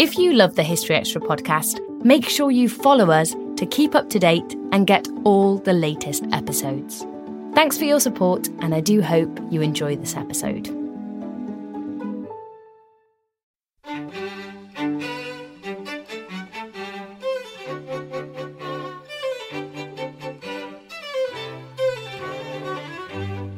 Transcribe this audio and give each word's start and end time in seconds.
If 0.00 0.16
you 0.16 0.32
love 0.32 0.54
the 0.54 0.62
History 0.62 0.94
Extra 0.94 1.20
podcast, 1.20 1.80
make 2.04 2.28
sure 2.28 2.52
you 2.52 2.68
follow 2.68 3.10
us 3.10 3.34
to 3.56 3.66
keep 3.66 3.96
up 3.96 4.08
to 4.10 4.20
date 4.20 4.54
and 4.70 4.86
get 4.86 5.08
all 5.24 5.58
the 5.58 5.72
latest 5.72 6.24
episodes. 6.30 7.04
Thanks 7.52 7.76
for 7.76 7.82
your 7.82 7.98
support, 7.98 8.46
and 8.60 8.76
I 8.76 8.80
do 8.80 9.02
hope 9.02 9.40
you 9.50 9.60
enjoy 9.60 9.96
this 9.96 10.14
episode. 10.14 10.66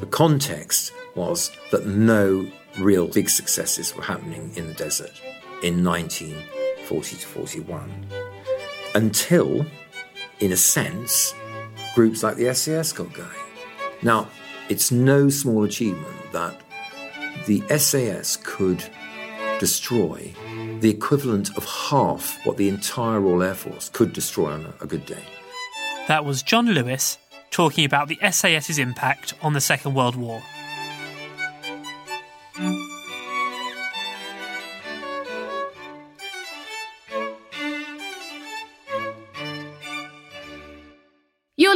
The 0.01 0.09
context 0.11 0.95
was 1.15 1.51
that 1.71 1.85
no 1.85 2.47
real 2.79 3.09
big 3.09 3.29
successes 3.29 3.95
were 3.95 4.05
happening 4.05 4.53
in 4.57 4.69
the 4.69 4.75
desert 4.75 5.13
in 5.63 5.85
1940 5.85 7.17
to 7.17 7.27
41 7.27 8.07
until, 8.95 9.67
in 10.41 10.53
a 10.53 10.57
sense, 10.57 11.35
groups 11.95 12.23
like 12.23 12.37
the 12.37 12.55
SAS 12.55 12.93
got 12.93 13.13
going. 13.13 13.29
Now, 14.03 14.29
it's 14.69 14.91
no 14.91 15.29
small 15.29 15.65
achievement 15.65 16.33
that 16.33 16.61
the 17.47 17.63
SAS 17.79 18.37
could 18.43 18.85
destroy 19.59 20.33
the 20.81 20.89
equivalent 20.89 21.57
of 21.57 21.65
half 21.65 22.39
what 22.47 22.57
the 22.57 22.69
entire 22.69 23.21
Royal 23.21 23.43
Air 23.43 23.55
Force 23.55 23.91
could 23.91 24.13
destroy 24.13 24.53
on 24.53 24.73
a, 24.81 24.87
good 24.87 25.05
day. 25.05 25.23
That 26.09 26.25
was 26.25 26.43
John 26.43 26.67
Lewis 26.67 27.19
talking 27.51 27.85
about 27.85 28.09
the 28.09 28.19
SAS's 28.31 28.79
impact 28.79 29.35
on 29.43 29.53
the 29.53 29.61
Second 29.61 29.95
World 29.95 30.17
War. 30.17 30.43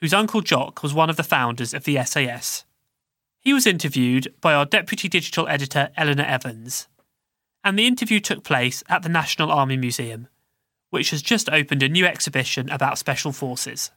whose 0.00 0.14
uncle 0.14 0.40
Jock 0.40 0.82
was 0.82 0.94
one 0.94 1.10
of 1.10 1.16
the 1.16 1.22
founders 1.22 1.74
of 1.74 1.84
the 1.84 2.02
SAS. 2.04 2.64
He 3.40 3.52
was 3.52 3.66
interviewed 3.66 4.32
by 4.40 4.54
our 4.54 4.66
deputy 4.66 5.08
digital 5.08 5.48
editor 5.48 5.90
Eleanor 5.96 6.24
Evans, 6.24 6.88
and 7.64 7.78
the 7.78 7.86
interview 7.86 8.20
took 8.20 8.44
place 8.44 8.82
at 8.88 9.02
the 9.02 9.08
National 9.08 9.50
Army 9.50 9.76
Museum, 9.76 10.28
which 10.90 11.10
has 11.10 11.22
just 11.22 11.48
opened 11.50 11.82
a 11.82 11.88
new 11.88 12.06
exhibition 12.06 12.70
about 12.70 12.98
special 12.98 13.32
forces. 13.32 13.90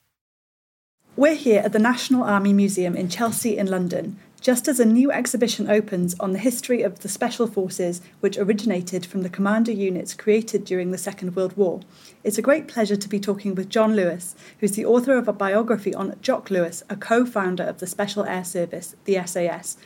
We're 1.16 1.36
here 1.36 1.62
at 1.62 1.74
the 1.74 1.80
National 1.80 2.24
Army 2.24 2.54
Museum 2.54 2.96
in 2.96 3.10
Chelsea 3.10 3.58
in 3.58 3.68
London, 3.68 4.18
just 4.42 4.68
as 4.68 4.80
a 4.80 4.86
new 4.86 5.12
exhibition 5.12 5.70
opens 5.70 6.16
on 6.20 6.34
the 6.34 6.40
history 6.40 6.82
of 6.82 7.00
the 7.00 7.08
Special 7.08 7.46
Forces, 7.46 8.02
which 8.20 8.40
originated 8.40 9.06
from 9.06 9.22
the 9.22 9.30
commander 9.30 9.72
units 9.72 10.16
created 10.16 10.66
during 10.66 10.90
the 10.90 10.98
Second 10.98 11.36
World 11.36 11.56
War. 11.56 11.80
It's 12.24 12.40
a 12.40 12.42
great 12.42 12.68
pleasure 12.68 12.96
to 12.96 13.08
be 13.08 13.20
talking 13.20 13.54
with 13.54 13.70
John 13.70 13.96
Lewis, 13.96 14.36
who's 14.60 14.72
the 14.72 14.86
author 14.86 15.16
of 15.16 15.28
a 15.28 15.34
biography 15.34 15.94
on 15.94 16.16
Jock 16.22 16.50
Lewis, 16.50 16.84
a 16.90 16.96
co 16.96 17.24
founder 17.24 17.64
of 17.64 17.80
the 17.80 17.88
Special 17.88 18.26
Air 18.26 18.44
Service, 18.44 18.96
the 19.06 19.22
SAS. 19.26 19.78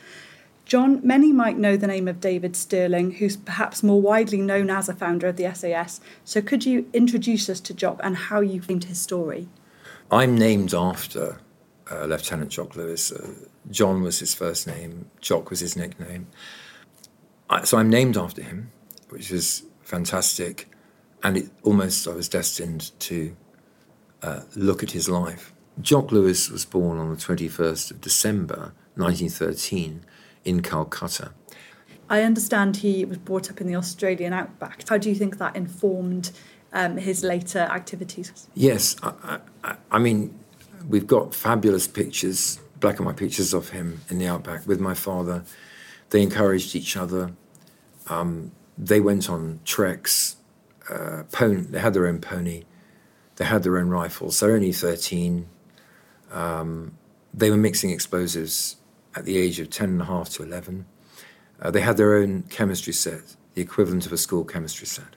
John, 0.64 1.00
many 1.06 1.32
might 1.32 1.58
know 1.58 1.76
the 1.76 1.86
name 1.86 2.08
of 2.08 2.20
David 2.20 2.56
Stirling, 2.56 3.12
who's 3.12 3.36
perhaps 3.36 3.84
more 3.84 4.00
widely 4.00 4.40
known 4.40 4.68
as 4.68 4.88
a 4.88 4.94
founder 4.94 5.28
of 5.28 5.36
the 5.36 5.54
SAS. 5.54 6.00
So 6.24 6.40
could 6.42 6.64
you 6.64 6.88
introduce 6.92 7.48
us 7.48 7.60
to 7.60 7.74
Jock 7.74 8.00
and 8.02 8.16
how 8.16 8.40
you 8.40 8.60
came 8.60 8.80
to 8.80 8.88
his 8.88 9.00
story? 9.00 9.48
I'm 10.10 10.36
named 10.36 10.74
after 10.74 11.38
uh, 11.90 12.06
Lieutenant 12.06 12.50
Jock 12.50 12.74
Lewis. 12.74 13.12
Uh, 13.12 13.28
John 13.70 14.02
was 14.02 14.18
his 14.18 14.34
first 14.34 14.66
name, 14.66 15.10
Jock 15.20 15.50
was 15.50 15.60
his 15.60 15.76
nickname. 15.76 16.28
I, 17.48 17.64
so 17.64 17.78
I'm 17.78 17.90
named 17.90 18.16
after 18.16 18.42
him, 18.42 18.72
which 19.08 19.30
is 19.30 19.64
fantastic. 19.82 20.68
And 21.22 21.36
it 21.36 21.50
almost 21.62 22.06
I 22.06 22.12
was 22.12 22.28
destined 22.28 22.92
to 23.00 23.36
uh, 24.22 24.40
look 24.54 24.82
at 24.82 24.90
his 24.90 25.08
life. 25.08 25.52
Jock 25.80 26.12
Lewis 26.12 26.50
was 26.50 26.64
born 26.64 26.98
on 26.98 27.10
the 27.10 27.16
21st 27.16 27.90
of 27.90 28.00
December 28.00 28.72
1913 28.94 30.04
in 30.44 30.62
Calcutta. 30.62 31.32
I 32.08 32.22
understand 32.22 32.78
he 32.78 33.04
was 33.04 33.18
brought 33.18 33.50
up 33.50 33.60
in 33.60 33.66
the 33.66 33.76
Australian 33.76 34.32
outback. 34.32 34.88
How 34.88 34.96
do 34.96 35.08
you 35.08 35.14
think 35.14 35.38
that 35.38 35.56
informed 35.56 36.30
um, 36.72 36.96
his 36.96 37.24
later 37.24 37.58
activities? 37.58 38.48
Yes, 38.54 38.96
I, 39.02 39.40
I, 39.64 39.76
I 39.90 39.98
mean, 39.98 40.38
we've 40.88 41.06
got 41.06 41.34
fabulous 41.34 41.86
pictures, 41.86 42.60
black 42.80 42.98
and 42.98 43.06
white 43.06 43.16
pictures 43.16 43.54
of 43.54 43.70
him 43.70 44.02
in 44.10 44.18
the 44.18 44.26
outback 44.26 44.66
with 44.66 44.80
my 44.80 44.94
father. 44.94 45.44
They 46.10 46.22
encouraged 46.22 46.74
each 46.74 46.96
other. 46.96 47.32
Um, 48.08 48.52
they 48.78 49.00
went 49.00 49.28
on 49.28 49.60
treks. 49.64 50.36
Uh, 50.88 51.24
they 51.40 51.80
had 51.80 51.94
their 51.94 52.06
own 52.06 52.20
pony. 52.20 52.64
They 53.36 53.44
had 53.44 53.62
their 53.62 53.78
own 53.78 53.88
rifles. 53.88 54.38
They're 54.38 54.54
only 54.54 54.72
13. 54.72 55.48
Um, 56.30 56.96
they 57.34 57.50
were 57.50 57.56
mixing 57.56 57.90
explosives 57.90 58.76
at 59.14 59.24
the 59.24 59.36
age 59.36 59.58
of 59.58 59.70
10 59.70 59.88
and 59.88 60.02
a 60.02 60.04
half 60.04 60.30
to 60.30 60.42
11. 60.42 60.86
Uh, 61.60 61.70
they 61.70 61.80
had 61.80 61.96
their 61.96 62.16
own 62.16 62.42
chemistry 62.44 62.92
set, 62.92 63.36
the 63.54 63.62
equivalent 63.62 64.06
of 64.06 64.12
a 64.12 64.16
school 64.16 64.44
chemistry 64.44 64.86
set. 64.86 65.16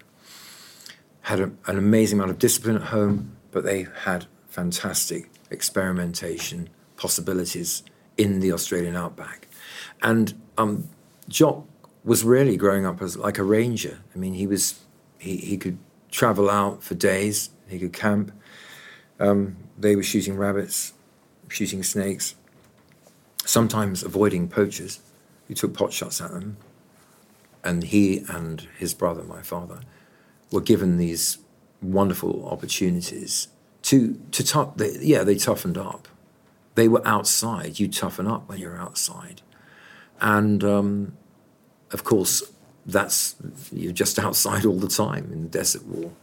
Had 1.22 1.40
a, 1.40 1.52
an 1.68 1.78
amazing 1.78 2.18
amount 2.18 2.31
of 2.31 2.40
discipline 2.40 2.78
at 2.78 2.84
home, 2.84 3.38
but 3.52 3.64
they 3.64 3.88
had 4.03 4.26
fantastic 4.47 5.30
experimentation 5.52 6.70
possibilities 7.00 7.82
in 8.18 8.42
the 8.42 8.52
Australian 8.52 8.96
outback. 8.96 9.48
And 10.02 10.40
um, 10.58 10.90
Jock 11.30 11.66
was 12.04 12.24
really 12.24 12.58
growing 12.58 12.86
up 12.86 13.02
as 13.02 13.18
like 13.18 13.38
a 13.38 13.44
ranger. 13.44 14.00
I 14.14 14.18
mean, 14.18 14.34
he 14.34 14.46
was 14.46 14.80
he, 15.18 15.38
he 15.38 15.58
could 15.58 15.78
travel 16.12 16.50
out 16.50 16.84
for 16.84 16.96
days. 16.96 17.50
He 17.68 17.80
could 17.80 17.94
camp. 17.94 18.32
Um, 19.20 19.58
they 19.78 19.96
were 19.96 20.04
shooting 20.04 20.36
rabbits, 20.38 20.94
shooting 21.48 21.84
snakes, 21.84 22.36
sometimes 23.46 24.04
avoiding 24.04 24.48
poachers 24.48 25.00
who 25.48 25.54
took 25.54 25.74
pot 25.74 25.94
shots 25.94 26.22
at 26.22 26.32
them. 26.32 26.58
And 27.64 27.84
he 27.84 28.24
and 28.30 28.68
his 28.78 28.94
brother, 28.94 29.24
my 29.24 29.42
father, 29.42 29.80
were 30.52 30.62
given 30.62 30.98
these 30.98 31.38
wonderful 31.82 32.48
opportunities 32.50 33.48
to 33.84 34.20
to 34.32 34.44
tough. 34.44 34.76
They, 34.78 34.98
yeah, 35.00 35.24
they 35.24 35.36
toughened 35.36 35.78
up. 35.78 36.08
They 36.79 36.88
were 36.88 37.06
outside. 37.06 37.78
You 37.78 37.90
toughen 37.90 38.25
up 38.25 38.47
when 38.47 38.57
you're 38.57 38.78
outside, 38.78 39.41
and 40.22 40.63
um, 40.63 41.17
of 41.91 42.06
course, 42.06 42.41
that's 42.85 43.35
you're 43.73 43.91
just 43.91 44.17
outside 44.25 44.66
all 44.66 44.78
the 44.78 44.88
time 44.88 45.29
in 45.34 45.44
the 45.44 45.50
desert 45.50 45.85
war. 45.85 46.13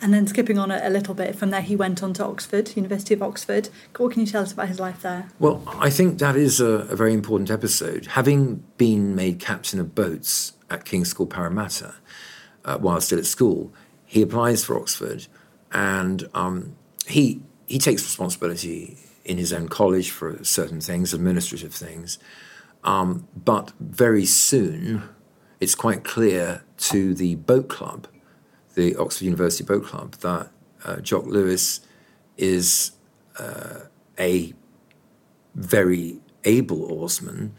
And 0.00 0.14
then 0.14 0.28
skipping 0.28 0.56
on 0.56 0.70
a, 0.70 0.80
a, 0.84 0.88
little 0.88 1.14
bit 1.14 1.34
from 1.34 1.50
there, 1.50 1.62
he 1.62 1.74
went 1.74 2.00
on 2.04 2.12
to 2.12 2.24
Oxford, 2.24 2.76
University 2.76 3.12
of 3.12 3.24
Oxford. 3.24 3.70
What 3.96 4.12
can 4.12 4.20
you 4.20 4.28
tell 4.28 4.44
us 4.44 4.52
about 4.52 4.68
his 4.68 4.78
life 4.78 5.02
there? 5.02 5.30
Well, 5.40 5.64
I 5.66 5.90
think 5.90 6.20
that 6.20 6.36
is 6.36 6.60
a, 6.60 6.86
a 6.94 6.94
very 6.94 7.12
important 7.12 7.50
episode. 7.50 8.06
Having 8.06 8.62
been 8.76 9.16
made 9.16 9.40
captain 9.40 9.80
of 9.80 9.96
boats 9.96 10.52
at 10.70 10.84
King's 10.84 11.08
School 11.08 11.26
Parramatta 11.26 11.96
uh, 12.64 12.78
while 12.78 13.00
still 13.00 13.18
at 13.18 13.26
school, 13.26 13.72
he 14.06 14.22
applies 14.22 14.64
for 14.64 14.78
Oxford, 14.78 15.26
and 15.72 16.28
um, 16.34 16.76
he 17.08 17.42
he 17.66 17.80
takes 17.80 18.04
responsibility 18.04 18.96
in 19.28 19.38
his 19.38 19.52
own 19.52 19.68
college 19.68 20.10
for 20.10 20.42
certain 20.42 20.80
things, 20.80 21.14
administrative 21.14 21.74
things. 21.74 22.18
Um, 22.82 23.28
but 23.36 23.72
very 23.78 24.24
soon, 24.24 25.02
it's 25.60 25.74
quite 25.74 26.02
clear 26.02 26.64
to 26.78 27.14
the 27.14 27.34
boat 27.36 27.68
club, 27.68 28.08
the 28.74 28.96
Oxford 28.96 29.24
University 29.24 29.64
Boat 29.64 29.84
Club, 29.84 30.12
that 30.16 30.50
uh, 30.84 30.96
Jock 31.00 31.26
Lewis 31.26 31.80
is 32.36 32.92
uh, 33.38 33.80
a 34.18 34.54
very 35.54 36.20
able 36.44 36.84
oarsman, 36.84 37.54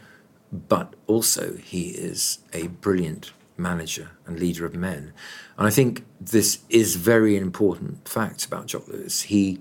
but 0.50 0.94
also 1.06 1.56
he 1.56 1.90
is 1.90 2.38
a 2.52 2.66
brilliant 2.66 3.32
manager 3.56 4.10
and 4.26 4.40
leader 4.40 4.64
of 4.64 4.74
men. 4.74 5.12
And 5.58 5.66
I 5.68 5.70
think 5.70 6.04
this 6.18 6.60
is 6.70 6.96
very 6.96 7.36
important 7.36 8.08
fact 8.08 8.46
about 8.46 8.66
Jock 8.66 8.88
Lewis. 8.88 9.22
He 9.22 9.60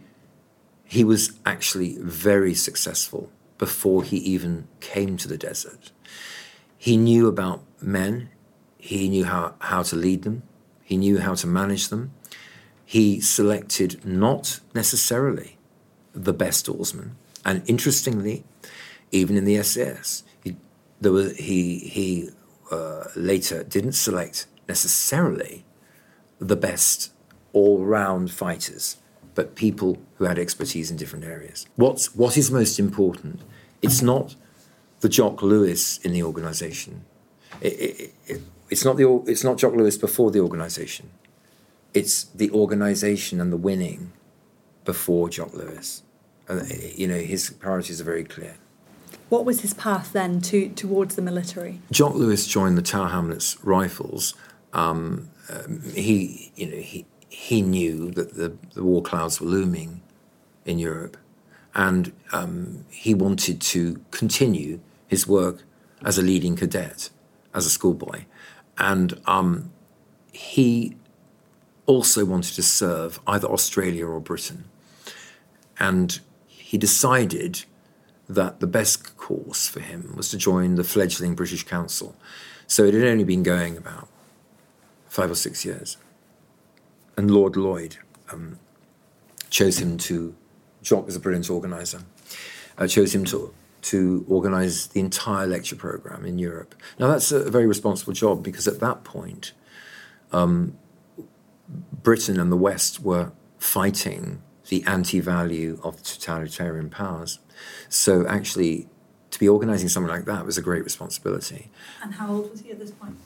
he 0.89 1.03
was 1.03 1.33
actually 1.45 1.97
very 2.00 2.56
successful 2.56 3.30
before 3.59 4.03
he 4.03 4.18
even 4.18 4.68
came 4.80 5.18
to 5.18 5.27
the 5.27 5.38
desert. 5.38 5.91
He 6.80 6.97
knew 6.97 7.27
about 7.27 7.63
men, 7.80 8.30
he 8.80 9.07
knew 9.07 9.25
how, 9.25 9.53
how 9.59 9.83
to 9.83 9.95
lead 9.95 10.24
them, 10.24 10.41
He 10.83 10.97
knew 10.97 11.19
how 11.19 11.36
to 11.36 11.45
manage 11.45 11.89
them. 11.89 12.12
He 12.83 13.21
selected 13.21 14.03
not 14.03 14.62
necessarily 14.74 15.59
the 16.13 16.33
best 16.33 16.68
oarsmen. 16.68 17.18
And 17.45 17.62
interestingly, 17.69 18.44
even 19.12 19.38
in 19.38 19.45
the 19.45 19.62
SAS, 19.62 20.24
he, 20.44 20.56
was, 21.01 21.38
he, 21.38 21.77
he 21.77 22.30
uh, 22.71 23.03
later 23.15 23.63
didn't 23.63 23.92
select 23.92 24.47
necessarily 24.68 25.65
the 26.39 26.56
best 26.56 27.12
all 27.53 27.85
round 27.85 28.31
fighters, 28.31 28.97
but 29.39 29.56
people 29.56 29.97
who 30.18 30.25
had 30.25 30.38
expertise 30.38 30.91
in 30.91 30.97
different 30.97 31.24
areas. 31.24 31.65
What's, 31.77 32.13
what 32.13 32.36
is 32.36 32.51
most 32.51 32.77
important? 32.77 33.39
It's 33.81 34.01
not 34.01 34.36
the 35.00 35.07
Jock 35.07 35.41
Lewis 35.41 35.97
in 36.00 36.12
the 36.12 36.24
organization. 36.24 37.06
It, 37.62 37.74
it, 37.80 38.13
it, 38.27 38.41
it's, 38.69 38.83
not 38.83 38.97
the, 38.97 39.24
it's 39.27 39.45
not 39.45 39.57
Jock 39.57 39.75
Lewis 39.75 39.97
before 39.97 40.30
the 40.30 40.41
organization. 40.41 41.12
It's 41.94 42.25
the 42.25 42.51
organization 42.51 43.39
and 43.39 43.50
the 43.50 43.56
winning 43.56 44.12
before 44.83 45.30
Jock 45.30 45.53
Lewis. 45.53 46.03
Uh, 46.50 46.59
you 46.94 47.07
know, 47.07 47.19
his 47.19 47.51
priorities 47.51 48.01
are 48.01 48.03
very 48.03 48.25
clear. 48.25 48.57
What 49.30 49.45
was 49.45 49.62
his 49.62 49.74
path 49.74 50.12
then 50.12 50.42
to, 50.42 50.68
towards 50.68 51.15
the 51.15 51.21
military? 51.21 51.80
Jock 51.92 52.13
Lewis 52.13 52.45
joined 52.45 52.77
the 52.77 52.81
Tower 52.81 53.07
Hamlets 53.07 53.56
Rifles. 53.63 54.35
Um, 54.74 55.30
um, 55.50 55.81
he, 55.95 56.51
you 56.57 56.65
know, 56.69 56.81
he, 56.81 57.06
he 57.29 57.61
knew 57.61 58.11
that 58.11 58.35
the, 58.35 58.57
the 58.73 58.83
war 58.83 59.01
clouds 59.01 59.39
were 59.39 59.47
looming 59.47 60.01
in 60.65 60.79
Europe, 60.79 61.17
and 61.73 62.11
um, 62.33 62.85
he 62.89 63.13
wanted 63.13 63.61
to 63.61 64.01
continue 64.11 64.79
his 65.07 65.27
work 65.27 65.63
as 66.03 66.17
a 66.17 66.21
leading 66.21 66.55
cadet, 66.55 67.09
as 67.53 67.65
a 67.65 67.69
schoolboy, 67.69 68.25
and 68.77 69.19
um, 69.25 69.71
he 70.31 70.95
also 71.85 72.25
wanted 72.25 72.53
to 72.55 72.63
serve 72.63 73.19
either 73.27 73.47
Australia 73.47 74.05
or 74.05 74.19
Britain, 74.19 74.65
and 75.79 76.19
he 76.47 76.77
decided 76.77 77.65
that 78.27 78.59
the 78.59 78.67
best 78.67 79.17
course 79.17 79.67
for 79.67 79.79
him 79.79 80.13
was 80.15 80.29
to 80.29 80.37
join 80.37 80.75
the 80.75 80.83
fledgling 80.83 81.33
British 81.33 81.63
Council. 81.63 82.15
So 82.67 82.83
it 82.83 82.93
had 82.93 83.03
only 83.03 83.23
been 83.23 83.41
going 83.41 83.75
about 83.75 84.07
five 85.07 85.31
or 85.31 85.35
six 85.35 85.65
years. 85.65 85.97
And 87.19 87.30
Lord 87.30 87.57
Lloyd 87.57 87.98
um, 88.31 88.60
chose 89.50 89.77
him 89.80 89.98
to, 89.98 90.33
Jock 90.81 91.06
was 91.06 91.18
a 91.18 91.19
brilliant 91.19 91.50
organizer, 91.50 92.04
uh, 92.77 92.88
chose 92.88 93.13
him 93.13 93.25
to, 93.25 93.54
to 93.81 94.25
organize 94.30 94.88
the 94.88 95.01
entire 95.01 95.45
lecture 95.45 95.75
program 95.75 96.24
in 96.24 96.39
Europe. 96.39 96.75
Now, 96.98 97.10
that's 97.10 97.30
a 97.33 97.51
very 97.51 97.68
responsible 97.68 98.13
job 98.13 98.42
because 98.42 98.69
at 98.69 98.80
that 98.80 99.04
point, 99.04 99.51
um, 100.31 100.77
Britain 101.68 102.39
and 102.39 102.54
the 102.54 102.56
West 102.56 103.01
were 103.01 103.33
fighting 103.57 104.42
the 104.69 104.81
anti 104.88 105.19
value 105.19 105.77
of 105.83 106.01
totalitarian 106.01 106.89
powers. 106.89 107.39
So, 107.89 108.25
actually, 108.27 108.88
to 109.31 109.39
be 109.39 109.50
organizing 109.50 109.89
something 109.89 110.10
like 110.10 110.24
that 110.24 110.45
was 110.45 110.57
a 110.57 110.62
great 110.62 110.86
responsibility. 110.86 111.69
And 112.01 112.13
how 112.13 112.31
old 112.31 112.51
was 112.51 112.62
he 112.62 112.71
at 112.71 112.80
this 112.80 112.92
point? 112.92 113.18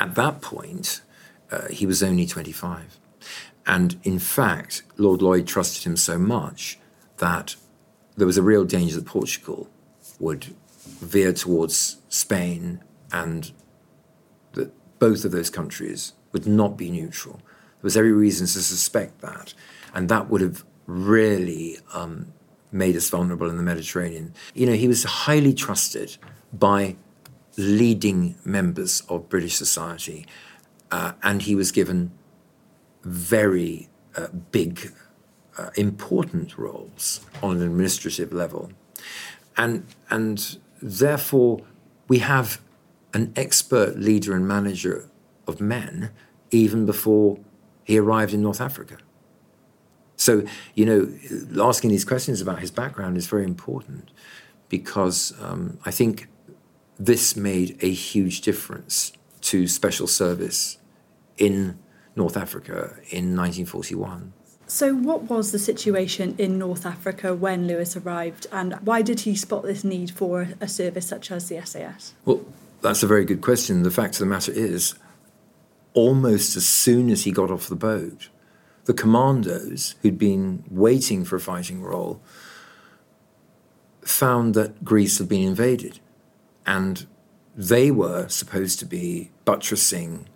At 0.00 0.14
that 0.14 0.40
point, 0.40 1.02
uh, 1.50 1.68
he 1.68 1.84
was 1.84 2.02
only 2.02 2.24
25. 2.24 2.98
And 3.66 3.98
in 4.04 4.18
fact, 4.18 4.82
Lord 4.96 5.22
Lloyd 5.22 5.46
trusted 5.46 5.84
him 5.84 5.96
so 5.96 6.18
much 6.18 6.78
that 7.18 7.56
there 8.16 8.26
was 8.26 8.38
a 8.38 8.42
real 8.42 8.64
danger 8.64 8.96
that 8.96 9.06
Portugal 9.06 9.68
would 10.18 10.54
veer 11.00 11.32
towards 11.32 11.98
Spain 12.08 12.80
and 13.12 13.52
that 14.52 14.72
both 14.98 15.24
of 15.24 15.32
those 15.32 15.50
countries 15.50 16.12
would 16.32 16.46
not 16.46 16.76
be 16.76 16.90
neutral. 16.90 17.36
There 17.36 17.82
was 17.82 17.96
every 17.96 18.12
reason 18.12 18.46
to 18.46 18.62
suspect 18.62 19.20
that. 19.20 19.52
And 19.94 20.08
that 20.08 20.30
would 20.30 20.40
have 20.40 20.64
really 20.86 21.78
um, 21.92 22.32
made 22.72 22.96
us 22.96 23.08
vulnerable 23.10 23.50
in 23.50 23.56
the 23.56 23.62
Mediterranean. 23.62 24.34
You 24.54 24.66
know, 24.66 24.74
he 24.74 24.88
was 24.88 25.04
highly 25.04 25.52
trusted 25.52 26.16
by 26.52 26.96
leading 27.56 28.36
members 28.44 29.02
of 29.08 29.28
British 29.28 29.56
society, 29.56 30.26
uh, 30.90 31.12
and 31.22 31.42
he 31.42 31.54
was 31.54 31.72
given 31.72 32.12
very 33.06 33.88
uh, 34.16 34.28
big, 34.50 34.92
uh, 35.56 35.70
important 35.76 36.58
roles 36.58 37.20
on 37.42 37.56
an 37.56 37.62
administrative 37.62 38.32
level. 38.32 38.72
And, 39.56 39.86
and 40.10 40.58
therefore, 40.82 41.62
we 42.08 42.18
have 42.18 42.60
an 43.14 43.32
expert 43.36 43.98
leader 43.98 44.34
and 44.34 44.46
manager 44.46 45.08
of 45.46 45.60
men 45.60 46.10
even 46.50 46.84
before 46.84 47.38
he 47.84 47.96
arrived 47.96 48.34
in 48.34 48.42
North 48.42 48.60
Africa. 48.60 48.98
So, 50.16 50.44
you 50.74 50.84
know, 50.84 51.64
asking 51.64 51.90
these 51.90 52.04
questions 52.04 52.40
about 52.40 52.58
his 52.58 52.70
background 52.70 53.16
is 53.16 53.26
very 53.26 53.44
important 53.44 54.10
because 54.68 55.32
um, 55.40 55.78
I 55.86 55.90
think 55.90 56.28
this 56.98 57.36
made 57.36 57.78
a 57.82 57.90
huge 57.90 58.40
difference 58.40 59.12
to 59.42 59.68
special 59.68 60.06
service 60.06 60.78
in 61.36 61.78
North 62.16 62.36
Africa 62.36 62.96
in 63.10 63.36
1941. 63.36 64.32
So, 64.68 64.94
what 64.94 65.24
was 65.24 65.52
the 65.52 65.60
situation 65.60 66.34
in 66.38 66.58
North 66.58 66.84
Africa 66.84 67.34
when 67.34 67.68
Lewis 67.68 67.96
arrived, 67.96 68.48
and 68.50 68.74
why 68.82 69.00
did 69.00 69.20
he 69.20 69.36
spot 69.36 69.62
this 69.62 69.84
need 69.84 70.10
for 70.10 70.48
a 70.60 70.66
service 70.66 71.06
such 71.06 71.30
as 71.30 71.48
the 71.48 71.64
SAS? 71.64 72.14
Well, 72.24 72.44
that's 72.80 73.04
a 73.04 73.06
very 73.06 73.24
good 73.24 73.42
question. 73.42 73.84
The 73.84 73.92
fact 73.92 74.14
of 74.14 74.20
the 74.20 74.26
matter 74.26 74.50
is, 74.50 74.96
almost 75.94 76.56
as 76.56 76.66
soon 76.66 77.10
as 77.10 77.22
he 77.22 77.30
got 77.30 77.50
off 77.50 77.68
the 77.68 77.76
boat, 77.76 78.28
the 78.86 78.94
commandos 78.94 79.94
who'd 80.02 80.18
been 80.18 80.64
waiting 80.68 81.24
for 81.24 81.36
a 81.36 81.40
fighting 81.40 81.80
role 81.80 82.20
found 84.02 84.54
that 84.54 84.84
Greece 84.84 85.18
had 85.18 85.28
been 85.28 85.46
invaded, 85.46 86.00
and 86.66 87.06
they 87.56 87.92
were 87.92 88.26
supposed 88.28 88.80
to 88.80 88.84
be 88.84 89.30
buttressing 89.44 90.28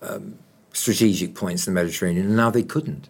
um, 0.00 0.38
strategic 0.72 1.34
points 1.34 1.66
in 1.66 1.74
the 1.74 1.80
Mediterranean, 1.80 2.26
and 2.26 2.36
now 2.36 2.50
they 2.50 2.62
couldn't. 2.62 3.08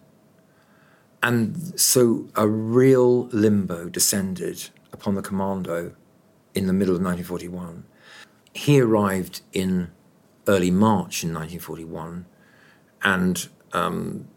And 1.21 1.79
so 1.79 2.27
a 2.35 2.47
real 2.47 3.27
limbo 3.27 3.87
descended 3.87 4.69
upon 4.91 5.15
the 5.15 5.21
commando 5.21 5.95
in 6.53 6.67
the 6.67 6.73
middle 6.73 6.95
of 6.95 7.01
1941. 7.01 7.85
He 8.53 8.79
arrived 8.79 9.41
in 9.53 9.91
early 10.47 10.69
March 10.69 11.23
in 11.23 11.33
1941, 11.33 12.25
and 13.03 13.47
um, 13.71 14.27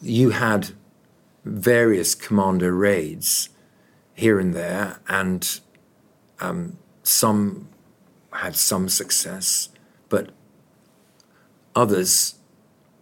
you 0.00 0.30
had 0.30 0.70
various 1.44 2.14
commando 2.14 2.68
raids 2.68 3.50
here 4.14 4.40
and 4.40 4.54
there, 4.54 5.00
and 5.08 5.60
um, 6.40 6.78
some 7.02 7.68
had 8.32 8.56
some 8.56 8.88
success, 8.88 9.68
but 10.08 10.30
others 11.76 12.36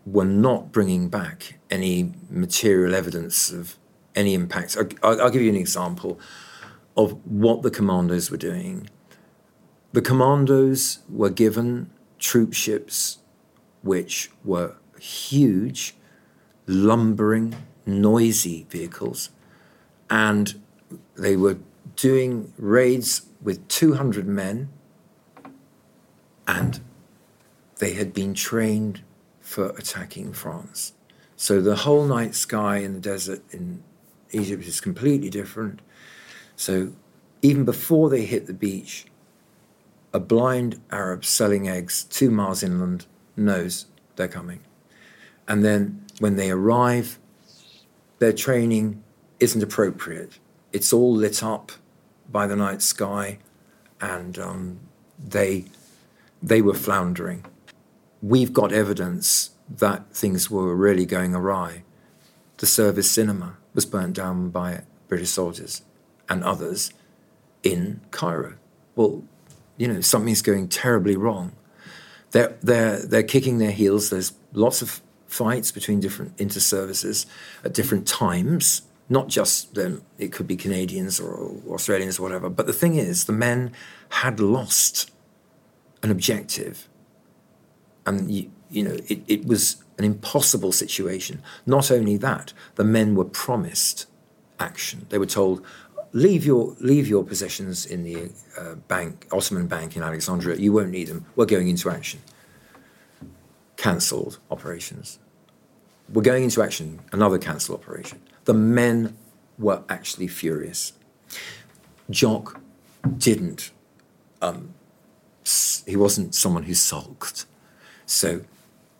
were 0.04 0.24
not 0.24 0.72
bringing 0.72 1.08
back 1.08 1.58
any 1.70 2.12
material 2.28 2.94
evidence 2.94 3.50
of 3.50 3.76
any 4.14 4.34
impact. 4.34 4.76
I'll, 5.02 5.20
I'll, 5.20 5.30
give 5.30 5.42
you 5.42 5.48
an 5.48 5.56
example 5.56 6.18
of 6.96 7.24
what 7.26 7.62
the 7.62 7.70
commandos 7.70 8.30
were 8.30 8.36
doing. 8.36 8.90
The 9.92 10.02
commandos 10.02 11.00
were 11.08 11.30
given 11.30 11.90
troop 12.18 12.52
ships 12.52 13.18
which 13.82 14.30
were 14.44 14.76
huge, 15.00 15.96
lumbering, 16.66 17.54
noisy 17.84 18.66
vehicles, 18.70 19.30
and 20.08 20.60
they 21.16 21.36
were 21.36 21.58
doing 21.96 22.52
raids 22.56 23.22
with 23.40 23.66
200 23.68 24.26
men, 24.26 24.68
and 26.46 26.80
they 27.78 27.94
had 27.94 28.12
been 28.12 28.34
trained 28.34 29.02
for 29.52 29.68
attacking 29.70 30.32
France. 30.32 30.94
So 31.36 31.60
the 31.60 31.76
whole 31.76 32.06
night 32.06 32.34
sky 32.34 32.78
in 32.78 32.94
the 32.94 33.00
desert 33.00 33.42
in 33.52 33.82
Egypt 34.30 34.64
is 34.64 34.80
completely 34.80 35.28
different. 35.28 35.80
So 36.56 36.92
even 37.42 37.64
before 37.66 38.08
they 38.08 38.24
hit 38.24 38.46
the 38.46 38.54
beach, 38.54 39.04
a 40.14 40.20
blind 40.20 40.80
Arab 40.90 41.24
selling 41.24 41.68
eggs 41.68 42.04
two 42.04 42.30
miles 42.30 42.62
inland 42.62 43.04
knows 43.36 43.86
they're 44.16 44.26
coming. 44.26 44.60
And 45.46 45.62
then 45.62 46.06
when 46.18 46.36
they 46.36 46.50
arrive, 46.50 47.18
their 48.20 48.32
training 48.32 49.02
isn't 49.38 49.62
appropriate. 49.62 50.38
It's 50.72 50.94
all 50.94 51.12
lit 51.12 51.42
up 51.42 51.72
by 52.30 52.46
the 52.46 52.56
night 52.56 52.80
sky, 52.80 53.38
and 54.00 54.38
um, 54.38 54.80
they 55.18 55.66
they 56.42 56.62
were 56.62 56.74
floundering 56.74 57.44
we've 58.22 58.52
got 58.52 58.72
evidence 58.72 59.50
that 59.68 60.10
things 60.14 60.50
were 60.50 60.74
really 60.74 61.04
going 61.04 61.34
awry. 61.34 61.82
The 62.58 62.66
service 62.66 63.10
cinema 63.10 63.56
was 63.74 63.84
burnt 63.84 64.14
down 64.14 64.50
by 64.50 64.82
British 65.08 65.30
soldiers 65.30 65.82
and 66.28 66.44
others 66.44 66.92
in 67.62 68.00
Cairo. 68.10 68.54
Well, 68.94 69.24
you 69.76 69.88
know, 69.88 70.00
something's 70.00 70.42
going 70.42 70.68
terribly 70.68 71.16
wrong. 71.16 71.52
they're, 72.32 72.56
they're, 72.62 72.98
they're 72.98 73.22
kicking 73.22 73.58
their 73.58 73.70
heels. 73.70 74.10
There's 74.10 74.32
lots 74.52 74.82
of 74.82 75.00
fights 75.26 75.70
between 75.72 76.00
different 76.00 76.38
inter-services 76.38 77.26
at 77.64 77.72
different 77.72 78.06
times, 78.06 78.82
not 79.08 79.28
just 79.28 79.74
them, 79.74 80.02
it 80.18 80.32
could 80.32 80.46
be 80.46 80.56
Canadians 80.56 81.20
or 81.20 81.52
Australians 81.68 82.18
or 82.18 82.22
whatever. 82.22 82.48
But 82.48 82.66
the 82.66 82.72
thing 82.72 82.96
is, 82.96 83.24
the 83.24 83.32
men 83.32 83.72
had 84.10 84.40
lost 84.40 85.10
an 86.02 86.10
objective. 86.10 86.88
And, 88.06 88.30
you, 88.30 88.50
you 88.70 88.82
know, 88.82 88.96
it, 89.08 89.22
it 89.28 89.46
was 89.46 89.82
an 89.98 90.04
impossible 90.04 90.72
situation. 90.72 91.42
Not 91.66 91.90
only 91.90 92.16
that, 92.18 92.52
the 92.74 92.84
men 92.84 93.14
were 93.14 93.24
promised 93.24 94.06
action. 94.58 95.06
They 95.10 95.18
were 95.18 95.26
told, 95.26 95.64
leave 96.12 96.44
your 96.44 96.76
leave 96.80 97.08
your 97.08 97.24
possessions 97.24 97.86
in 97.86 98.04
the 98.04 98.30
uh, 98.58 98.74
bank, 98.74 99.26
Ottoman 99.32 99.66
Bank 99.66 99.96
in 99.96 100.02
Alexandria. 100.02 100.56
You 100.56 100.72
won't 100.72 100.90
need 100.90 101.08
them. 101.08 101.26
We're 101.36 101.46
going 101.46 101.68
into 101.68 101.90
action. 101.90 102.20
Cancelled 103.76 104.38
operations. 104.50 105.18
We're 106.12 106.22
going 106.22 106.44
into 106.44 106.62
action. 106.62 107.00
Another 107.12 107.38
cancelled 107.38 107.80
operation. 107.80 108.20
The 108.44 108.54
men 108.54 109.16
were 109.58 109.82
actually 109.88 110.28
furious. 110.28 110.92
Jock 112.10 112.60
didn't. 113.16 113.70
Um, 114.40 114.74
he 115.86 115.96
wasn't 115.96 116.34
someone 116.34 116.64
who 116.64 116.74
sulked. 116.74 117.46
So 118.12 118.42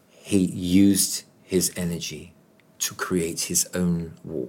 he 0.09 0.39
used 0.39 1.25
his 1.43 1.71
energy 1.77 2.33
to 2.79 2.95
create 2.95 3.43
his 3.43 3.69
own 3.75 4.15
war. 4.25 4.49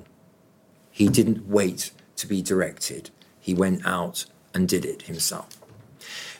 He 0.90 1.10
didn't 1.10 1.48
wait 1.48 1.92
to 2.16 2.26
be 2.26 2.42
directed. 2.42 3.10
He 3.42 3.54
went 3.54 3.86
out 3.86 4.26
and 4.54 4.70
did 4.70 4.86
it 4.86 5.04
himself. 5.04 5.60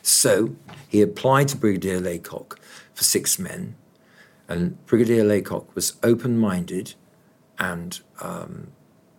So 0.00 0.56
he 0.88 1.02
applied 1.02 1.48
to 1.48 1.56
Brigadier 1.56 2.00
Laycock 2.00 2.58
for 2.94 3.04
six 3.04 3.38
men, 3.38 3.76
and 4.48 4.84
Brigadier 4.86 5.24
Laycock 5.24 5.74
was 5.74 5.96
open 6.02 6.38
minded 6.38 6.94
and 7.58 8.00
um, 8.20 8.68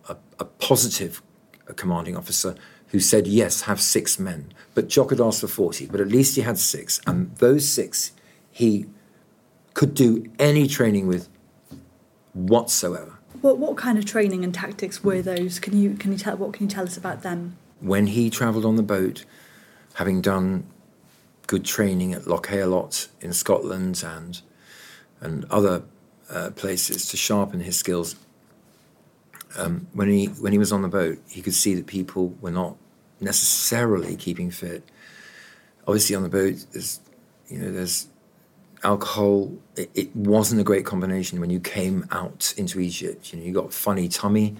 a, 0.08 0.16
a, 0.38 0.44
positive 0.44 1.22
commanding 1.76 2.16
officer 2.16 2.54
who 2.88 3.00
said, 3.00 3.26
Yes, 3.26 3.62
have 3.62 3.80
six 3.80 4.18
men. 4.18 4.52
But 4.74 4.88
Jock 4.88 5.10
had 5.10 5.20
asked 5.20 5.40
for 5.40 5.48
40, 5.48 5.86
but 5.86 6.00
at 6.00 6.08
least 6.08 6.36
he 6.36 6.42
had 6.42 6.58
six, 6.58 7.00
and 7.06 7.34
those 7.36 7.68
six 7.68 8.12
he 8.56 8.86
could 9.76 9.92
do 9.92 10.24
any 10.38 10.66
training 10.66 11.06
with 11.06 11.28
whatsoever. 12.32 13.18
What 13.42 13.58
what 13.58 13.76
kind 13.76 13.98
of 13.98 14.06
training 14.06 14.42
and 14.42 14.54
tactics 14.54 15.04
were 15.04 15.20
those? 15.20 15.58
Can 15.58 15.78
you 15.78 15.94
can 15.94 16.12
you 16.12 16.18
tell 16.18 16.34
what 16.38 16.54
can 16.54 16.64
you 16.64 16.70
tell 16.70 16.84
us 16.84 16.96
about 16.96 17.20
them? 17.22 17.58
When 17.80 18.06
he 18.06 18.30
travelled 18.30 18.64
on 18.64 18.76
the 18.76 18.82
boat, 18.82 19.26
having 19.94 20.22
done 20.22 20.64
good 21.46 21.66
training 21.66 22.14
at 22.14 22.26
Loch 22.26 22.46
Ailort 22.46 23.08
in 23.20 23.34
Scotland 23.34 24.02
and 24.02 24.40
and 25.20 25.44
other 25.50 25.82
uh, 26.30 26.50
places 26.52 27.06
to 27.10 27.18
sharpen 27.18 27.60
his 27.60 27.78
skills. 27.78 28.16
Um, 29.58 29.88
when 29.92 30.08
he 30.08 30.24
when 30.44 30.52
he 30.52 30.58
was 30.58 30.72
on 30.72 30.80
the 30.80 30.88
boat, 30.88 31.18
he 31.28 31.42
could 31.42 31.54
see 31.54 31.74
that 31.74 31.86
people 31.86 32.34
were 32.40 32.50
not 32.50 32.78
necessarily 33.20 34.16
keeping 34.16 34.50
fit. 34.50 34.84
Obviously, 35.86 36.16
on 36.16 36.22
the 36.22 36.30
boat, 36.30 36.64
there's 36.72 37.00
you 37.48 37.58
know 37.58 37.70
there's 37.70 38.08
alcohol, 38.82 39.52
it, 39.76 39.90
it, 39.94 40.14
wasn't 40.16 40.60
a 40.60 40.64
great 40.64 40.84
combination 40.84 41.40
when 41.40 41.50
you 41.50 41.60
came 41.60 42.06
out 42.10 42.54
into 42.56 42.80
Egypt. 42.80 43.32
You 43.32 43.38
know, 43.38 43.44
you 43.44 43.52
got 43.52 43.72
funny 43.72 44.08
tummy, 44.08 44.56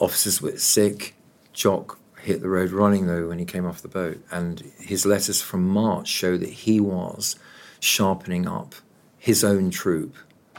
officers 0.00 0.40
were 0.40 0.56
sick, 0.56 1.14
Jock 1.52 1.98
hit 2.22 2.42
the 2.42 2.48
road 2.48 2.70
running 2.70 3.06
though 3.06 3.28
when 3.28 3.38
he 3.38 3.44
came 3.44 3.66
off 3.66 3.82
the 3.82 3.88
boat. 3.88 4.22
And 4.30 4.60
his 4.78 5.06
letters 5.06 5.40
from 5.40 5.68
March 5.68 6.08
show 6.08 6.36
that 6.36 6.48
he 6.48 6.80
was 6.80 7.36
sharpening 7.80 8.46
up 8.46 8.74
his 9.18 9.42
own 9.44 9.70
troop 9.70 10.14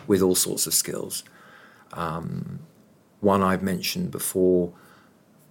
with 0.08 0.22
all 0.22 0.36
sorts 0.36 0.68
of 0.68 0.74
skills. 0.74 1.24
Um, 1.94 2.60
one 3.20 3.42
I've 3.42 3.64
mentioned 3.64 4.12
before 4.12 4.74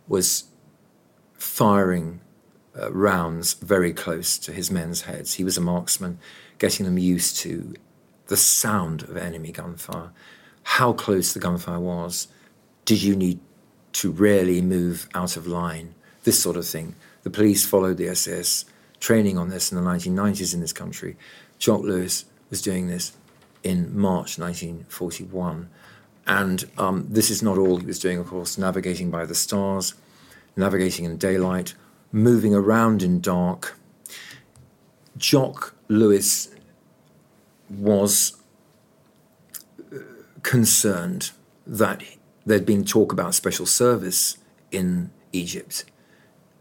was 0.09 0.45
firing 1.35 2.21
uh, 2.79 2.93
rounds 2.93 3.55
very 3.55 3.93
close 3.93 4.39
to 4.39 4.53
his 4.53 4.71
men's 4.71 5.03
heads. 5.03 5.35
He 5.35 5.45
was 5.45 5.57
a 5.57 5.61
marksman 5.61 6.19
getting 6.61 6.87
them 6.87 6.99
used 6.99 7.37
to 7.39 7.75
the 8.29 8.37
sound 8.37 9.03
of 9.03 9.17
enemy 9.17 9.51
gunfire, 9.51 10.13
how 10.63 10.93
close 10.93 11.33
the 11.33 11.41
gunfire 11.41 11.81
was, 11.81 12.29
did 12.85 13.03
you 13.03 13.17
need 13.17 13.41
to 13.93 14.11
really 14.11 14.63
move 14.63 15.09
out 15.15 15.37
of 15.37 15.47
line, 15.47 15.95
this 16.25 16.41
sort 16.41 16.57
of 16.57 16.67
thing. 16.67 16.95
The 17.23 17.31
police 17.31 17.67
followed 17.67 17.97
the 17.97 18.15
SAS 18.15 18.65
training 19.01 19.37
on 19.37 19.49
this 19.49 19.73
in 19.73 19.83
the 19.83 19.91
1990s 19.91 20.55
in 20.55 20.61
this 20.61 20.73
country. 20.73 21.17
Jock 21.59 21.83
Lewis 21.83 22.25
was 22.51 22.63
doing 22.63 22.87
this 22.87 23.13
in 23.63 23.97
March 23.97 24.39
1941. 24.39 25.69
And 26.27 26.71
um, 26.79 27.07
this 27.09 27.31
is 27.31 27.43
not 27.43 27.59
all 27.59 27.79
he 27.79 27.87
was 27.87 27.99
doing, 27.99 28.19
of 28.19 28.29
course, 28.29 28.57
navigating 28.57 29.11
by 29.11 29.27
the 29.27 29.35
stars, 29.35 29.95
navigating 30.57 31.05
in 31.05 31.17
daylight, 31.17 31.75
moving 32.13 32.55
around 32.55 33.03
in 33.03 33.21
dark. 33.21 33.77
Jock 35.17 35.75
Lewis 35.91 36.49
was 37.69 38.37
uh, 39.93 39.97
concerned 40.43 41.33
that 41.67 42.03
there'd 42.47 42.65
been 42.65 42.85
talk 42.85 43.13
about 43.13 43.35
special 43.35 43.67
service 43.67 44.39
in 44.71 45.11
Egypt 45.33 45.85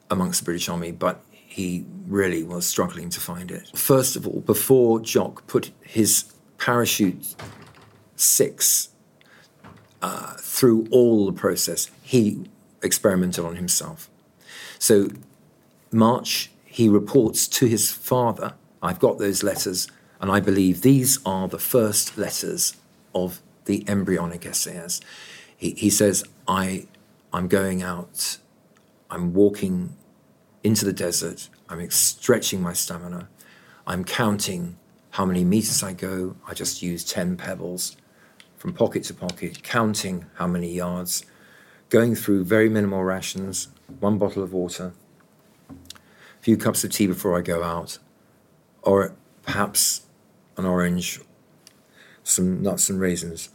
amongst 0.10 0.42
the 0.42 0.46
British 0.46 0.68
Army, 0.68 0.92
but 0.92 1.22
he 1.32 1.86
really 2.08 2.44
was 2.44 2.66
struggling 2.66 3.12
to 3.12 3.20
find 3.20 3.52
it. 3.52 3.70
First 3.78 4.16
of 4.16 4.28
all, 4.28 4.42
before 4.42 5.00
Jock 5.00 5.46
put 5.46 5.72
his 5.82 6.34
parachute 6.58 7.36
six 8.16 8.90
uh, 10.02 10.34
through 10.40 10.88
all 10.90 11.28
the 11.28 11.34
process, 11.34 11.92
he 12.02 12.46
experimented 12.82 13.46
on 13.46 13.58
himself. 13.58 14.10
So, 14.80 15.10
March, 15.92 16.50
he 16.66 16.90
reports 16.90 17.48
to 17.48 17.68
his 17.68 17.92
father 17.92 18.56
I've 18.82 19.00
got 19.00 19.18
those 19.18 19.44
letters, 19.44 19.88
and 20.22 20.32
I 20.32 20.40
believe 20.40 20.82
these 20.82 21.20
are 21.26 21.48
the 21.48 21.60
first 21.60 22.18
letters 22.18 22.76
of 23.14 23.42
the 23.66 23.84
embryonic 23.88 24.48
SAS. 24.54 25.02
He, 25.56 25.72
he 25.72 25.90
says, 25.90 26.24
I, 26.48 26.88
I'm 27.34 27.48
going 27.48 27.82
out, 27.84 28.38
I'm 29.10 29.34
walking 29.34 29.96
into 30.64 30.86
the 30.86 30.94
desert, 30.94 31.50
I'm 31.68 31.90
stretching 31.90 32.62
my 32.62 32.74
stamina, 32.74 33.28
I'm 33.86 34.04
counting 34.04 34.78
how 35.12 35.26
many 35.26 35.44
meters 35.44 35.84
I 35.84 35.94
go. 35.94 36.36
I 36.48 36.54
just 36.54 36.82
use 36.82 37.04
10 37.04 37.38
pebbles 37.38 37.98
from 38.58 38.74
pocket 38.74 39.04
to 39.06 39.14
pocket, 39.14 39.64
counting 39.64 40.26
how 40.36 40.48
many 40.48 40.72
yards, 40.72 41.26
going 41.90 42.16
through 42.16 42.44
very 42.44 42.70
minimal 42.70 43.04
rations, 43.04 43.70
one 44.00 44.18
bottle 44.18 44.44
of 44.44 44.54
water, 44.54 44.94
a 45.70 46.42
few 46.42 46.58
cups 46.58 46.84
of 46.84 46.92
tea 46.92 47.08
before 47.08 47.38
I 47.38 47.42
go 47.42 47.64
out, 47.64 47.98
or 48.82 49.14
perhaps 49.44 50.06
an 50.58 50.66
orange, 50.66 51.20
some 52.24 52.62
nuts 52.62 52.90
and 52.90 53.00
raisins. 53.00 53.50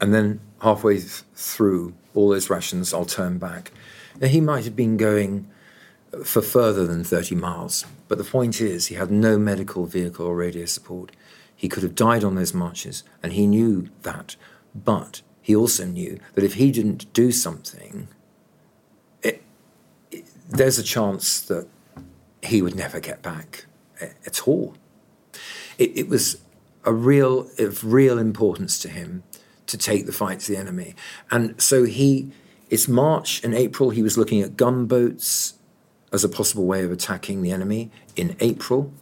And 0.00 0.12
then 0.12 0.40
halfway 0.60 0.98
th- 0.98 1.22
through 1.34 1.94
all 2.14 2.30
those 2.30 2.50
rations, 2.50 2.92
I'll 2.92 3.04
turn 3.04 3.38
back. 3.38 3.72
Now, 4.20 4.28
he 4.28 4.40
might 4.40 4.64
have 4.64 4.76
been 4.76 4.96
going 4.96 5.48
for 6.24 6.42
further 6.42 6.86
than 6.86 7.04
30 7.04 7.34
miles, 7.34 7.84
but 8.08 8.18
the 8.18 8.24
point 8.24 8.60
is, 8.60 8.86
he 8.86 8.94
had 8.94 9.10
no 9.10 9.38
medical 9.38 9.86
vehicle 9.86 10.26
or 10.26 10.36
radio 10.36 10.64
support. 10.64 11.12
He 11.54 11.68
could 11.68 11.82
have 11.82 11.94
died 11.94 12.24
on 12.24 12.34
those 12.34 12.54
marches, 12.54 13.02
and 13.22 13.32
he 13.32 13.46
knew 13.46 13.88
that. 14.02 14.36
But 14.74 15.22
he 15.40 15.54
also 15.54 15.84
knew 15.84 16.18
that 16.34 16.44
if 16.44 16.54
he 16.54 16.70
didn't 16.70 17.12
do 17.12 17.32
something, 17.32 18.08
it, 19.22 19.42
it, 20.10 20.24
there's 20.48 20.78
a 20.78 20.82
chance 20.82 21.40
that 21.42 21.66
he 22.46 22.62
would 22.62 22.74
never 22.74 23.00
get 23.00 23.22
back 23.22 23.66
at 24.00 24.46
all. 24.46 24.74
It, 25.78 25.96
it 25.96 26.08
was 26.08 26.40
a 26.84 26.92
real 26.92 27.50
of 27.58 27.84
real 27.84 28.18
importance 28.18 28.78
to 28.80 28.88
him 28.88 29.22
to 29.66 29.76
take 29.76 30.06
the 30.06 30.12
fight 30.12 30.40
to 30.40 30.52
the 30.52 30.58
enemy, 30.58 30.94
and 31.30 31.60
so 31.60 31.84
he. 31.84 32.30
It's 32.68 32.88
March 32.88 33.44
and 33.44 33.54
April. 33.54 33.90
He 33.90 34.02
was 34.02 34.18
looking 34.18 34.42
at 34.42 34.56
gunboats 34.56 35.54
as 36.12 36.24
a 36.24 36.28
possible 36.28 36.66
way 36.66 36.82
of 36.82 36.90
attacking 36.90 37.42
the 37.42 37.52
enemy 37.52 37.92
in 38.16 38.36
April, 38.40 38.92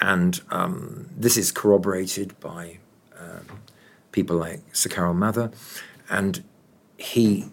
and 0.00 0.40
um, 0.50 1.08
this 1.16 1.36
is 1.36 1.50
corroborated 1.50 2.38
by 2.38 2.78
um, 3.18 3.44
people 4.12 4.36
like 4.36 4.60
Sir 4.72 4.88
Carol 4.88 5.14
Mather, 5.14 5.50
and 6.08 6.44
he 6.96 7.46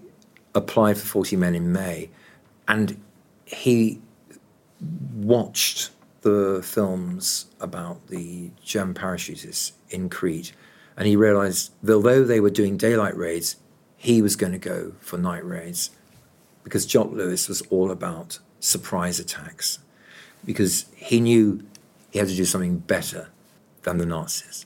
applied 0.53 0.97
for 0.97 1.05
40 1.05 1.35
men 1.35 1.55
in 1.55 1.71
May, 1.71 2.09
and 2.67 3.01
he 3.45 3.99
watched 5.15 5.91
the 6.21 6.61
films 6.63 7.45
about 7.59 8.07
the 8.07 8.51
German 8.63 8.93
parachutists 8.93 9.71
in 9.89 10.09
Crete, 10.09 10.53
and 10.97 11.07
he 11.07 11.15
realized 11.15 11.71
that 11.81 11.93
although 11.93 12.23
they 12.23 12.39
were 12.39 12.49
doing 12.49 12.77
daylight 12.77 13.15
raids, 13.15 13.55
he 13.97 14.21
was 14.21 14.35
going 14.35 14.53
to 14.53 14.59
go 14.59 14.93
for 14.99 15.17
night 15.17 15.45
raids 15.45 15.91
because 16.63 16.85
Jock 16.85 17.11
Lewis 17.11 17.47
was 17.47 17.61
all 17.69 17.91
about 17.91 18.39
surprise 18.59 19.19
attacks 19.19 19.79
because 20.45 20.85
he 20.95 21.19
knew 21.19 21.65
he 22.11 22.19
had 22.19 22.27
to 22.27 22.35
do 22.35 22.45
something 22.45 22.79
better 22.79 23.29
than 23.83 23.97
the 23.97 24.05
Nazis. 24.05 24.65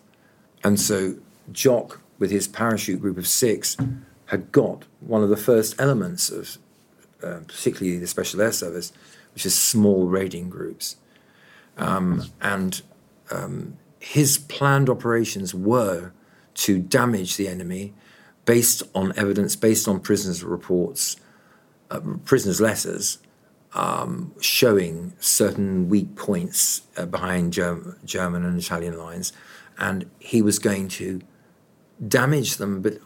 And 0.63 0.79
so 0.79 1.15
Jock, 1.51 2.01
with 2.20 2.32
his 2.32 2.48
parachute 2.48 3.01
group 3.01 3.17
of 3.17 3.27
six, 3.27 3.77
had 4.27 4.51
got 4.51 4.86
one 5.00 5.24
of 5.24 5.29
the 5.29 5.38
first 5.38 5.79
elements 5.79 6.29
of 6.29 6.58
uh, 7.24 7.39
particularly 7.48 7.98
the 7.98 8.08
Special 8.08 8.41
Air 8.41 8.51
Service, 8.51 8.91
which 9.34 9.46
is 9.46 9.58
small 9.58 10.08
raiding 10.08 10.50
groups. 10.50 10.98
Um, 11.78 12.24
and 12.42 12.82
um, 13.32 13.78
his 14.00 14.38
planned 14.38 14.90
operations 14.90 15.54
were 15.56 16.12
to 16.56 16.80
damage 16.80 17.38
the 17.38 17.48
enemy 17.48 17.94
based 18.46 18.84
on 18.94 19.13
evidence, 19.16 19.56
based 19.56 19.88
on 19.88 20.00
prisoners' 20.00 20.44
reports, 20.44 21.16
uh, 21.90 22.02
prisoners' 22.25 22.62
letters, 22.62 23.18
um, 23.74 24.34
showing 24.40 25.13
certain 25.20 25.90
weak 25.90 26.16
points 26.16 26.84
uh, 26.98 27.06
behind 27.06 27.54
Germ- 27.54 27.98
German 28.06 28.46
and 28.46 28.60
Italian 28.60 28.98
lines. 28.98 29.34
And 29.78 30.10
he 30.20 30.42
was 30.42 30.60
going 30.60 30.90
to 30.90 31.22
damage 32.08 32.58
them, 32.58 32.82
but 32.82 33.00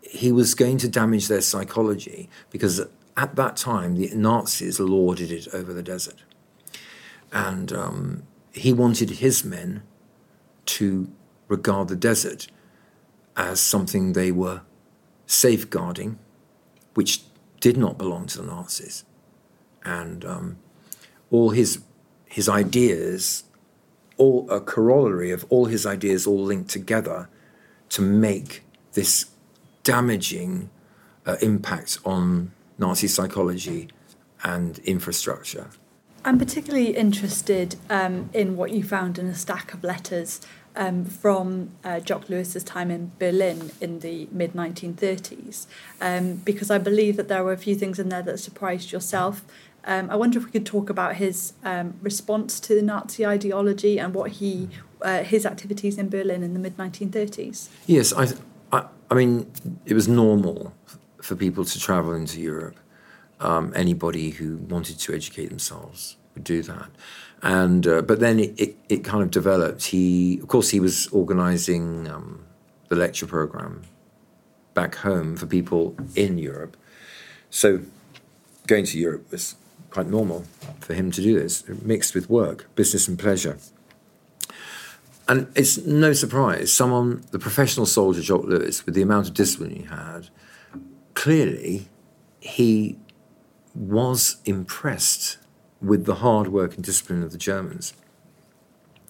he 0.00 0.32
was 0.32 0.54
going 0.54 0.78
to 0.78 0.88
damage 0.88 1.28
their 1.28 1.40
psychology 1.40 2.28
because 2.50 2.80
at 3.16 3.36
that 3.36 3.56
time, 3.56 3.96
the 3.96 4.10
Nazis 4.14 4.80
lorded 4.80 5.30
it 5.30 5.48
over 5.52 5.72
the 5.72 5.82
desert. 5.82 6.22
And 7.32 7.72
um, 7.72 8.22
he 8.52 8.72
wanted 8.72 9.10
his 9.10 9.44
men 9.44 9.82
to 10.66 11.10
regard 11.48 11.88
the 11.88 11.96
desert 11.96 12.48
as 13.36 13.60
something 13.60 14.12
they 14.12 14.30
were 14.30 14.62
safeguarding, 15.26 16.18
which 16.94 17.22
did 17.60 17.76
not 17.76 17.98
belong 17.98 18.26
to 18.26 18.38
the 18.38 18.46
Nazis. 18.46 19.04
And 19.84 20.24
um, 20.24 20.58
all 21.30 21.50
his, 21.50 21.82
his 22.26 22.48
ideas, 22.48 23.44
all 24.16 24.50
a 24.50 24.60
corollary 24.60 25.30
of 25.30 25.44
all 25.48 25.66
his 25.66 25.86
ideas, 25.86 26.26
all 26.26 26.42
linked 26.42 26.70
together 26.70 27.28
to 27.90 28.02
make 28.02 28.62
this 28.92 29.30
damaging 29.82 30.70
uh, 31.26 31.36
impact 31.40 31.98
on 32.04 32.52
Nazi 32.78 33.08
psychology 33.08 33.88
and 34.44 34.78
infrastructure. 34.80 35.68
I'm 36.24 36.38
particularly 36.38 36.96
interested 36.96 37.76
um, 37.90 38.30
in 38.32 38.56
what 38.56 38.70
you 38.70 38.84
found 38.84 39.18
in 39.18 39.26
a 39.26 39.34
stack 39.34 39.74
of 39.74 39.82
letters 39.82 40.40
um, 40.76 41.04
from 41.04 41.70
uh, 41.84 42.00
Jock 42.00 42.28
Lewis's 42.28 42.64
time 42.64 42.90
in 42.90 43.12
Berlin 43.18 43.72
in 43.80 43.98
the 43.98 44.28
mid 44.30 44.52
1930s, 44.52 45.66
um, 46.00 46.36
because 46.36 46.70
I 46.70 46.78
believe 46.78 47.16
that 47.16 47.28
there 47.28 47.42
were 47.44 47.52
a 47.52 47.58
few 47.58 47.74
things 47.74 47.98
in 47.98 48.08
there 48.08 48.22
that 48.22 48.38
surprised 48.38 48.92
yourself. 48.92 49.42
Um, 49.84 50.10
I 50.10 50.16
wonder 50.16 50.38
if 50.38 50.44
we 50.44 50.52
could 50.52 50.64
talk 50.64 50.88
about 50.88 51.16
his 51.16 51.54
um, 51.64 51.94
response 52.00 52.60
to 52.60 52.74
the 52.74 52.82
Nazi 52.82 53.26
ideology 53.26 53.98
and 53.98 54.14
what 54.14 54.32
he, 54.32 54.68
uh, 55.02 55.24
his 55.24 55.44
activities 55.44 55.98
in 55.98 56.08
Berlin 56.08 56.44
in 56.44 56.54
the 56.54 56.60
mid 56.60 56.76
1930s. 56.76 57.68
Yes, 57.86 58.12
I, 58.12 58.28
I, 58.72 58.86
I 59.10 59.14
mean, 59.14 59.50
it 59.86 59.94
was 59.94 60.06
normal 60.06 60.72
for 61.22 61.36
people 61.36 61.64
to 61.64 61.78
travel 61.78 62.12
into 62.12 62.40
Europe. 62.40 62.76
Um, 63.40 63.72
anybody 63.74 64.30
who 64.30 64.56
wanted 64.56 64.98
to 65.00 65.14
educate 65.14 65.48
themselves 65.48 66.16
would 66.34 66.44
do 66.44 66.62
that. 66.62 66.90
And 67.42 67.86
uh, 67.86 68.02
but 68.02 68.20
then 68.20 68.38
it, 68.38 68.60
it, 68.60 68.76
it, 68.88 69.04
kind 69.04 69.22
of 69.22 69.30
developed. 69.30 69.86
He, 69.86 70.38
of 70.40 70.46
course, 70.46 70.70
he 70.70 70.78
was 70.78 71.08
organising 71.08 72.08
um, 72.08 72.44
the 72.88 72.94
lecture 72.94 73.26
program 73.26 73.82
back 74.74 74.94
home 74.96 75.36
for 75.36 75.46
people 75.46 75.96
in 76.14 76.38
Europe. 76.38 76.76
So 77.50 77.80
going 78.66 78.84
to 78.86 78.98
Europe 78.98 79.30
was 79.32 79.56
quite 79.90 80.06
normal 80.06 80.44
for 80.80 80.94
him 80.94 81.10
to 81.10 81.20
do 81.20 81.38
this, 81.38 81.68
mixed 81.68 82.14
with 82.14 82.30
work, 82.30 82.72
business 82.74 83.08
and 83.08 83.18
pleasure. 83.18 83.58
And 85.28 85.48
it's 85.54 85.78
no 85.78 86.12
surprise, 86.12 86.72
someone, 86.72 87.24
the 87.30 87.38
professional 87.38 87.86
soldier 87.86 88.22
Jock 88.22 88.44
Lewis, 88.44 88.84
with 88.84 88.94
the 88.94 89.02
amount 89.02 89.28
of 89.28 89.34
discipline 89.34 89.70
he 89.70 89.82
had, 89.84 90.28
clearly 91.22 91.88
he 92.40 92.98
was 93.76 94.38
impressed 94.44 95.38
with 95.80 96.04
the 96.04 96.16
hard 96.16 96.48
work 96.48 96.74
and 96.74 96.82
discipline 96.82 97.22
of 97.22 97.30
the 97.30 97.38
Germans. 97.38 97.94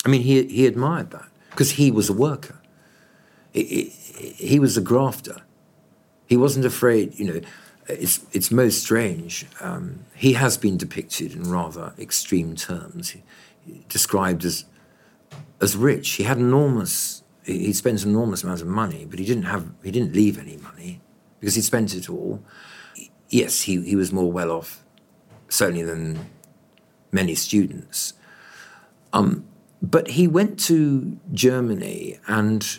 I 0.04 0.10
mean, 0.10 0.20
he, 0.20 0.42
he 0.46 0.66
admired 0.66 1.10
that 1.12 1.28
because 1.48 1.70
he 1.72 1.90
was 1.90 2.10
a 2.10 2.12
worker. 2.12 2.60
He, 3.50 3.64
he, 3.64 4.28
he, 4.28 4.58
was 4.60 4.76
a 4.76 4.82
grafter. 4.82 5.40
He 6.26 6.36
wasn't 6.36 6.66
afraid, 6.66 7.18
you 7.18 7.24
know. 7.32 7.40
It's, 7.88 8.26
it's 8.32 8.50
most 8.50 8.82
strange. 8.82 9.46
Um, 9.60 10.04
he 10.14 10.34
has 10.34 10.58
been 10.58 10.76
depicted 10.76 11.32
in 11.32 11.50
rather 11.50 11.94
extreme 11.98 12.56
terms, 12.56 13.10
he, 13.10 13.22
described 13.88 14.44
as, 14.44 14.66
as 15.62 15.76
rich. 15.76 16.10
He 16.10 16.24
had 16.24 16.36
enormous, 16.36 17.22
he 17.42 17.72
spent 17.72 18.04
enormous 18.04 18.44
amounts 18.44 18.60
of 18.60 18.68
money, 18.68 19.06
but 19.08 19.18
he 19.18 19.24
didn't 19.24 19.44
have, 19.44 19.70
he 19.82 19.90
didn't 19.90 20.12
leave 20.14 20.38
any 20.38 20.58
money 20.58 21.00
because 21.42 21.56
he'd 21.56 21.62
spent 21.62 21.92
it 21.92 22.08
all. 22.08 22.40
Yes, 23.28 23.62
he, 23.62 23.82
he 23.82 23.96
was 23.96 24.12
more 24.12 24.30
well 24.30 24.52
off, 24.52 24.84
certainly 25.48 25.82
than 25.82 26.30
many 27.10 27.34
students. 27.34 28.14
Um, 29.12 29.44
but 29.82 30.10
he 30.10 30.28
went 30.28 30.60
to 30.66 31.18
Germany, 31.32 32.20
and 32.28 32.78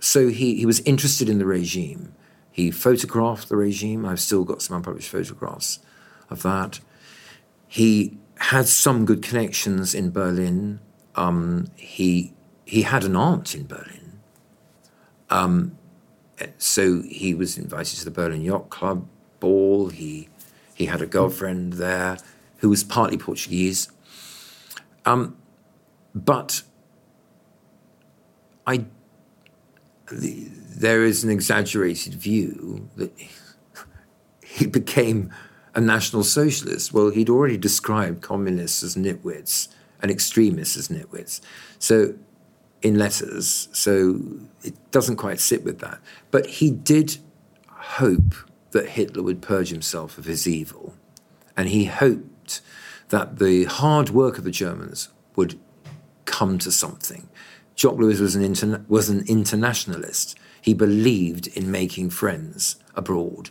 so 0.00 0.26
he, 0.26 0.56
he 0.56 0.66
was 0.66 0.80
interested 0.80 1.28
in 1.28 1.38
the 1.38 1.46
regime. 1.46 2.12
He 2.50 2.72
photographed 2.72 3.48
the 3.48 3.56
regime. 3.56 4.04
I've 4.04 4.18
still 4.18 4.42
got 4.42 4.60
some 4.60 4.76
unpublished 4.76 5.08
photographs 5.08 5.78
of 6.30 6.42
that. 6.42 6.80
He 7.68 8.18
had 8.38 8.66
some 8.66 9.04
good 9.04 9.22
connections 9.22 9.94
in 9.94 10.10
Berlin. 10.10 10.80
Um, 11.14 11.68
he 11.76 12.32
he 12.64 12.82
had 12.82 13.04
an 13.04 13.14
aunt 13.14 13.54
in 13.54 13.68
Berlin. 13.68 14.20
Um, 15.28 15.78
so 16.58 17.02
he 17.02 17.34
was 17.34 17.58
invited 17.58 17.98
to 17.98 18.04
the 18.04 18.10
Berlin 18.10 18.42
Yacht 18.42 18.70
Club 18.70 19.06
ball. 19.40 19.88
He 19.88 20.28
he 20.74 20.86
had 20.86 21.02
a 21.02 21.06
girlfriend 21.06 21.74
there 21.74 22.18
who 22.58 22.68
was 22.68 22.84
partly 22.84 23.18
Portuguese. 23.18 23.90
Um, 25.04 25.36
but 26.14 26.62
I 28.66 28.84
the, 30.10 30.48
there 30.48 31.04
is 31.04 31.24
an 31.24 31.30
exaggerated 31.30 32.14
view 32.14 32.88
that 32.96 33.12
he 34.44 34.66
became 34.66 35.32
a 35.74 35.80
national 35.80 36.24
socialist. 36.24 36.92
Well, 36.92 37.10
he'd 37.10 37.30
already 37.30 37.56
described 37.56 38.22
communists 38.22 38.82
as 38.82 38.96
nitwits 38.96 39.68
and 40.02 40.10
extremists 40.10 40.76
as 40.76 40.88
nitwits. 40.88 41.40
So 41.78 42.14
in 42.82 42.98
letters, 42.98 43.68
so 43.72 44.20
it 44.62 44.74
doesn't 44.90 45.16
quite 45.16 45.40
sit 45.40 45.64
with 45.64 45.80
that. 45.80 46.00
But 46.30 46.46
he 46.46 46.70
did 46.70 47.18
hope 47.68 48.34
that 48.70 48.90
Hitler 48.90 49.22
would 49.22 49.42
purge 49.42 49.70
himself 49.70 50.18
of 50.18 50.24
his 50.24 50.46
evil, 50.46 50.94
and 51.56 51.68
he 51.68 51.86
hoped 51.86 52.60
that 53.08 53.38
the 53.38 53.64
hard 53.64 54.10
work 54.10 54.38
of 54.38 54.44
the 54.44 54.50
Germans 54.50 55.08
would 55.36 55.58
come 56.24 56.58
to 56.58 56.70
something. 56.70 57.28
Jock 57.74 57.96
Lewis 57.96 58.20
was 58.20 58.36
an, 58.36 58.42
interna- 58.42 58.88
was 58.88 59.08
an 59.08 59.24
internationalist. 59.26 60.38
He 60.62 60.74
believed 60.74 61.46
in 61.48 61.70
making 61.70 62.10
friends 62.10 62.76
abroad. 62.94 63.50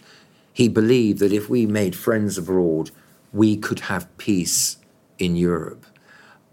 He 0.53 0.67
believed 0.69 1.19
that 1.19 1.33
if 1.33 1.49
we 1.49 1.65
made 1.65 1.95
friends 1.95 2.37
abroad, 2.37 2.91
we 3.31 3.57
could 3.57 3.81
have 3.81 4.17
peace 4.17 4.77
in 5.17 5.35
Europe. 5.35 5.85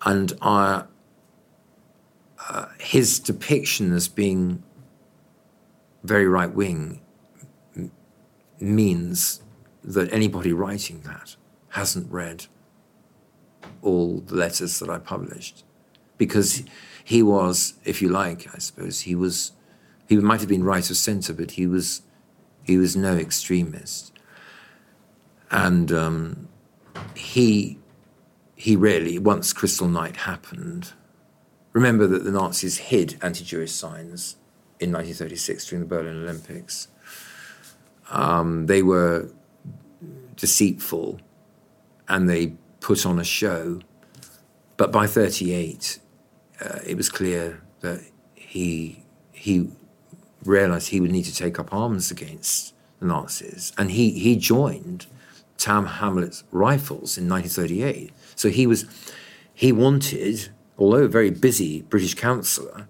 And 0.05 0.33
our 0.41 0.89
uh, 2.49 2.67
his 2.79 3.19
depiction 3.19 3.93
as 3.93 4.09
being 4.09 4.63
very 6.05 6.27
right 6.27 6.53
wing 6.53 7.01
m- 7.77 7.91
means 8.61 9.43
that 9.83 10.13
anybody 10.13 10.53
writing 10.53 11.01
that 11.03 11.37
hasn't 11.71 12.11
read 12.11 12.47
all 13.83 14.21
the 14.21 14.35
letters 14.35 14.79
that 14.79 14.89
I 14.89 14.99
published. 14.99 15.65
Because 16.19 16.63
he 17.05 17.23
was, 17.23 17.75
if 17.85 18.01
you 18.01 18.09
like, 18.09 18.49
I 18.55 18.59
suppose, 18.59 19.01
he 19.01 19.15
was, 19.15 19.53
he 20.09 20.17
might 20.17 20.41
have 20.41 20.49
been 20.49 20.65
right 20.65 20.89
of 20.89 20.97
centre, 20.97 21.33
but 21.33 21.53
he 21.53 21.67
was, 21.67 22.03
he 22.65 22.79
was 22.79 22.97
no 22.97 23.17
extremist. 23.17 24.13
And 25.51 25.93
um, 25.93 26.49
he, 27.15 27.79
he 28.57 28.75
really, 28.77 29.19
once 29.19 29.53
Crystal 29.53 29.89
Night 29.89 30.17
happened, 30.17 30.93
Remember 31.77 32.07
that 32.07 32.25
the 32.25 32.31
Nazis 32.31 32.79
hid 32.79 33.19
anti 33.21 33.45
Jewish 33.45 33.71
signs 33.71 34.37
in 34.81 34.93
1936 34.93 35.67
during 35.67 35.87
the 35.87 35.87
Berlin 35.87 36.23
Olympics. 36.23 36.89
Um, 38.09 38.65
they 38.65 38.83
were 38.83 39.29
deceitful 40.37 41.21
and 42.09 42.31
they 42.31 42.55
put 42.81 43.05
on 43.05 43.19
a 43.19 43.25
show. 43.25 43.81
But 44.79 44.91
by 44.91 45.07
38, 45.07 45.99
uh, 46.65 46.79
it 46.87 46.97
was 46.97 47.11
clear 47.11 47.61
that 47.81 48.01
he, 48.35 49.05
he 49.33 49.69
realized 50.47 50.89
he 50.89 51.01
would 51.03 51.11
need 51.11 51.27
to 51.27 51.35
take 51.35 51.59
up 51.59 51.75
arms 51.75 52.11
against 52.11 52.73
the 53.01 53.07
Nazis. 53.07 53.75
And 53.77 53.91
he, 53.91 54.13
he 54.19 54.37
joined 54.37 55.05
Tower 55.59 55.85
Hamlets 55.85 56.43
Rifles 56.51 57.19
in 57.19 57.29
1938. 57.29 58.15
So 58.35 58.49
he 58.49 58.67
was, 58.67 58.87
he 59.53 59.73
wanted 59.73 60.49
although 60.79 61.05
a 61.05 61.09
very 61.09 61.31
busy 61.31 61.83
British 61.83 62.15
councillor, 62.15 62.89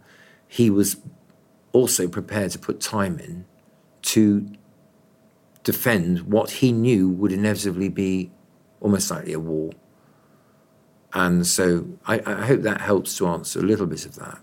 he 0.48 0.70
was 0.70 0.96
also 1.72 2.08
prepared 2.08 2.50
to 2.52 2.58
put 2.58 2.80
time 2.80 3.18
in 3.18 3.44
to 4.02 4.48
defend 5.62 6.20
what 6.22 6.50
he 6.50 6.72
knew 6.72 7.08
would 7.08 7.32
inevitably 7.32 7.88
be 7.88 8.30
almost 8.80 9.10
likely 9.10 9.32
a 9.32 9.40
war. 9.40 9.72
And 11.12 11.46
so 11.46 11.86
I, 12.06 12.20
I 12.24 12.46
hope 12.46 12.62
that 12.62 12.80
helps 12.80 13.16
to 13.18 13.26
answer 13.26 13.58
a 13.58 13.62
little 13.62 13.86
bit 13.86 14.06
of 14.06 14.14
that. 14.16 14.38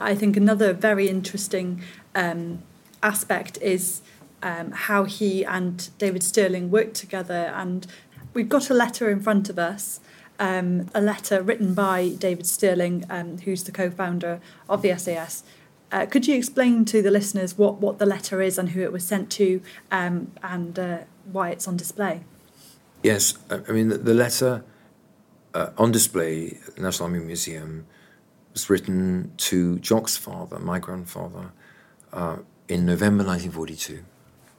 I 0.00 0.14
think 0.14 0.36
another 0.36 0.72
very 0.72 1.08
interesting 1.08 1.82
um, 2.14 2.62
aspect 3.02 3.58
is 3.62 4.02
um, 4.42 4.72
how 4.72 5.04
he 5.04 5.44
and 5.44 5.88
David 5.98 6.22
Stirling 6.22 6.70
worked 6.70 6.94
together. 6.94 7.52
And 7.54 7.86
we've 8.32 8.48
got 8.48 8.70
a 8.70 8.74
letter 8.74 9.10
in 9.10 9.20
front 9.20 9.48
of 9.48 9.58
us, 9.58 10.00
um, 10.44 10.90
a 10.94 11.00
letter 11.00 11.42
written 11.42 11.72
by 11.72 12.10
David 12.10 12.46
Stirling, 12.46 13.06
um, 13.08 13.38
who's 13.38 13.64
the 13.64 13.72
co 13.72 13.90
founder 13.90 14.40
of 14.68 14.82
the 14.82 14.96
SAS. 14.98 15.42
Uh, 15.90 16.04
could 16.04 16.26
you 16.26 16.36
explain 16.36 16.84
to 16.84 17.00
the 17.00 17.10
listeners 17.10 17.56
what, 17.56 17.80
what 17.80 17.98
the 17.98 18.04
letter 18.04 18.42
is 18.42 18.58
and 18.58 18.70
who 18.70 18.82
it 18.82 18.92
was 18.92 19.06
sent 19.06 19.30
to 19.30 19.62
um, 19.90 20.32
and 20.42 20.78
uh, 20.78 20.98
why 21.32 21.48
it's 21.48 21.66
on 21.66 21.78
display? 21.78 22.20
Yes, 23.02 23.38
I 23.48 23.72
mean, 23.72 23.88
the, 23.88 23.96
the 23.96 24.12
letter 24.12 24.64
uh, 25.54 25.70
on 25.78 25.92
display 25.92 26.58
at 26.66 26.76
the 26.76 26.82
National 26.82 27.06
Army 27.06 27.20
Museum 27.20 27.86
was 28.52 28.68
written 28.68 29.32
to 29.38 29.78
Jock's 29.78 30.18
father, 30.18 30.58
my 30.58 30.78
grandfather, 30.78 31.52
uh, 32.12 32.36
in 32.68 32.84
November 32.84 33.24
1942. 33.24 34.04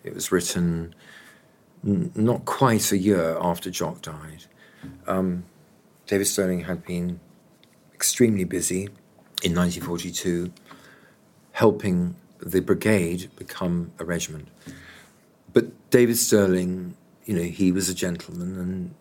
It 0.03 0.15
was 0.15 0.31
written 0.31 0.95
n- 1.85 2.11
not 2.15 2.45
quite 2.45 2.91
a 2.91 2.97
year 2.97 3.37
after 3.39 3.69
Jock 3.69 4.01
died. 4.01 4.45
Um, 5.05 5.45
David 6.07 6.25
Stirling 6.25 6.61
had 6.61 6.85
been 6.85 7.19
extremely 7.93 8.43
busy 8.43 8.83
in 9.43 9.55
1942 9.55 10.51
helping 11.53 12.15
the 12.39 12.59
brigade 12.59 13.29
become 13.37 13.91
a 13.99 14.05
regiment. 14.05 14.49
But 15.53 15.89
David 15.89 16.17
Stirling, 16.17 16.95
you 17.25 17.33
know, 17.33 17.43
he 17.43 17.71
was 17.71 17.87
a 17.89 17.93
gentleman 17.93 18.59
and 18.59 18.95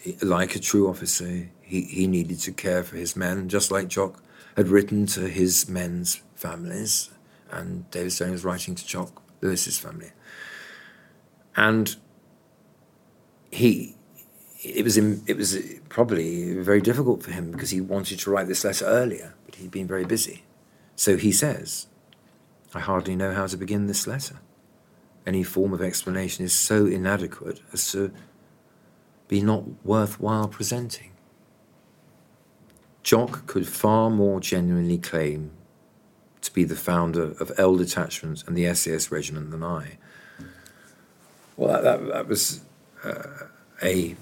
he, 0.00 0.16
like 0.24 0.56
a 0.56 0.58
true 0.58 0.88
officer, 0.88 1.48
he, 1.60 1.82
he 1.82 2.06
needed 2.06 2.38
to 2.40 2.52
care 2.52 2.82
for 2.82 2.96
his 2.96 3.14
men, 3.16 3.48
just 3.48 3.70
like 3.70 3.88
Jock 3.88 4.22
had 4.56 4.68
written 4.68 5.06
to 5.06 5.28
his 5.28 5.68
men's 5.68 6.22
families, 6.34 7.10
and 7.50 7.88
David 7.90 8.12
Stirling 8.12 8.32
was 8.32 8.44
writing 8.44 8.74
to 8.74 8.86
Jock 8.86 9.22
Lewis's 9.42 9.78
family. 9.78 10.12
And 11.56 11.96
he, 13.50 13.95
it 14.62 14.84
was 14.84 14.96
in, 14.96 15.22
it 15.26 15.36
was 15.36 15.58
probably 15.88 16.54
very 16.54 16.80
difficult 16.80 17.22
for 17.22 17.30
him 17.30 17.50
because 17.50 17.70
he 17.70 17.80
wanted 17.80 18.18
to 18.20 18.30
write 18.30 18.48
this 18.48 18.64
letter 18.64 18.84
earlier, 18.84 19.34
but 19.44 19.56
he'd 19.56 19.70
been 19.70 19.86
very 19.86 20.04
busy. 20.04 20.44
So 20.94 21.16
he 21.16 21.32
says, 21.32 21.86
I 22.74 22.80
hardly 22.80 23.16
know 23.16 23.34
how 23.34 23.46
to 23.46 23.56
begin 23.56 23.86
this 23.86 24.06
letter. 24.06 24.40
Any 25.26 25.42
form 25.42 25.72
of 25.72 25.82
explanation 25.82 26.44
is 26.44 26.52
so 26.52 26.86
inadequate 26.86 27.60
as 27.72 27.90
to 27.92 28.12
be 29.28 29.40
not 29.40 29.64
worthwhile 29.84 30.48
presenting. 30.48 31.10
Jock 33.02 33.46
could 33.46 33.68
far 33.68 34.10
more 34.10 34.40
genuinely 34.40 34.98
claim 34.98 35.50
to 36.42 36.52
be 36.52 36.64
the 36.64 36.76
founder 36.76 37.32
of 37.40 37.52
L 37.58 37.76
Detachment 37.76 38.44
and 38.46 38.56
the 38.56 38.72
SAS 38.74 39.10
Regiment 39.10 39.50
than 39.50 39.62
I. 39.62 39.98
Well, 41.56 41.72
that, 41.72 41.82
that, 41.82 42.12
that 42.12 42.28
was 42.28 42.62
uh, 43.04 43.46
a 43.82 44.16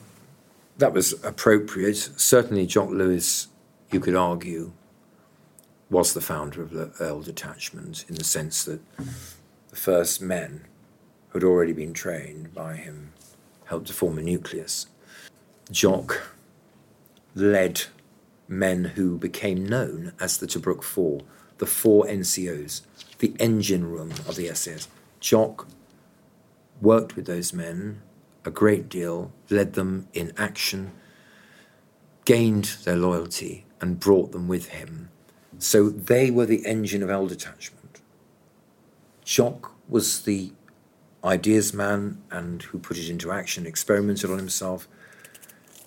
that 0.79 0.93
was 0.93 1.13
appropriate. 1.25 1.97
Certainly, 2.17 2.67
Jock 2.67 2.91
Lewis, 2.91 3.49
you 3.91 4.01
could 4.01 4.17
argue, 4.17 4.73
was 5.91 6.13
the 6.13 6.21
founder 6.21 6.63
of 6.63 6.71
the 6.71 6.93
L 7.01 7.21
Detachment 7.21 8.05
in 8.09 8.17
the 8.17 8.25
sense 8.25 8.65
that 8.65 8.81
the 9.69 9.77
first 9.77 10.21
men 10.21 10.67
who 11.29 11.39
had 11.39 11.45
already 11.45 11.73
been 11.73 11.93
trained 11.93 12.55
by 12.55 12.77
him 12.77 13.13
helped 13.67 13.87
to 13.89 13.93
form 13.93 14.19
a 14.19 14.23
nucleus. 14.23 14.87
Jock 15.71 16.23
led 17.35 17.85
men 18.49 18.85
who 18.85 19.19
became 19.19 19.67
known 19.67 20.13
as 20.21 20.39
the 20.39 20.47
Tobruk 20.47 20.83
Four, 20.83 21.23
the 21.59 21.67
four 21.67 22.05
NCOs, 22.07 22.83
the 23.19 23.35
engine 23.39 23.91
room 23.91 24.11
of 24.29 24.37
the 24.37 24.53
SAS. 24.55 24.89
Jock 25.21 25.67
worked 26.81 27.17
with 27.17 27.27
those 27.27 27.53
men 27.53 28.03
a 28.45 28.51
great 28.51 28.89
deal, 28.89 29.33
led 29.51 29.75
them 29.75 30.09
in 30.13 30.33
action, 30.37 30.93
gained 32.25 32.77
their 32.85 32.97
loyalty, 32.97 33.67
and 33.81 34.01
brought 34.01 34.33
them 34.33 34.49
with 34.49 34.69
him 34.69 35.11
so 35.59 35.89
they 35.89 36.31
were 36.31 36.47
the 36.47 36.67
engine 36.67 37.03
of 37.03 37.11
L 37.11 37.27
Detachment. 37.27 38.01
Jock 39.25 39.73
was 39.89 40.23
the 40.23 40.53
ideas 41.25 41.73
man 41.73 42.23
and 42.31 42.63
who 42.65 42.79
put 42.79 42.99
it 42.99 43.09
into 43.09 43.33
action, 43.33 43.67
experimented 43.67 44.31
on 44.31 44.39
himself, 44.39 44.87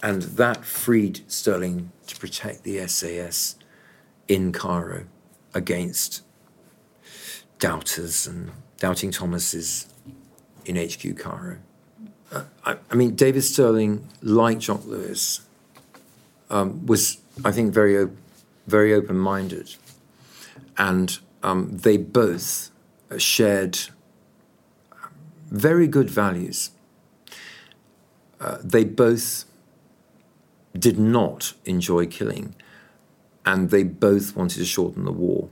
and 0.02 0.24
that 0.24 0.66
freed 0.66 1.22
Stirling 1.28 1.92
to 2.08 2.18
protect 2.18 2.64
the 2.64 2.86
SAS 2.88 3.56
in 4.28 4.52
Cairo 4.52 5.06
against 5.54 6.24
doubters 7.60 8.28
and 8.28 8.52
doubting 8.78 9.12
Thomases 9.12 9.94
in 10.66 10.76
HQ 10.76 11.18
Cairo. 11.18 11.58
I, 12.66 12.78
I, 12.92 12.96
mean, 12.96 13.16
David 13.16 13.42
Stirling, 13.42 14.08
like 14.22 14.60
Jock 14.60 14.86
Lewis, 14.86 15.42
um, 16.50 16.86
was, 16.86 17.20
I 17.46 17.52
think, 17.52 17.74
very 17.74 17.98
open 17.98 18.18
very 18.68 18.94
open 18.94 19.18
minded. 19.18 19.76
And 20.78 21.18
um, 21.42 21.78
they 21.78 21.98
both 21.98 22.70
shared 23.18 23.80
very 25.50 25.88
good 25.88 26.10
values. 26.10 26.72
Uh, 28.40 28.58
they 28.64 28.84
both 28.84 29.46
did 30.78 31.00
not 31.00 31.54
enjoy 31.66 32.06
killing, 32.06 32.54
and 33.46 33.72
they 33.72 33.82
both 33.82 34.36
wanted 34.36 34.60
to 34.60 34.66
shorten 34.66 35.06
the 35.06 35.12
war. 35.12 35.50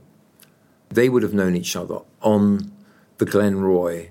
They 0.90 1.08
would 1.08 1.24
have 1.24 1.34
known 1.34 1.56
each 1.56 1.74
other 1.74 2.00
on 2.22 2.70
the 3.18 3.26
Glenroy 3.26 4.10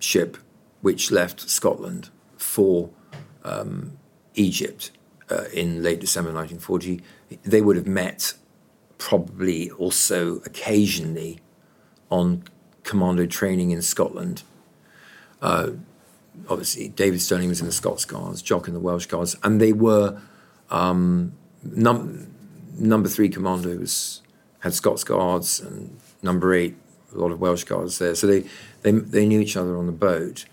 ship, 0.00 0.38
which 0.80 1.10
left 1.10 1.48
Scotland 1.48 2.10
for 2.36 2.90
um, 3.44 3.98
Egypt 4.34 4.90
uh, 5.30 5.44
in 5.52 5.82
late 5.82 6.00
December 6.00 6.32
1940 6.32 7.02
they 7.44 7.60
would 7.60 7.76
have 7.76 7.86
met 7.86 8.34
probably 8.96 9.70
also 9.72 10.36
occasionally 10.38 11.40
on 12.10 12.42
commando 12.82 13.26
training 13.26 13.70
in 13.70 13.82
Scotland. 13.82 14.42
Uh, 15.40 15.70
obviously, 16.48 16.88
David 16.88 17.20
Stirling 17.20 17.48
was 17.48 17.60
in 17.60 17.66
the 17.66 17.72
Scots 17.72 18.04
Guards, 18.04 18.42
Jock 18.42 18.66
in 18.66 18.74
the 18.74 18.80
Welsh 18.80 19.06
Guards, 19.06 19.36
and 19.42 19.60
they 19.60 19.72
were 19.72 20.20
um, 20.70 21.32
num- 21.62 22.34
number 22.78 23.08
three 23.08 23.28
commandos 23.28 24.22
had 24.60 24.74
Scots 24.74 25.04
Guards, 25.04 25.60
and 25.60 25.98
number 26.22 26.52
eight 26.52 26.76
a 27.14 27.18
lot 27.18 27.30
of 27.30 27.40
Welsh 27.40 27.64
Guards 27.64 27.98
there. 27.98 28.14
So 28.14 28.26
they, 28.26 28.44
they 28.82 28.90
they 28.90 29.26
knew 29.26 29.40
each 29.40 29.56
other 29.56 29.76
on 29.76 29.86
the 29.86 29.92
boat. 29.92 30.46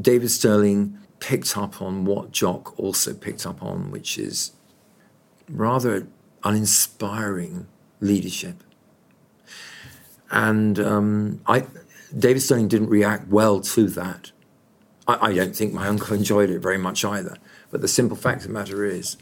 David 0.00 0.30
Stirling 0.30 0.98
picked 1.20 1.56
up 1.56 1.80
on 1.82 2.04
what 2.04 2.32
Jock 2.32 2.78
also 2.78 3.14
picked 3.14 3.46
up 3.46 3.62
on, 3.62 3.90
which 3.90 4.18
is 4.18 4.52
rather 5.48 6.06
uninspiring 6.44 7.66
leadership. 8.00 8.62
And 10.30 10.78
um, 10.78 11.40
I, 11.46 11.66
David 12.16 12.40
Stirling 12.40 12.68
didn't 12.68 12.88
react 12.88 13.28
well 13.28 13.60
to 13.60 13.88
that. 13.88 14.32
I, 15.06 15.28
I, 15.28 15.34
don't 15.34 15.56
think 15.56 15.72
my 15.72 15.88
uncle 15.88 16.14
enjoyed 16.14 16.50
it 16.50 16.60
very 16.60 16.78
much 16.78 17.04
either. 17.04 17.36
But 17.70 17.80
the 17.80 17.88
simple 17.88 18.16
fact 18.16 18.42
of 18.42 18.48
the 18.48 18.54
matter 18.54 18.84
is, 18.84 19.16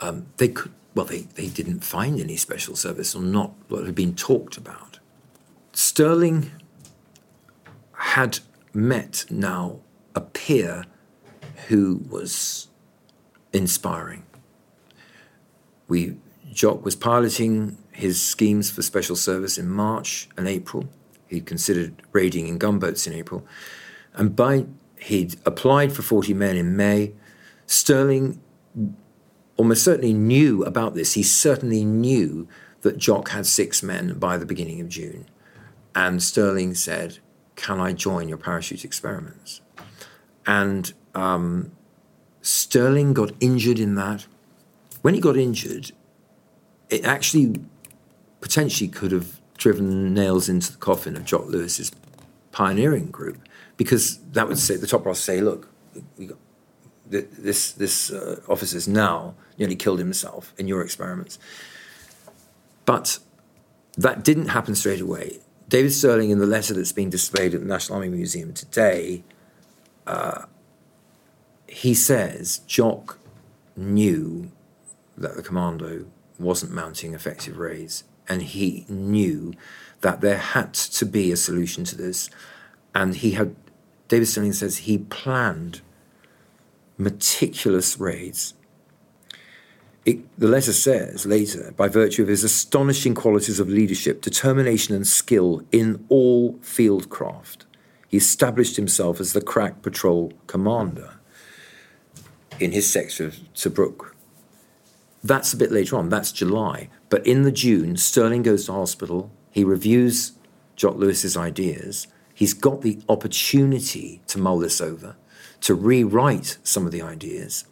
um, 0.00 0.26
they 0.36 0.48
could, 0.48 0.72
well, 0.94 1.06
they, 1.06 1.22
they 1.22 1.48
didn't 1.48 1.80
find 1.80 2.20
any 2.20 2.36
special 2.36 2.76
service 2.76 3.14
or 3.14 3.22
not 3.22 3.52
what 3.68 3.84
had 3.84 3.94
been 3.94 4.14
talked 4.14 4.56
about. 4.56 5.00
Stirling 5.72 6.52
had 7.92 8.38
met 8.74 9.24
now 9.30 9.80
a 10.14 10.20
peer 10.20 10.84
who 11.68 12.02
was 12.08 12.68
inspiring 13.52 14.24
we 15.88 16.16
Jock 16.52 16.84
was 16.84 16.94
piloting 16.94 17.78
his 17.92 18.22
schemes 18.22 18.70
for 18.70 18.82
special 18.82 19.16
service 19.16 19.58
in 19.58 19.68
March 19.68 20.28
and 20.36 20.46
April. 20.46 20.88
He 21.26 21.40
considered 21.40 22.02
raiding 22.12 22.46
in 22.46 22.58
gunboats 22.58 23.06
in 23.06 23.12
April, 23.12 23.46
and 24.14 24.36
by 24.36 24.66
he'd 24.98 25.36
applied 25.44 25.92
for 25.92 26.02
40 26.02 26.34
men 26.34 26.56
in 26.56 26.76
May. 26.76 27.12
Stirling 27.66 28.40
almost 29.56 29.84
certainly 29.84 30.12
knew 30.12 30.64
about 30.64 30.94
this. 30.94 31.14
He 31.14 31.22
certainly 31.22 31.84
knew 31.84 32.46
that 32.82 32.98
Jock 32.98 33.30
had 33.30 33.46
six 33.46 33.82
men 33.82 34.18
by 34.18 34.36
the 34.36 34.46
beginning 34.46 34.80
of 34.80 34.88
June. 34.88 35.26
And 35.94 36.22
Stirling 36.22 36.74
said, 36.74 37.18
Can 37.56 37.80
I 37.80 37.92
join 37.92 38.28
your 38.28 38.38
parachute 38.38 38.84
experiments? 38.84 39.60
And 40.46 40.92
um, 41.14 41.72
Stirling 42.42 43.14
got 43.14 43.32
injured 43.40 43.78
in 43.78 43.94
that 43.94 44.26
when 45.04 45.12
he 45.12 45.20
got 45.20 45.36
injured, 45.36 45.92
it 46.88 47.04
actually 47.04 47.60
potentially 48.40 48.88
could 48.88 49.12
have 49.12 49.38
driven 49.58 50.14
nails 50.14 50.48
into 50.48 50.72
the 50.72 50.78
coffin 50.78 51.14
of 51.14 51.26
Jock 51.26 51.44
Lewis's 51.44 51.92
pioneering 52.52 53.10
group, 53.10 53.46
because 53.76 54.16
that 54.32 54.48
would 54.48 54.58
say 54.58 54.76
the 54.76 54.86
top 54.86 55.02
brass 55.02 55.20
say, 55.20 55.42
look, 55.42 55.68
got, 56.26 56.38
this 57.06 57.72
this 57.72 58.10
uh, 58.10 58.40
officer's 58.48 58.88
now 58.88 59.34
nearly 59.58 59.76
killed 59.76 59.98
himself 59.98 60.54
in 60.56 60.68
your 60.68 60.80
experiments. 60.80 61.38
But 62.86 63.18
that 63.98 64.24
didn't 64.24 64.48
happen 64.48 64.74
straight 64.74 65.02
away. 65.02 65.40
David 65.74 65.92
Stirling, 65.92 66.30
in 66.30 66.38
the 66.38 66.46
letter 66.46 66.72
that's 66.72 66.92
being 66.92 67.10
displayed 67.10 67.52
at 67.52 67.60
the 67.60 67.66
National 67.66 67.96
Army 67.96 68.08
Museum 68.08 68.52
today, 68.52 69.24
uh, 70.06 70.44
he 71.66 71.94
says 71.94 72.58
Jock 72.68 73.18
knew 73.74 74.52
that 75.18 75.34
the 75.34 75.42
commando 75.42 76.06
wasn't 76.38 76.70
mounting 76.70 77.12
effective 77.12 77.58
raids, 77.58 78.04
and 78.28 78.42
he 78.42 78.86
knew 78.88 79.52
that 80.00 80.20
there 80.20 80.38
had 80.38 80.74
to 80.74 81.04
be 81.04 81.32
a 81.32 81.36
solution 81.36 81.82
to 81.82 81.96
this. 81.96 82.30
And 82.94 83.16
he 83.16 83.32
had, 83.32 83.56
David 84.06 84.26
Stirling 84.26 84.52
says 84.52 84.76
he 84.76 84.98
planned 84.98 85.80
meticulous 86.96 87.98
raids. 87.98 88.54
It, 90.04 90.38
the 90.38 90.48
letter 90.48 90.72
says 90.72 91.24
later, 91.24 91.72
by 91.76 91.88
virtue 91.88 92.22
of 92.22 92.28
his 92.28 92.44
astonishing 92.44 93.14
qualities 93.14 93.58
of 93.58 93.68
leadership, 93.70 94.20
determination, 94.20 94.94
and 94.94 95.06
skill 95.06 95.62
in 95.72 96.04
all 96.10 96.58
field 96.60 97.08
craft, 97.08 97.64
he 98.08 98.18
established 98.18 98.76
himself 98.76 99.18
as 99.18 99.32
the 99.32 99.40
crack 99.40 99.82
patrol 99.82 100.32
commander 100.46 101.14
in 102.60 102.72
his 102.72 102.90
sector 102.90 103.26
of 103.26 103.36
Tobruk. 103.54 104.12
That's 105.22 105.54
a 105.54 105.56
bit 105.56 105.72
later 105.72 105.96
on, 105.96 106.10
that's 106.10 106.32
July. 106.32 106.90
But 107.08 107.26
in 107.26 107.42
the 107.42 107.52
June, 107.52 107.96
Stirling 107.96 108.42
goes 108.42 108.66
to 108.66 108.72
hospital, 108.72 109.30
he 109.50 109.64
reviews 109.64 110.32
Jock 110.76 110.96
Lewis's 110.96 111.36
ideas, 111.36 112.08
he's 112.34 112.52
got 112.52 112.82
the 112.82 112.98
opportunity 113.08 114.20
to 114.26 114.38
mull 114.38 114.58
this 114.58 114.80
over, 114.80 115.16
to 115.62 115.74
rewrite 115.74 116.58
some 116.62 116.84
of 116.84 116.92
the 116.92 117.00
ideas. 117.00 117.64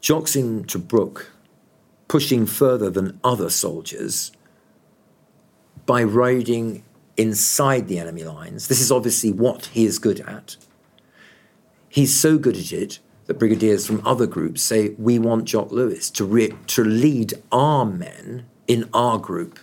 Jock's 0.00 0.36
in 0.36 0.64
Tobruk, 0.64 1.26
pushing 2.10 2.44
further 2.44 2.90
than 2.90 3.20
other 3.22 3.48
soldiers 3.48 4.32
by 5.86 6.02
riding 6.02 6.82
inside 7.16 7.86
the 7.86 8.00
enemy 8.00 8.24
lines. 8.24 8.66
This 8.66 8.80
is 8.80 8.90
obviously 8.90 9.30
what 9.30 9.66
he 9.66 9.84
is 9.84 10.00
good 10.00 10.18
at. 10.18 10.56
He's 11.88 12.20
so 12.20 12.36
good 12.36 12.56
at 12.56 12.72
it 12.72 12.98
that 13.26 13.38
brigadiers 13.38 13.86
from 13.86 14.04
other 14.04 14.26
groups 14.26 14.60
say, 14.60 14.88
We 14.98 15.20
want 15.20 15.44
Jock 15.44 15.70
Lewis 15.70 16.10
to, 16.10 16.24
re- 16.24 16.52
to 16.66 16.82
lead 16.82 17.34
our 17.52 17.84
men 17.84 18.44
in 18.66 18.90
our 18.92 19.16
group. 19.16 19.60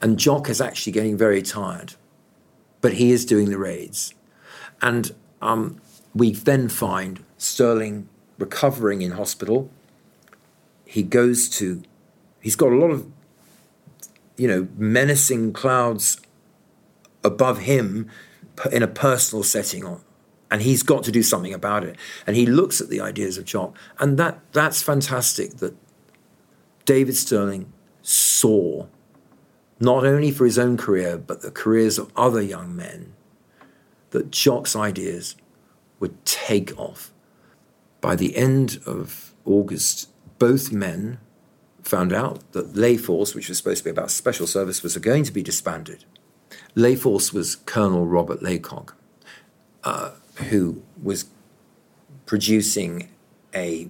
And 0.00 0.18
Jock 0.18 0.48
is 0.48 0.62
actually 0.62 0.94
getting 0.94 1.18
very 1.18 1.42
tired, 1.42 1.92
but 2.80 2.94
he 2.94 3.10
is 3.10 3.26
doing 3.26 3.50
the 3.50 3.58
raids. 3.58 4.14
And 4.80 5.14
um, 5.42 5.82
we 6.14 6.32
then 6.32 6.70
find 6.70 7.22
Stirling 7.36 8.08
recovering 8.38 9.02
in 9.02 9.10
hospital. 9.10 9.70
He 10.86 11.02
goes 11.02 11.48
to, 11.50 11.82
he's 12.40 12.56
got 12.56 12.72
a 12.72 12.76
lot 12.76 12.90
of, 12.90 13.06
you 14.38 14.48
know, 14.48 14.68
menacing 14.76 15.52
clouds 15.52 16.20
above 17.22 17.58
him 17.58 18.08
in 18.72 18.82
a 18.82 18.88
personal 18.88 19.42
setting 19.42 19.84
on, 19.84 20.00
and 20.50 20.62
he's 20.62 20.82
got 20.82 21.02
to 21.04 21.12
do 21.12 21.22
something 21.22 21.52
about 21.52 21.84
it. 21.84 21.96
And 22.26 22.36
he 22.36 22.46
looks 22.46 22.80
at 22.80 22.88
the 22.88 23.00
ideas 23.00 23.36
of 23.36 23.44
Jock, 23.44 23.76
and 23.98 24.16
that 24.18 24.40
that's 24.52 24.80
fantastic 24.80 25.56
that 25.58 25.76
David 26.84 27.16
Stirling 27.16 27.72
saw 28.00 28.86
not 29.80 30.06
only 30.06 30.30
for 30.30 30.46
his 30.46 30.58
own 30.58 30.76
career 30.76 31.18
but 31.18 31.42
the 31.42 31.50
careers 31.50 31.98
of 31.98 32.10
other 32.16 32.40
young 32.40 32.74
men 32.74 33.12
that 34.10 34.30
Jock's 34.30 34.76
ideas 34.76 35.36
would 35.98 36.24
take 36.24 36.78
off. 36.78 37.12
By 38.00 38.14
the 38.14 38.36
end 38.36 38.78
of 38.86 39.34
August, 39.44 40.08
both 40.38 40.72
men 40.72 41.18
found 41.82 42.12
out 42.12 42.52
that 42.52 42.76
Lay 42.76 42.96
Force, 42.96 43.34
which 43.34 43.48
was 43.48 43.58
supposed 43.58 43.78
to 43.78 43.84
be 43.84 43.90
about 43.90 44.10
special 44.10 44.46
service, 44.46 44.82
was 44.82 44.96
going 44.98 45.24
to 45.24 45.32
be 45.32 45.42
disbanded. 45.42 46.04
Lay 46.74 46.96
Force 46.96 47.32
was 47.32 47.56
Colonel 47.56 48.06
Robert 48.06 48.42
Laycock. 48.42 48.96
Uh, 49.84 50.10
who 50.48 50.82
was 51.02 51.26
producing 52.26 53.08
a 53.54 53.88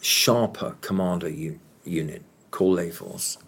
sharper 0.00 0.76
commander 0.80 1.28
u- 1.28 1.58
unit 1.84 2.22
called 2.50 2.76
Lay 2.76 2.90
Force, 2.90 3.38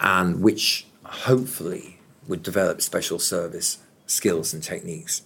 and 0.00 0.40
which 0.40 0.86
hopefully 1.04 1.98
would 2.26 2.42
develop 2.42 2.80
special 2.80 3.18
service 3.18 3.78
skills 4.06 4.54
and 4.54 4.62
techniques. 4.62 5.22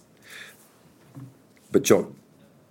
But 1.71 1.83
Jock, 1.83 2.11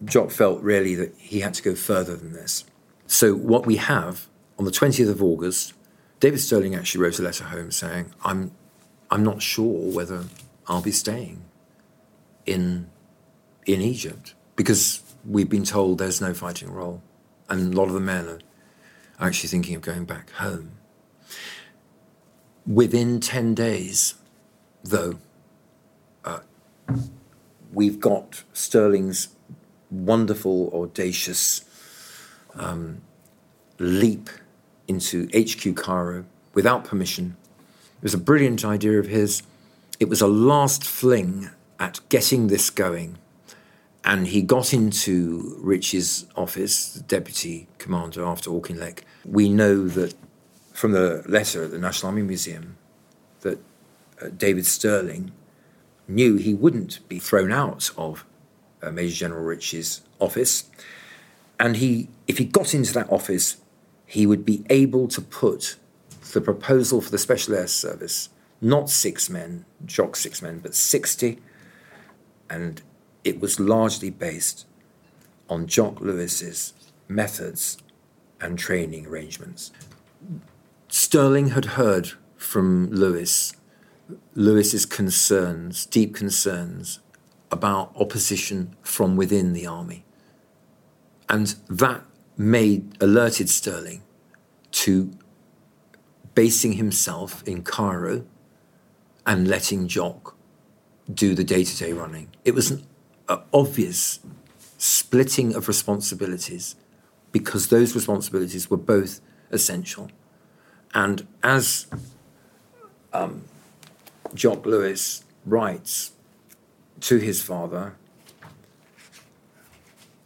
Jock 0.05 0.31
felt 0.31 0.61
really 0.61 0.95
that 0.97 1.15
he 1.17 1.41
had 1.41 1.55
to 1.55 1.63
go 1.63 1.75
further 1.75 2.17
than 2.17 2.33
this. 2.33 2.65
So, 3.11 3.35
what 3.35 3.67
we 3.67 3.75
have 3.75 4.29
on 4.57 4.67
the 4.67 4.71
20th 4.71 5.11
of 5.11 5.21
August, 5.21 5.73
David 6.21 6.39
Stirling 6.39 6.77
actually 6.77 7.03
wrote 7.03 7.19
a 7.19 7.23
letter 7.23 7.43
home 7.43 7.73
saying, 7.73 8.15
I'm, 8.25 8.53
I'm 9.11 9.25
not 9.25 9.43
sure 9.43 9.93
whether 9.93 10.27
I'll 10.69 10.81
be 10.81 10.93
staying 10.93 11.43
in 12.47 12.89
in 13.67 13.81
Egypt 13.81 14.35
because 14.55 15.03
we've 15.25 15.49
been 15.49 15.65
told 15.65 15.99
there's 15.99 16.21
no 16.21 16.33
fighting 16.33 16.71
role. 16.71 17.03
And 17.49 17.75
a 17.75 17.77
lot 17.77 17.89
of 17.89 17.95
the 17.95 18.01
men 18.01 18.29
are 18.29 18.39
actually 19.19 19.49
thinking 19.49 19.75
of 19.75 19.83
going 19.83 20.05
back 20.05 20.31
home. 20.31 20.71
Within 22.65 23.19
10 23.19 23.57
days, 23.57 24.15
though, 24.85 25.19
uh, 26.25 26.41
we've 27.73 27.99
got 27.99 28.45
Stirling's 28.53 29.35
wonderful, 29.91 30.71
audacious 30.73 31.65
um, 32.55 33.03
leap 33.79 34.31
into 34.89 35.29
HQ 35.29 35.77
Cairo 35.77 36.25
without 36.55 36.85
permission. 36.85 37.37
It 37.99 38.03
was 38.03 38.15
a 38.15 38.19
brilliant 38.19 38.65
idea 38.65 38.99
of 38.99 39.07
his. 39.07 39.43
It 39.99 40.09
was 40.09 40.21
a 40.21 40.27
last 40.27 40.85
fling 40.85 41.51
at 41.79 42.01
getting 42.09 42.49
this 42.49 42.71
going 42.71 43.19
and 44.05 44.29
he 44.29 44.43
got 44.43 44.73
into 44.73 45.57
Ritchie's 45.61 46.27
office, 46.35 46.95
the 46.95 47.01
deputy 47.01 47.69
commander 47.79 48.25
after 48.25 48.51
Auchinleck. 48.51 49.01
We 49.25 49.49
know 49.49 49.89
that 49.89 50.15
from 50.73 50.93
the 50.93 51.23
letter 51.27 51.65
at 51.65 51.71
the 51.71 51.79
National 51.79 52.11
Army 52.11 52.23
Museum 52.23 52.79
that 53.41 53.59
uh, 54.21 54.29
David 54.37 54.65
Stirling 54.65 55.33
knew 56.09 56.37
he 56.37 56.55
wouldn't 56.55 57.07
be 57.09 57.19
thrown 57.19 57.53
out 57.53 57.91
of 57.97 58.25
uh, 58.83 58.91
Major 58.91 59.15
General 59.15 59.45
Ritchie's 59.45 60.01
office. 60.19 60.65
And 61.61 61.77
he, 61.77 62.09
if 62.27 62.39
he 62.39 62.47
got 62.47 62.75
into 62.75 62.95
that 62.95 63.13
office, 63.13 63.59
he 64.07 64.27
would 64.27 64.47
be 64.47 64.65
able 64.71 65.07
to 65.09 65.21
put 65.21 65.77
the 66.33 66.41
proposal 66.41 67.03
for 67.03 67.11
the 67.11 67.19
Special 67.19 67.55
Air 67.55 67.67
Service, 67.67 68.31
not 68.63 68.89
six 68.89 69.29
men, 69.29 69.67
Jock 69.85 70.17
six 70.17 70.41
men, 70.41 70.61
but 70.61 70.75
60, 70.75 71.39
and 72.49 72.81
it 73.25 73.41
was 73.41 73.61
largely 73.61 74.09
based 74.09 74.67
on 75.51 75.67
Jock 75.67 76.01
Lewis's 76.01 76.73
methods 77.09 77.77
and 78.41 78.59
training 78.59 79.07
arrangements. 79.07 79.71
Stirling 80.89 81.49
had 81.49 81.77
heard 81.77 82.13
from 82.37 82.91
Lewis 82.91 83.55
Lewis's 84.35 84.87
concerns, 84.87 85.87
deep 85.87 86.17
concerns 86.17 86.99
about 87.53 87.93
opposition 87.95 88.75
from 88.83 89.15
within 89.15 89.53
the 89.53 89.67
army. 89.67 90.05
And 91.31 91.55
that 91.69 92.03
made 92.37 92.97
alerted 93.01 93.49
Stirling 93.49 94.03
to 94.73 95.13
basing 96.35 96.73
himself 96.73 97.47
in 97.47 97.63
Cairo 97.63 98.25
and 99.25 99.47
letting 99.47 99.87
Jock 99.87 100.37
do 101.13 101.37
the 101.37 101.45
day-to-day 101.45 101.93
running. 101.93 102.31
It 102.45 102.55
was 102.55 102.73
an 102.73 102.85
obvious 103.53 104.19
splitting 104.77 105.55
of 105.55 105.69
responsibilities 105.69 106.75
because 107.31 107.69
those 107.69 107.95
responsibilities 107.95 108.69
were 108.69 108.77
both 108.77 109.21
essential. 109.53 110.11
And 110.95 111.29
as 111.45 111.87
um, 113.13 113.45
Jock 114.35 114.67
Lewis 114.67 115.25
writes 115.47 116.13
to 117.03 117.19
his 117.19 117.41
father, 117.41 117.95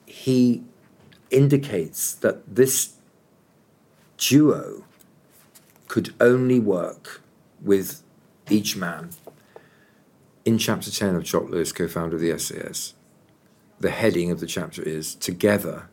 he 0.06 0.62
indicates 1.34 2.14
that 2.14 2.54
this 2.54 2.94
duo 4.16 4.84
could 5.88 6.14
only 6.20 6.60
work 6.60 7.20
with 7.60 8.02
each 8.48 8.76
man 8.76 9.10
in 10.44 10.58
chapter 10.58 10.90
10 10.90 11.16
of 11.16 11.24
Jock 11.24 11.48
Lewis, 11.48 11.72
co 11.72 11.88
founder 11.88 12.16
of 12.16 12.22
the 12.22 12.38
SAS, 12.38 12.94
the 13.80 13.90
heading 13.90 14.30
of 14.30 14.40
the 14.40 14.46
chapter 14.46 14.82
is 14.82 15.14
Together 15.14 15.88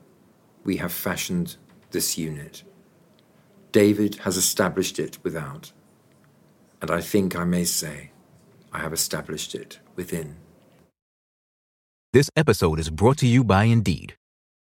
we 0.63 0.77
have 0.77 0.91
fashioned 0.91 1.55
this 1.91 2.17
unit. 2.17 2.63
David 3.71 4.15
has 4.17 4.37
established 4.37 4.99
it 4.99 5.17
without. 5.23 5.71
And 6.81 6.91
I 6.91 7.01
think 7.01 7.35
I 7.35 7.45
may 7.45 7.63
say, 7.63 8.11
I 8.73 8.79
have 8.79 8.93
established 8.93 9.55
it 9.55 9.79
within. 9.95 10.35
This 12.13 12.29
episode 12.35 12.79
is 12.79 12.89
brought 12.89 13.17
to 13.19 13.27
you 13.27 13.43
by 13.43 13.65
Indeed. 13.65 14.15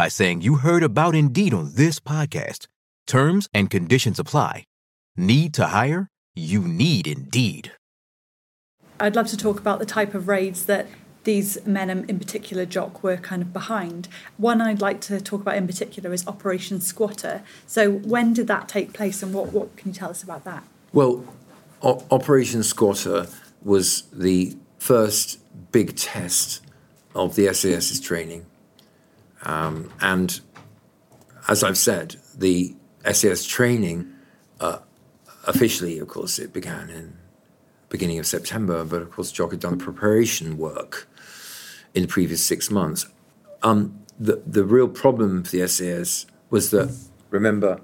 by 0.00 0.08
saying 0.08 0.40
you 0.40 0.54
heard 0.54 0.82
about 0.82 1.14
Indeed 1.14 1.52
on 1.52 1.74
this 1.74 2.00
podcast. 2.00 2.66
Terms 3.06 3.50
and 3.52 3.68
conditions 3.68 4.18
apply. 4.18 4.64
Need 5.14 5.52
to 5.52 5.66
hire? 5.66 6.08
You 6.34 6.60
need 6.66 7.06
Indeed. 7.06 7.72
I'd 8.98 9.14
love 9.14 9.26
to 9.26 9.36
talk 9.36 9.60
about 9.60 9.78
the 9.78 9.84
type 9.84 10.14
of 10.14 10.26
raids 10.26 10.64
that 10.64 10.86
these 11.24 11.58
men, 11.66 11.90
in 11.90 12.18
particular 12.18 12.64
Jock, 12.64 13.02
were 13.02 13.18
kind 13.18 13.42
of 13.42 13.52
behind. 13.52 14.08
One 14.38 14.62
I'd 14.62 14.80
like 14.80 15.02
to 15.02 15.20
talk 15.20 15.42
about 15.42 15.56
in 15.56 15.66
particular 15.66 16.14
is 16.14 16.26
Operation 16.26 16.80
Squatter. 16.80 17.42
So, 17.66 17.90
when 17.90 18.32
did 18.32 18.46
that 18.46 18.68
take 18.68 18.94
place, 18.94 19.22
and 19.22 19.34
what, 19.34 19.52
what 19.52 19.76
can 19.76 19.90
you 19.90 19.94
tell 19.94 20.08
us 20.08 20.22
about 20.22 20.44
that? 20.44 20.64
Well, 20.94 21.26
o- 21.82 22.06
Operation 22.10 22.62
Squatter 22.62 23.26
was 23.62 24.04
the 24.14 24.56
first 24.78 25.40
big 25.72 25.94
test 25.94 26.62
of 27.14 27.34
the 27.36 27.52
SAS's 27.52 28.00
training. 28.00 28.46
Um, 29.42 29.90
and 30.00 30.40
as 31.48 31.64
I've 31.64 31.78
said, 31.78 32.16
the 32.36 32.74
SAS 33.10 33.44
training, 33.44 34.12
uh, 34.60 34.78
officially, 35.46 35.98
of 35.98 36.08
course, 36.08 36.38
it 36.38 36.52
began 36.52 36.90
in 36.90 37.16
beginning 37.88 38.18
of 38.18 38.26
September, 38.26 38.84
but 38.84 39.02
of 39.02 39.10
course, 39.10 39.32
Jock 39.32 39.50
had 39.50 39.60
done 39.60 39.78
preparation 39.78 40.56
work 40.56 41.08
in 41.92 42.02
the 42.02 42.08
previous 42.08 42.44
six 42.44 42.70
months. 42.70 43.06
Um, 43.62 44.00
the, 44.18 44.42
the 44.46 44.64
real 44.64 44.88
problem 44.88 45.42
for 45.42 45.50
the 45.50 45.66
SAS 45.66 46.26
was 46.50 46.70
that, 46.70 46.94
remember, 47.30 47.80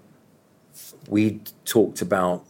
we 1.09 1.41
talked 1.65 2.01
about 2.01 2.45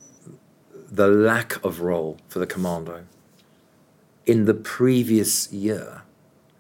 the 0.91 1.09
lack 1.09 1.63
of 1.65 1.81
role 1.81 2.19
for 2.29 2.39
the 2.39 2.47
commando 2.47 3.05
in 4.27 4.45
the 4.45 4.55
previous 4.55 5.53
year. 5.53 6.03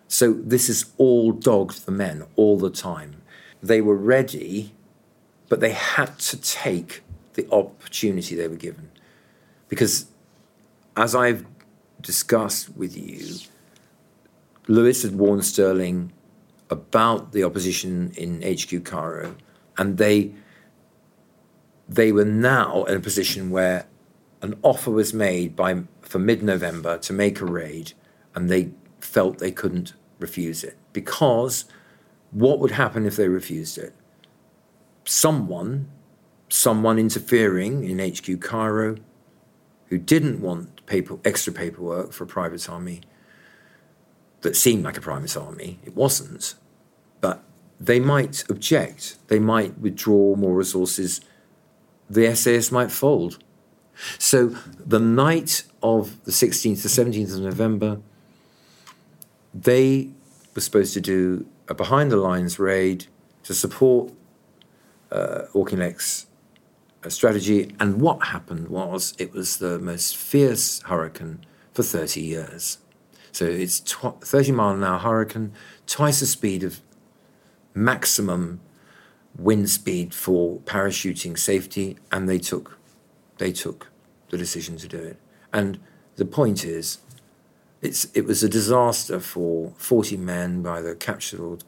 So 0.08 0.32
this 0.32 0.68
is 0.68 0.86
all 0.98 1.32
dogged 1.32 1.78
for 1.78 1.90
men 1.90 2.24
all 2.36 2.58
the 2.58 2.70
time. 2.70 3.22
They 3.62 3.80
were 3.80 3.96
ready, 3.96 4.72
but 5.48 5.60
they 5.60 5.72
had 5.72 6.18
to 6.20 6.40
take 6.40 7.02
the 7.34 7.48
opportunity 7.50 8.34
they 8.34 8.48
were 8.48 8.56
given. 8.56 8.90
Because 9.68 10.06
as 10.96 11.14
I've 11.14 11.44
discussed 12.00 12.76
with 12.76 12.96
you, 12.96 13.36
Lewis 14.68 15.02
had 15.02 15.16
warned 15.16 15.44
Stirling 15.44 16.12
about 16.70 17.32
the 17.32 17.44
opposition 17.44 18.12
in 18.16 18.42
HQ 18.42 18.84
Cairo, 18.84 19.36
and 19.78 19.98
they 19.98 20.32
they 21.88 22.10
were 22.10 22.24
now 22.24 22.82
in 22.84 22.96
a 22.96 23.00
position 23.00 23.50
where 23.50 23.86
an 24.42 24.58
offer 24.62 24.90
was 24.90 25.14
made 25.14 25.54
by 25.54 25.82
for 26.02 26.18
mid-November 26.18 26.98
to 26.98 27.12
make 27.12 27.40
a 27.40 27.44
raid, 27.44 27.92
and 28.34 28.50
they 28.50 28.70
felt 29.06 29.38
they 29.38 29.52
couldn't 29.52 29.94
refuse 30.18 30.64
it 30.64 30.76
because 30.92 31.64
what 32.30 32.58
would 32.58 32.72
happen 32.72 33.06
if 33.06 33.16
they 33.16 33.28
refused 33.28 33.78
it? 33.78 33.94
Someone, 35.04 35.88
someone 36.48 36.98
interfering 36.98 37.84
in 37.84 37.98
HQ 37.98 38.40
Cairo, 38.40 38.96
who 39.88 39.98
didn't 39.98 40.40
want 40.40 40.84
paper, 40.86 41.18
extra 41.24 41.52
paperwork 41.52 42.12
for 42.12 42.24
a 42.24 42.26
private 42.26 42.68
army 42.68 43.00
that 44.42 44.56
seemed 44.56 44.84
like 44.84 44.96
a 44.96 45.00
private 45.00 45.36
army. 45.36 45.78
It 45.84 45.94
wasn't. 45.94 46.54
But 47.20 47.42
they 47.80 48.00
might 48.00 48.44
object. 48.50 49.16
They 49.28 49.38
might 49.38 49.78
withdraw 49.78 50.34
more 50.36 50.54
resources. 50.54 51.20
The 52.10 52.34
SAS 52.34 52.72
might 52.72 52.90
fold. 52.90 53.38
So 54.18 54.56
the 54.78 55.00
night 55.00 55.64
of 55.82 56.22
the 56.24 56.32
16th 56.32 56.82
to 56.82 56.88
17th 56.88 57.34
of 57.34 57.40
November, 57.40 58.00
they 59.62 60.10
were 60.54 60.60
supposed 60.60 60.94
to 60.94 61.00
do 61.00 61.46
a 61.68 61.74
behind 61.74 62.10
the 62.10 62.16
lines 62.16 62.58
raid 62.58 63.06
to 63.44 63.54
support 63.54 64.12
uh, 65.10 65.42
uh, 65.54 67.08
strategy. 67.08 67.74
And 67.80 68.00
what 68.00 68.26
happened 68.26 68.68
was 68.68 69.14
it 69.18 69.32
was 69.32 69.58
the 69.58 69.78
most 69.78 70.16
fierce 70.16 70.82
hurricane 70.82 71.44
for 71.72 71.82
30 71.82 72.20
years. 72.20 72.78
So 73.32 73.44
it's 73.44 73.80
tw- 73.80 74.20
30 74.22 74.52
mile 74.52 74.74
an 74.74 74.84
hour 74.84 74.98
hurricane, 74.98 75.52
twice 75.86 76.20
the 76.20 76.26
speed 76.26 76.62
of 76.62 76.80
maximum 77.74 78.60
wind 79.38 79.68
speed 79.68 80.14
for 80.14 80.60
parachuting 80.60 81.38
safety, 81.38 81.96
and 82.10 82.28
they 82.28 82.38
took 82.38 82.78
they 83.38 83.52
took 83.52 83.88
the 84.30 84.38
decision 84.38 84.78
to 84.78 84.88
do 84.88 84.98
it. 84.98 85.18
And 85.52 85.78
the 86.16 86.24
point 86.24 86.64
is, 86.64 86.98
it's 87.82 88.06
it 88.14 88.26
was 88.26 88.42
a 88.42 88.48
disaster 88.48 89.20
for 89.20 89.72
40 89.76 90.16
men, 90.16 90.66
either 90.66 90.94
captured 90.94 91.40
or 91.40 91.58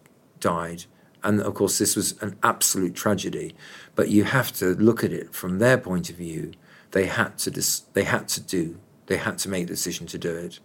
died. 0.41 0.85
And 1.23 1.41
of 1.41 1.55
course, 1.55 1.79
this 1.79 1.97
was 1.97 2.21
an 2.23 2.37
absolute 2.43 2.95
tragedy. 2.95 3.55
But 3.95 4.09
you 4.09 4.25
have 4.25 4.53
to 4.53 4.75
look 4.75 5.03
at 5.03 5.13
it 5.13 5.35
from 5.35 5.59
their 5.59 5.77
point 5.77 6.11
of 6.11 6.17
view. 6.17 6.53
They 6.93 7.07
had 7.07 7.39
to 7.39 7.51
dis- 7.51 7.81
they 7.93 8.05
had 8.05 8.29
to 8.29 8.41
do 8.41 8.79
they 9.07 9.17
had 9.17 9.39
to 9.39 9.49
make 9.49 9.67
the 9.67 9.73
decision 9.73 10.07
to 10.07 10.19
do 10.19 10.37
it 10.37 10.61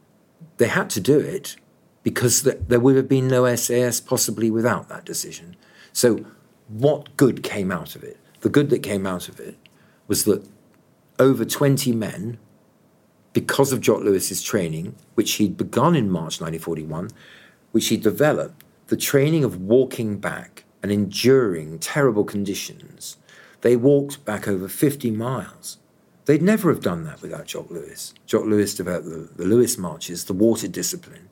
they 0.58 0.68
had 0.68 0.90
to 0.92 1.00
do 1.00 1.20
it 1.20 1.56
because 2.04 2.44
th- 2.44 2.60
there 2.68 2.80
would 2.80 2.96
have 2.96 3.08
been 3.08 3.28
no 3.28 3.54
SAS 3.56 4.00
possibly 4.00 4.52
without 4.52 4.90
that 4.90 5.06
decision. 5.06 5.56
So, 5.92 6.26
what 6.68 7.16
good 7.18 7.44
came 7.44 7.72
out 7.72 7.96
of 7.96 8.04
it? 8.04 8.18
The 8.42 8.50
good 8.50 8.70
that 8.70 8.80
came 8.80 9.06
out 9.06 9.30
of 9.30 9.40
it 9.40 9.58
was 10.08 10.26
that 10.26 10.46
over 11.20 11.46
20 11.46 11.92
men, 11.94 12.40
because 13.34 13.74
of 13.74 13.82
Jock 13.82 14.02
Lewis's 14.02 14.42
training, 14.42 14.96
which 15.16 15.34
he'd 15.34 15.58
begun 15.58 15.96
in 15.96 16.10
March 16.10 16.40
1941, 16.40 17.10
which 17.72 17.88
he 17.88 17.98
developed, 17.98 18.64
the 18.88 18.98
training 18.98 19.44
of 19.44 19.62
walking 19.62 20.18
back 20.18 20.64
and 20.82 20.92
enduring 20.92 21.80
terrible 21.80 22.24
conditions, 22.24 23.18
they 23.62 23.76
walked 23.76 24.24
back 24.26 24.48
over 24.48 24.68
50 24.68 25.10
miles 25.12 25.78
They'd 26.26 26.42
never 26.42 26.70
have 26.70 26.82
done 26.82 27.04
that 27.04 27.22
without 27.22 27.46
Jock 27.46 27.70
Lewis. 27.70 28.14
Jock 28.26 28.46
Lewis 28.46 28.74
developed 28.74 29.06
the, 29.06 29.30
the 29.36 29.46
Lewis 29.46 29.78
marches, 29.78 30.26
the 30.26 30.34
water 30.34 30.68
discipline. 30.68 31.30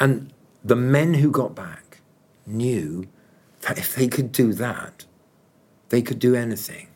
And 0.00 0.32
the 0.64 0.76
men 0.76 1.14
who 1.14 1.30
got 1.30 1.54
back 1.54 2.00
knew 2.46 3.06
that 3.62 3.78
if 3.78 3.94
they 3.94 4.08
could 4.08 4.32
do 4.32 4.52
that, 4.54 5.04
they 5.90 6.02
could 6.02 6.18
do 6.18 6.34
anything. 6.34 6.88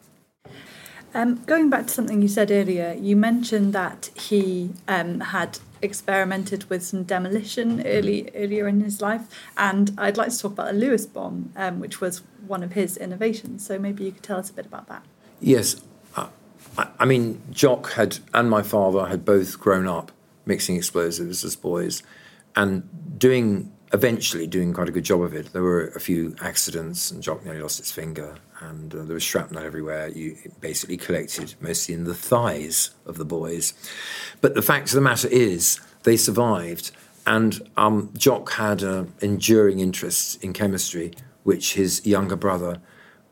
Um, 1.15 1.43
going 1.45 1.71
back 1.71 1.87
to 1.87 1.93
something 1.93 2.21
you 2.23 2.29
said 2.29 2.51
earlier, 2.51 2.97
you 2.99 3.17
mentioned 3.17 3.73
that 3.73 4.11
he 4.15 4.71
um, 4.87 5.21
had 5.21 5.59
experimented 5.81 6.69
with 6.69 6.83
some 6.83 7.05
demolition 7.05 7.87
early 7.87 8.31
earlier 8.35 8.69
in 8.69 8.81
his 8.81 9.01
life, 9.01 9.23
and 9.57 9.93
I'd 9.97 10.17
like 10.17 10.31
to 10.31 10.39
talk 10.39 10.53
about 10.53 10.71
a 10.71 10.77
Lewis 10.77 11.07
bomb, 11.07 11.53
um, 11.57 11.81
which 11.81 12.01
was 12.01 12.23
one 12.47 12.63
of 12.63 12.73
his 12.73 12.97
innovations. 12.97 13.67
So 13.67 13.79
maybe 13.79 14.05
you 14.05 14.13
could 14.13 14.23
tell 14.23 14.39
us 14.39 14.51
a 14.51 14.53
bit 14.53 14.67
about 14.67 14.87
that. 14.89 15.03
Yes, 15.41 15.81
I 16.99 17.05
mean, 17.05 17.43
Jock 17.51 17.93
had 17.93 18.19
and 18.35 18.49
my 18.49 18.63
father 18.63 19.07
had 19.07 19.25
both 19.25 19.59
grown 19.59 19.87
up 19.87 20.13
mixing 20.47 20.77
explosives 20.77 21.45
as 21.45 21.57
boys, 21.57 22.03
and 22.55 23.19
doing 23.19 23.73
eventually 23.93 24.47
doing 24.47 24.73
quite 24.73 24.89
a 24.89 24.93
good 24.93 25.05
job 25.05 25.23
of 25.23 25.35
it. 25.35 25.53
There 25.53 25.63
were 25.63 25.89
a 25.89 26.01
few 26.01 26.37
accidents, 26.41 27.11
and 27.11 27.23
Jock 27.23 27.45
nearly 27.45 27.61
lost 27.61 27.79
his 27.79 27.91
finger, 27.91 28.37
and 28.61 28.95
uh, 28.95 29.05
there 29.05 29.15
was 29.15 29.23
shrapnel 29.23 29.63
everywhere. 29.63 30.09
You 30.09 30.37
basically 30.61 30.97
collected 30.97 31.55
mostly 31.61 31.95
in 31.95 32.05
the 32.05 32.15
thighs 32.15 32.91
of 33.07 33.17
the 33.19 33.25
boys. 33.25 33.73
But 34.41 34.55
the 34.55 34.63
fact 34.63 34.89
of 34.89 34.95
the 34.95 35.01
matter 35.01 35.29
is, 35.29 35.81
they 36.03 36.17
survived, 36.17 36.91
and 37.27 37.69
um, 37.77 38.11
Jock 38.17 38.53
had 38.53 38.83
an 38.83 39.13
enduring 39.21 39.81
interest 39.81 40.43
in 40.43 40.53
chemistry, 40.53 41.13
which 41.45 41.75
his 41.75 42.05
younger 42.07 42.37
brother 42.37 42.81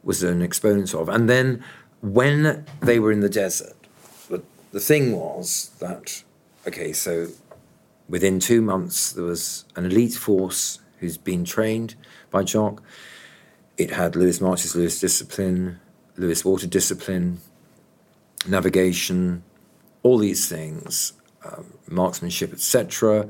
was 0.02 0.22
an 0.22 0.42
exponent 0.42 0.94
of, 0.94 1.08
and 1.08 1.28
then 1.28 1.62
when 2.00 2.64
they 2.80 2.98
were 2.98 3.10
in 3.10 3.20
the 3.20 3.28
desert, 3.28 3.74
the, 4.28 4.42
the 4.72 4.80
thing 4.80 5.12
was 5.12 5.70
that, 5.80 6.22
okay, 6.66 6.92
so 6.92 7.28
within 8.08 8.40
two 8.40 8.62
months, 8.62 9.12
there 9.12 9.24
was 9.24 9.64
an 9.74 9.84
elite 9.84 10.14
force 10.14 10.80
who's 10.98 11.16
been 11.16 11.44
trained 11.44 11.94
by 12.30 12.42
Jock. 12.42 12.82
It 13.76 13.90
had 13.90 14.16
Lewis 14.16 14.40
Marches, 14.40 14.74
Lewis 14.74 14.98
Discipline, 15.00 15.80
Lewis 16.16 16.44
Water 16.44 16.66
Discipline, 16.66 17.40
navigation, 18.48 19.42
all 20.02 20.18
these 20.18 20.48
things, 20.48 21.12
um, 21.44 21.74
marksmanship, 21.88 22.52
etc. 22.52 23.28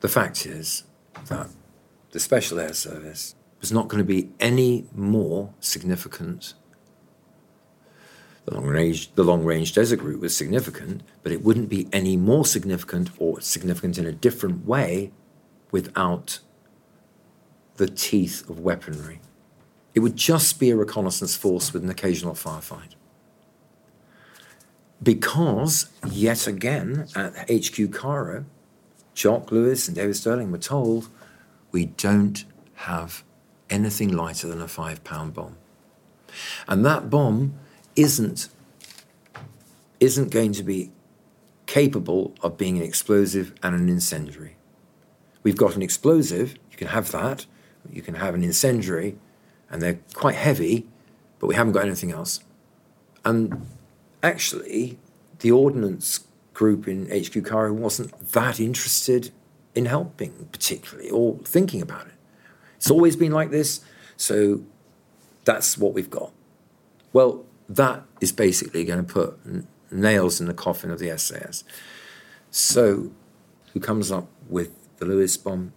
The 0.00 0.08
fact 0.08 0.46
is 0.46 0.84
that 1.26 1.48
the 2.10 2.20
Special 2.20 2.58
Air 2.58 2.72
Service 2.72 3.34
was 3.60 3.70
not 3.70 3.88
going 3.88 4.02
to 4.02 4.06
be 4.06 4.30
any 4.40 4.86
more 4.94 5.52
significant. 5.60 6.54
The 8.46 8.54
long 8.54 8.66
range, 8.66 9.14
the 9.14 9.24
long 9.24 9.44
range 9.44 9.74
desert 9.74 10.00
route 10.00 10.20
was 10.20 10.36
significant, 10.36 11.02
but 11.22 11.32
it 11.32 11.44
wouldn't 11.44 11.68
be 11.68 11.88
any 11.92 12.16
more 12.16 12.44
significant 12.44 13.10
or 13.18 13.40
significant 13.40 13.98
in 13.98 14.06
a 14.06 14.12
different 14.12 14.66
way 14.66 15.12
without 15.70 16.40
the 17.76 17.86
teeth 17.86 18.48
of 18.48 18.60
weaponry. 18.60 19.20
It 19.94 20.00
would 20.00 20.16
just 20.16 20.58
be 20.58 20.70
a 20.70 20.76
reconnaissance 20.76 21.36
force 21.36 21.72
with 21.72 21.82
an 21.82 21.90
occasional 21.90 22.34
firefight. 22.34 22.94
Because, 25.02 25.88
yet 26.10 26.46
again, 26.46 27.08
at 27.16 27.50
HQ 27.50 27.92
Cairo, 27.92 28.44
Jock 29.14 29.50
Lewis 29.50 29.88
and 29.88 29.96
David 29.96 30.16
Stirling 30.16 30.52
were 30.52 30.58
told, 30.58 31.08
we 31.72 31.86
don't 31.86 32.44
have 32.74 33.24
anything 33.70 34.12
lighter 34.12 34.48
than 34.48 34.60
a 34.60 34.68
five 34.68 35.02
pound 35.04 35.34
bomb. 35.34 35.56
And 36.68 36.84
that 36.84 37.10
bomb 37.10 37.54
isn't, 37.96 38.48
isn't 39.98 40.30
going 40.30 40.52
to 40.52 40.62
be 40.62 40.90
capable 41.66 42.34
of 42.42 42.56
being 42.56 42.76
an 42.76 42.82
explosive 42.82 43.54
and 43.62 43.74
an 43.74 43.88
incendiary. 43.88 44.56
We've 45.42 45.56
got 45.56 45.76
an 45.76 45.82
explosive, 45.82 46.54
you 46.70 46.76
can 46.76 46.88
have 46.88 47.12
that, 47.12 47.46
you 47.90 48.02
can 48.02 48.14
have 48.14 48.34
an 48.34 48.42
incendiary, 48.42 49.16
and 49.70 49.80
they're 49.80 50.00
quite 50.14 50.34
heavy, 50.34 50.86
but 51.38 51.46
we 51.46 51.54
haven't 51.54 51.72
got 51.72 51.84
anything 51.84 52.10
else. 52.10 52.40
And 53.24 53.66
actually, 54.22 54.98
the 55.38 55.50
ordnance 55.50 56.20
group 56.54 56.88
in 56.88 57.06
HQ 57.06 57.44
Cairo 57.44 57.72
wasn't 57.72 58.18
that 58.32 58.60
interested 58.60 59.30
in 59.74 59.86
helping, 59.86 60.48
particularly, 60.52 61.08
or 61.08 61.38
thinking 61.44 61.80
about 61.80 62.06
it. 62.06 62.14
It's 62.76 62.90
always 62.90 63.16
been 63.16 63.32
like 63.32 63.50
this, 63.50 63.80
so 64.16 64.62
that's 65.44 65.78
what 65.78 65.94
we've 65.94 66.10
got. 66.10 66.32
Well, 67.12 67.44
that 67.70 68.02
is 68.20 68.32
basically 68.32 68.84
going 68.84 69.04
to 69.04 69.12
put 69.12 69.38
n- 69.46 69.66
nails 69.92 70.40
in 70.40 70.46
the 70.46 70.54
coffin 70.54 70.90
of 70.90 70.98
the 70.98 71.16
SAS. 71.16 71.62
So, 72.50 73.12
who 73.72 73.80
comes 73.80 74.10
up 74.10 74.28
with 74.48 74.70
the 74.98 75.04
Lewis 75.06 75.36
bomb? 75.36 75.72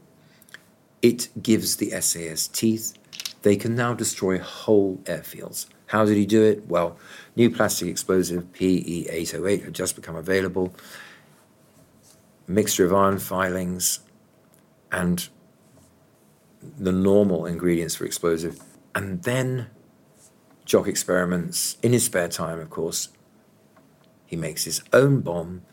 It 1.03 1.29
gives 1.41 1.77
the 1.77 1.91
SAS 2.01 2.47
teeth. 2.47 2.97
They 3.43 3.55
can 3.55 3.75
now 3.75 3.93
destroy 3.93 4.39
whole 4.39 4.97
airfields. 5.03 5.67
How 5.87 6.05
did 6.05 6.17
he 6.17 6.25
do 6.25 6.41
it? 6.41 6.65
Well, 6.67 6.97
new 7.35 7.51
plastic 7.51 7.87
explosive 7.87 8.51
PE 8.53 9.05
808 9.09 9.65
had 9.65 9.73
just 9.73 9.95
become 9.95 10.15
available. 10.15 10.73
Mixture 12.47 12.85
of 12.85 12.93
iron 12.93 13.19
filings 13.19 13.99
and 14.91 15.29
the 16.61 16.91
normal 16.91 17.45
ingredients 17.45 17.95
for 17.95 18.05
explosive. 18.05 18.59
And 18.95 19.21
then 19.23 19.67
Jock 20.65 20.87
experiments 20.87 21.77
in 21.83 21.93
his 21.93 22.05
spare 22.05 22.29
time, 22.29 22.59
of 22.59 22.69
course. 22.69 23.09
He 24.25 24.35
makes 24.35 24.63
his 24.63 24.81
own 24.91 25.21
bomb. 25.21 25.63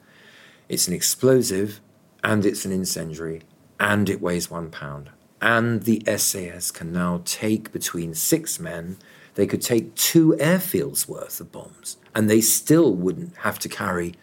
It's 0.68 0.88
an 0.88 0.94
explosive 0.94 1.80
and 2.22 2.44
it's 2.44 2.64
an 2.64 2.72
incendiary 2.72 3.42
and 3.78 4.08
it 4.08 4.20
weighs 4.20 4.50
one 4.50 4.70
pound. 4.70 5.10
And 5.40 5.84
the 5.84 6.02
SAS 6.18 6.70
can 6.70 6.92
now 6.92 7.22
take 7.24 7.72
between 7.72 8.14
six 8.14 8.60
men, 8.60 8.98
they 9.34 9.46
could 9.46 9.62
take 9.62 9.94
two 9.94 10.36
airfields 10.38 11.08
worth 11.08 11.40
of 11.40 11.50
bombs, 11.50 11.96
and 12.14 12.28
they 12.28 12.42
still 12.42 12.94
wouldn't 12.94 13.36
have 13.38 13.58
to 13.60 13.68
carry 13.68 14.14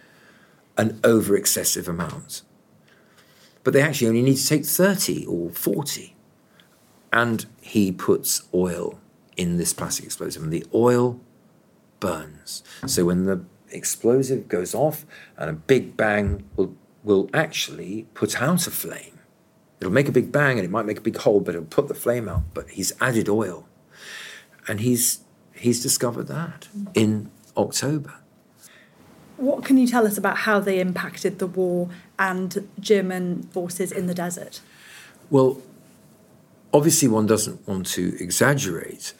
an 0.77 0.99
over 1.03 1.35
excessive 1.35 1.87
amount. 1.87 2.43
But 3.63 3.73
they 3.73 3.81
actually 3.81 4.09
only 4.09 4.21
need 4.21 4.37
to 4.37 4.47
take 4.47 4.65
30 4.65 5.25
or 5.25 5.49
40. 5.49 6.15
And 7.11 7.45
he 7.61 7.91
puts 7.91 8.47
oil 8.53 8.99
in 9.37 9.57
this 9.57 9.71
plastic 9.71 10.05
explosive, 10.05 10.43
and 10.43 10.51
the 10.51 10.65
oil 10.73 11.19
burns. 11.99 12.63
So 12.85 13.05
when 13.05 13.25
the 13.25 13.43
explosive 13.71 14.47
goes 14.47 14.75
off, 14.75 15.05
and 15.37 15.49
a 15.49 15.53
big 15.53 15.95
bang 15.95 16.43
will, 16.55 16.75
will 17.03 17.29
actually 17.33 18.07
put 18.13 18.41
out 18.41 18.67
a 18.67 18.71
flame. 18.71 19.19
It'll 19.79 19.93
make 19.93 20.07
a 20.07 20.11
big 20.11 20.31
bang 20.31 20.57
and 20.57 20.65
it 20.65 20.71
might 20.71 20.85
make 20.85 20.97
a 20.97 21.01
big 21.01 21.17
hole, 21.17 21.39
but 21.39 21.53
it'll 21.53 21.67
put 21.67 21.87
the 21.87 21.93
flame 21.93 22.27
out. 22.27 22.43
But 22.53 22.71
he's 22.71 22.93
added 22.99 23.29
oil. 23.29 23.67
And 24.67 24.81
he's 24.81 25.21
he's 25.53 25.81
discovered 25.81 26.27
that 26.27 26.67
in 26.93 27.31
October. 27.55 28.15
What 29.37 29.63
can 29.63 29.77
you 29.77 29.87
tell 29.87 30.05
us 30.07 30.17
about 30.17 30.39
how 30.39 30.59
they 30.59 30.79
impacted 30.79 31.37
the 31.37 31.47
war 31.47 31.89
and 32.17 32.67
German 32.79 33.43
forces 33.43 33.91
in 33.91 34.07
the 34.07 34.13
desert? 34.15 34.61
Well, 35.29 35.61
obviously, 36.73 37.07
one 37.07 37.27
doesn't 37.27 37.67
want 37.67 37.85
to 37.87 38.17
exaggerate 38.19 39.13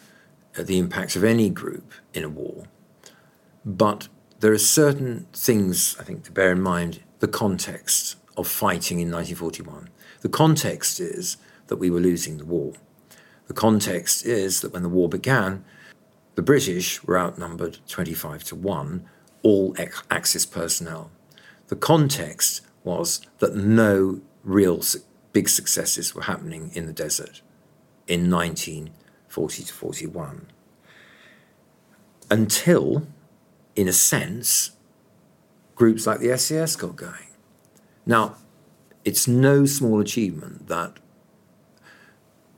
Uh, 0.57 0.63
the 0.63 0.79
impacts 0.79 1.15
of 1.15 1.23
any 1.23 1.49
group 1.49 1.93
in 2.13 2.23
a 2.23 2.29
war, 2.29 2.65
but 3.63 4.07
there 4.39 4.51
are 4.51 4.57
certain 4.57 5.27
things 5.33 5.95
I 5.99 6.03
think 6.03 6.23
to 6.23 6.31
bear 6.31 6.51
in 6.51 6.61
mind 6.61 7.03
the 7.19 7.27
context 7.27 8.15
of 8.35 8.47
fighting 8.47 8.99
in 8.99 9.11
1941. 9.11 9.89
The 10.21 10.29
context 10.29 10.99
is 10.99 11.37
that 11.67 11.77
we 11.77 11.89
were 11.89 11.99
losing 11.99 12.37
the 12.37 12.45
war. 12.45 12.73
The 13.47 13.53
context 13.53 14.25
is 14.25 14.61
that 14.61 14.73
when 14.73 14.83
the 14.83 14.89
war 14.89 15.09
began, 15.09 15.63
the 16.35 16.41
British 16.41 17.03
were 17.03 17.17
outnumbered 17.17 17.79
25 17.87 18.43
to 18.45 18.55
1, 18.55 19.09
all 19.43 19.75
Axis 20.09 20.45
personnel. 20.45 21.11
The 21.67 21.75
context 21.75 22.61
was 22.83 23.21
that 23.39 23.55
no 23.55 24.21
real 24.43 24.81
big 25.33 25.49
successes 25.49 26.15
were 26.15 26.23
happening 26.23 26.71
in 26.73 26.85
the 26.85 26.93
desert 26.93 27.41
in 28.07 28.29
1940 29.37 29.63
to 29.63 29.73
41. 29.73 30.47
Until, 32.29 33.07
in 33.75 33.87
a 33.87 33.93
sense, 33.93 34.71
groups 35.75 36.07
like 36.07 36.19
the 36.19 36.35
SAS 36.37 36.75
got 36.75 36.95
going. 36.95 37.27
Now, 38.05 38.35
it's 39.05 39.27
no 39.27 39.65
small 39.65 40.01
achievement 40.01 40.67
that 40.67 40.97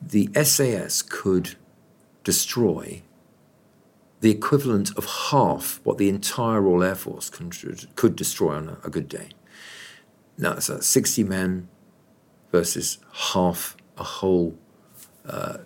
the 0.02 0.30
SAS 0.44 1.02
could 1.02 1.56
destroy 2.24 3.02
the 4.22 4.32
equivalent 4.32 4.98
of 4.98 5.06
half 5.32 5.80
what 5.84 5.98
the 5.98 6.10
entire 6.10 6.62
Royal 6.62 6.84
Air 6.84 6.96
Force 6.96 7.30
could, 7.30 8.16
destroy 8.16 8.56
on 8.56 8.78
a, 8.84 8.90
good 8.90 9.08
day. 9.08 9.30
Now, 10.38 10.54
it's 10.54 10.66
so 10.66 10.80
60 10.80 11.24
men 11.24 11.70
versus 12.52 12.98
half 13.34 13.78
a 13.98 14.04
whole 14.04 14.58
uh, 15.26 15.60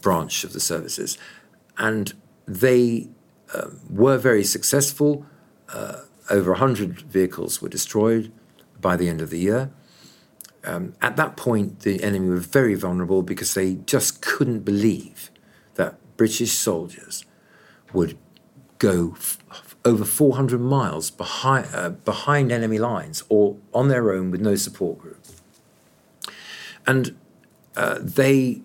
branch 0.00 0.44
of 0.44 0.52
the 0.52 0.60
services. 0.60 1.18
And 1.78 2.14
they 2.46 3.08
uh, 3.54 3.68
were 3.88 4.18
very 4.18 4.44
successful. 4.44 5.26
Uh, 5.72 6.02
over 6.28 6.52
100 6.52 7.00
vehicles 7.02 7.60
were 7.60 7.68
destroyed 7.68 8.32
by 8.80 8.96
the 8.96 9.08
end 9.08 9.20
of 9.20 9.30
the 9.30 9.38
year. 9.38 9.70
Um, 10.64 10.94
at 11.00 11.16
that 11.16 11.36
point, 11.36 11.80
the 11.80 12.02
enemy 12.02 12.28
were 12.28 12.36
very 12.36 12.74
vulnerable 12.74 13.22
because 13.22 13.54
they 13.54 13.74
just 13.74 14.20
couldn't 14.20 14.60
believe 14.60 15.30
that 15.74 15.96
British 16.16 16.52
soldiers 16.52 17.24
would 17.92 18.18
go 18.78 19.14
f- 19.16 19.38
over 19.84 20.04
400 20.04 20.60
miles 20.60 21.10
behind, 21.10 21.68
uh, 21.72 21.90
behind 21.90 22.52
enemy 22.52 22.78
lines 22.78 23.22
or 23.28 23.56
on 23.72 23.88
their 23.88 24.12
own 24.12 24.30
with 24.30 24.40
no 24.40 24.54
support 24.54 24.98
group. 24.98 25.24
And 26.86 27.16
uh, 27.76 27.98
they, 28.00 28.62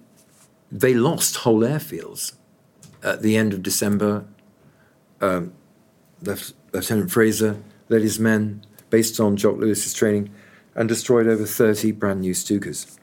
they 0.79 0.93
lost 0.93 1.37
whole 1.37 1.61
airfields. 1.61 2.33
At 3.01 3.21
the 3.21 3.37
end 3.37 3.53
of 3.53 3.63
December, 3.63 4.25
um, 5.21 5.53
Lieutenant 6.21 7.11
Fraser 7.11 7.61
led 7.87 8.01
his 8.01 8.19
men, 8.19 8.65
based 8.89 9.19
on 9.19 9.37
Jock 9.37 9.57
Lewis's 9.57 9.93
training, 9.93 10.31
and 10.75 10.89
destroyed 10.89 11.27
over 11.27 11.45
30 11.45 11.93
brand 11.93 12.21
new 12.21 12.33
Stukas. 12.33 12.97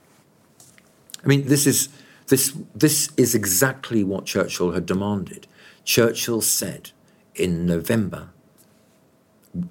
I 1.25 1.27
mean, 1.27 1.47
this 1.47 1.66
is, 1.66 1.89
this, 2.27 2.55
this 2.75 3.11
is 3.16 3.35
exactly 3.35 4.05
what 4.05 4.27
Churchill 4.27 4.73
had 4.73 4.85
demanded. 4.85 5.47
Churchill 5.85 6.43
said 6.43 6.91
in 7.35 7.64
November, 7.64 8.31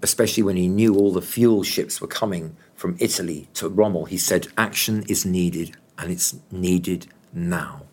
especially 0.01 0.43
when 0.43 0.55
he 0.55 0.67
knew 0.67 0.95
all 0.95 1.11
the 1.11 1.21
fuel 1.21 1.61
ships 1.61 2.01
were 2.01 2.07
coming 2.07 2.55
from 2.73 2.95
Italy 2.99 3.47
to 3.55 3.69
Rommel, 3.69 4.05
he 4.05 4.17
said, 4.17 4.47
action 4.57 5.03
is 5.07 5.23
needed 5.23 5.75
and 5.99 6.11
it's 6.11 6.35
needed 6.51 7.07
now. 7.31 7.83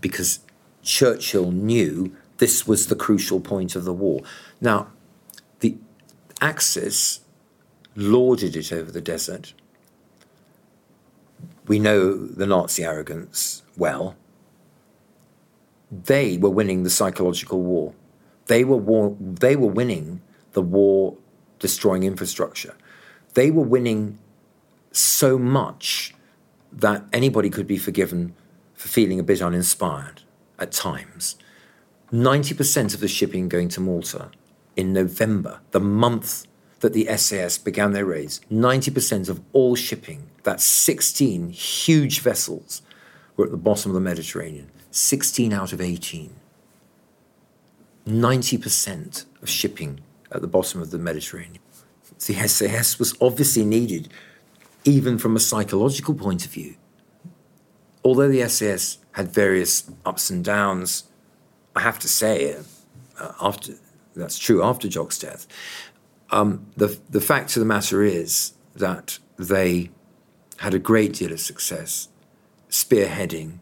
Because 0.00 0.40
Churchill 0.82 1.50
knew 1.50 2.16
this 2.38 2.66
was 2.66 2.86
the 2.86 2.96
crucial 2.96 3.40
point 3.40 3.76
of 3.76 3.84
the 3.84 3.92
war. 3.92 4.22
Now, 4.60 4.88
the 5.60 5.76
Axis 6.40 7.20
lorded 7.94 8.56
it 8.56 8.72
over 8.72 8.90
the 8.90 9.00
desert. 9.00 9.54
We 11.66 11.78
know 11.78 12.16
the 12.16 12.46
Nazi 12.46 12.84
arrogance 12.84 13.62
well. 13.76 14.16
They 15.90 16.38
were 16.38 16.50
winning 16.50 16.82
the 16.84 16.90
psychological 16.90 17.60
war. 17.60 17.92
They 18.46 18.64
were 18.64 18.76
war, 18.76 19.16
they 19.20 19.56
were 19.56 19.68
winning 19.68 20.22
the 20.52 20.62
war 20.62 21.16
destroying 21.58 22.04
infrastructure. 22.04 22.74
They 23.34 23.50
were 23.50 23.64
winning 23.64 24.18
so 24.92 25.38
much 25.38 26.14
that 26.72 27.04
anybody 27.12 27.50
could 27.50 27.66
be 27.66 27.78
forgiven 27.78 28.34
for 28.78 28.88
feeling 28.88 29.18
a 29.18 29.24
bit 29.24 29.42
uninspired 29.42 30.22
at 30.58 30.72
times. 30.72 31.36
90% 32.12 32.94
of 32.94 33.00
the 33.00 33.08
shipping 33.08 33.48
going 33.48 33.68
to 33.68 33.80
Malta 33.80 34.30
in 34.76 34.92
November, 34.92 35.60
the 35.72 35.80
month 35.80 36.46
that 36.80 36.92
the 36.92 37.04
SAS 37.16 37.58
began 37.58 37.92
their 37.92 38.06
raids, 38.06 38.40
90% 38.50 39.28
of 39.28 39.42
all 39.52 39.74
shipping, 39.74 40.30
that's 40.44 40.64
16 40.64 41.50
huge 41.50 42.20
vessels, 42.20 42.80
were 43.36 43.46
at 43.46 43.50
the 43.50 43.56
bottom 43.56 43.90
of 43.90 43.94
the 43.94 44.00
Mediterranean. 44.00 44.70
16 44.92 45.52
out 45.52 45.72
of 45.72 45.80
18. 45.80 46.32
90% 48.06 49.24
of 49.42 49.48
shipping 49.48 50.00
at 50.30 50.40
the 50.40 50.46
bottom 50.46 50.80
of 50.80 50.92
the 50.92 50.98
Mediterranean. 50.98 51.58
The 52.24 52.48
SAS 52.48 52.98
was 52.98 53.14
obviously 53.20 53.64
needed, 53.64 54.08
even 54.84 55.18
from 55.18 55.34
a 55.34 55.40
psychological 55.40 56.14
point 56.14 56.46
of 56.46 56.52
view. 56.52 56.76
Although 58.04 58.28
the 58.28 58.48
SAS 58.48 58.98
had 59.12 59.28
various 59.28 59.90
ups 60.04 60.30
and 60.30 60.44
downs, 60.44 61.04
I 61.74 61.80
have 61.80 61.98
to 62.00 62.08
say, 62.08 62.56
uh, 63.18 63.32
after 63.40 63.74
that's 64.14 64.38
true 64.38 64.62
after 64.62 64.88
Jock's 64.88 65.18
death. 65.18 65.46
Um, 66.30 66.66
the 66.76 66.98
the 67.08 67.20
fact 67.20 67.56
of 67.56 67.60
the 67.60 67.66
matter 67.66 68.02
is 68.02 68.52
that 68.74 69.18
they 69.36 69.90
had 70.58 70.74
a 70.74 70.78
great 70.78 71.14
deal 71.14 71.32
of 71.32 71.40
success 71.40 72.08
spearheading 72.68 73.58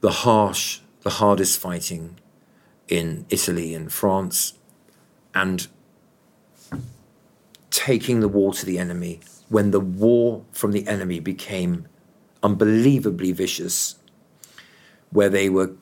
the 0.00 0.10
harsh, 0.10 0.80
the 1.02 1.10
hardest 1.10 1.58
fighting 1.58 2.18
in 2.88 3.24
Italy 3.30 3.74
and 3.74 3.92
France, 3.92 4.54
and 5.34 5.68
taking 7.70 8.20
the 8.20 8.28
war 8.28 8.52
to 8.52 8.66
the 8.66 8.78
enemy 8.78 9.20
when 9.48 9.70
the 9.70 9.80
war 9.80 10.44
from 10.52 10.72
the 10.72 10.86
enemy 10.86 11.20
became 11.20 11.86
unbelievably 12.44 13.32
vicious, 13.32 13.96
where 15.10 15.28
they 15.28 15.48
were 15.48 15.72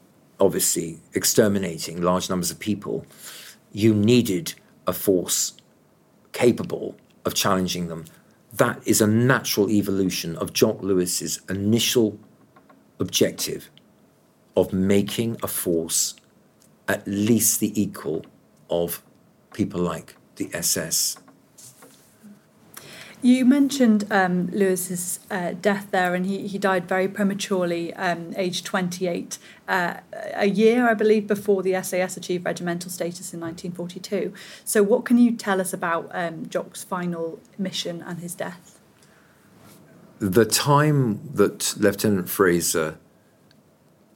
obviously 0.40 1.00
exterminating 1.12 2.00
large 2.00 2.30
numbers 2.30 2.50
of 2.50 2.58
people, 2.58 3.04
you 3.72 3.92
needed 3.92 4.54
a 4.86 4.92
force 4.92 5.54
capable 6.32 6.96
of 7.24 7.34
challenging 7.34 7.88
them. 7.88 8.04
That 8.52 8.80
is 8.86 9.00
a 9.00 9.06
natural 9.06 9.70
evolution 9.70 10.36
of 10.36 10.52
Jock 10.52 10.82
Lewis's 10.82 11.40
initial 11.48 12.18
objective 12.98 13.70
of 14.56 14.72
making 14.72 15.36
a 15.42 15.48
force 15.48 16.14
at 16.88 17.06
least 17.06 17.60
the 17.60 17.80
equal 17.80 18.24
of 18.68 19.02
people 19.52 19.80
like 19.80 20.16
the 20.36 20.50
SS 20.52 21.16
you 23.22 23.44
mentioned 23.44 24.04
um, 24.10 24.48
Lewis's 24.48 25.20
uh, 25.30 25.52
death 25.52 25.86
there, 25.92 26.14
and 26.14 26.26
he, 26.26 26.48
he 26.48 26.58
died 26.58 26.88
very 26.88 27.06
prematurely, 27.06 27.94
um, 27.94 28.34
aged 28.36 28.66
28, 28.66 29.38
uh, 29.68 29.94
a 30.34 30.46
year, 30.46 30.88
I 30.88 30.94
believe, 30.94 31.28
before 31.28 31.62
the 31.62 31.80
SAS 31.82 32.16
achieved 32.16 32.44
regimental 32.44 32.90
status 32.90 33.32
in 33.32 33.40
1942. 33.40 34.34
So, 34.64 34.82
what 34.82 35.04
can 35.04 35.18
you 35.18 35.36
tell 35.36 35.60
us 35.60 35.72
about 35.72 36.10
um, 36.12 36.48
Jock's 36.48 36.82
final 36.82 37.38
mission 37.56 38.02
and 38.02 38.18
his 38.18 38.34
death? 38.34 38.80
The 40.18 40.44
time 40.44 41.20
that 41.34 41.76
Lieutenant 41.78 42.28
Fraser 42.28 42.98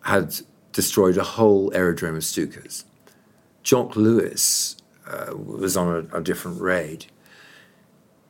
had 0.02 0.40
destroyed 0.72 1.16
a 1.16 1.24
whole 1.24 1.72
aerodrome 1.74 2.16
of 2.16 2.22
Stukas, 2.22 2.84
Jock 3.62 3.94
Lewis 3.94 4.76
uh, 5.06 5.34
was 5.36 5.76
on 5.76 6.08
a, 6.12 6.18
a 6.18 6.20
different 6.20 6.60
raid 6.60 7.06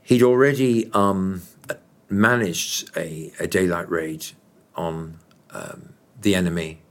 He'd 0.07 0.23
already 0.23 0.89
um, 0.93 1.43
managed 2.09 2.97
a, 2.97 3.33
a, 3.41 3.49
daylight 3.49 3.91
raid 3.91 4.25
on 4.77 5.19
um, 5.51 5.95
the 6.21 6.37
enemy 6.37 6.83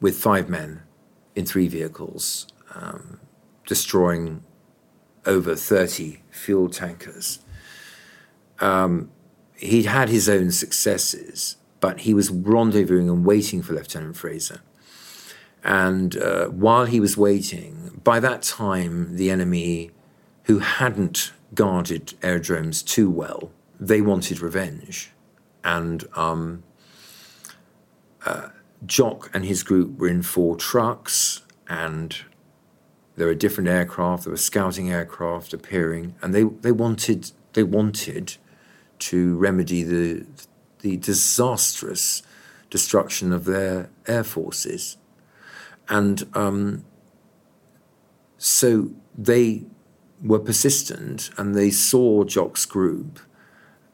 with 0.00 0.16
five 0.18 0.48
men 0.48 0.82
in 1.36 1.46
three 1.46 1.68
vehicles, 1.68 2.48
um, 2.74 3.20
destroying 3.66 4.42
over 5.24 5.54
30 5.54 6.22
fuel 6.32 6.68
tankers. 6.68 7.38
Um, 8.58 9.12
he'd 9.54 9.86
had 9.86 10.08
his 10.08 10.28
own 10.28 10.50
successes, 10.50 11.58
but 11.78 12.00
he 12.00 12.14
was 12.14 12.30
rendezvousing 12.30 13.08
and 13.08 13.24
waiting 13.24 13.62
for 13.62 13.74
Lieutenant 13.74 14.16
Fraser. 14.16 14.60
And 15.62 16.16
uh, 16.16 16.46
while 16.46 16.86
he 16.86 16.98
was 16.98 17.16
waiting, 17.16 18.00
by 18.02 18.18
that 18.18 18.42
time, 18.42 19.14
the 19.14 19.30
enemy, 19.30 19.92
who 20.46 20.58
hadn't 20.58 21.30
guarded 21.56 22.14
aerodromes 22.22 22.82
too 22.82 23.10
well. 23.10 23.50
They 23.80 24.00
wanted 24.00 24.40
revenge. 24.40 25.10
And 25.64 26.06
um, 26.14 26.62
uh, 28.24 28.50
Jock 28.84 29.30
and 29.34 29.44
his 29.44 29.64
group 29.64 29.98
were 29.98 30.08
in 30.08 30.22
four 30.22 30.56
trucks, 30.56 31.42
and 31.68 32.16
there 33.16 33.26
were 33.26 33.34
different 33.34 33.68
aircraft. 33.68 34.24
There 34.24 34.30
were 34.30 34.36
scouting 34.36 34.92
aircraft 34.92 35.52
appearing, 35.52 36.14
and 36.22 36.32
they, 36.32 36.44
they 36.44 36.72
wanted 36.72 37.32
they 37.54 37.64
wanted 37.64 38.36
to 38.98 39.36
remedy 39.36 39.82
the 39.82 40.26
the 40.80 40.96
disastrous 40.98 42.22
destruction 42.70 43.32
of 43.32 43.44
their 43.44 43.90
air 44.06 44.22
forces, 44.22 44.98
and 45.88 46.28
um, 46.34 46.84
so 48.38 48.90
they 49.16 49.64
were 50.22 50.38
persistent 50.38 51.30
and 51.36 51.54
they 51.54 51.70
saw 51.70 52.24
Jock's 52.24 52.66
group. 52.66 53.20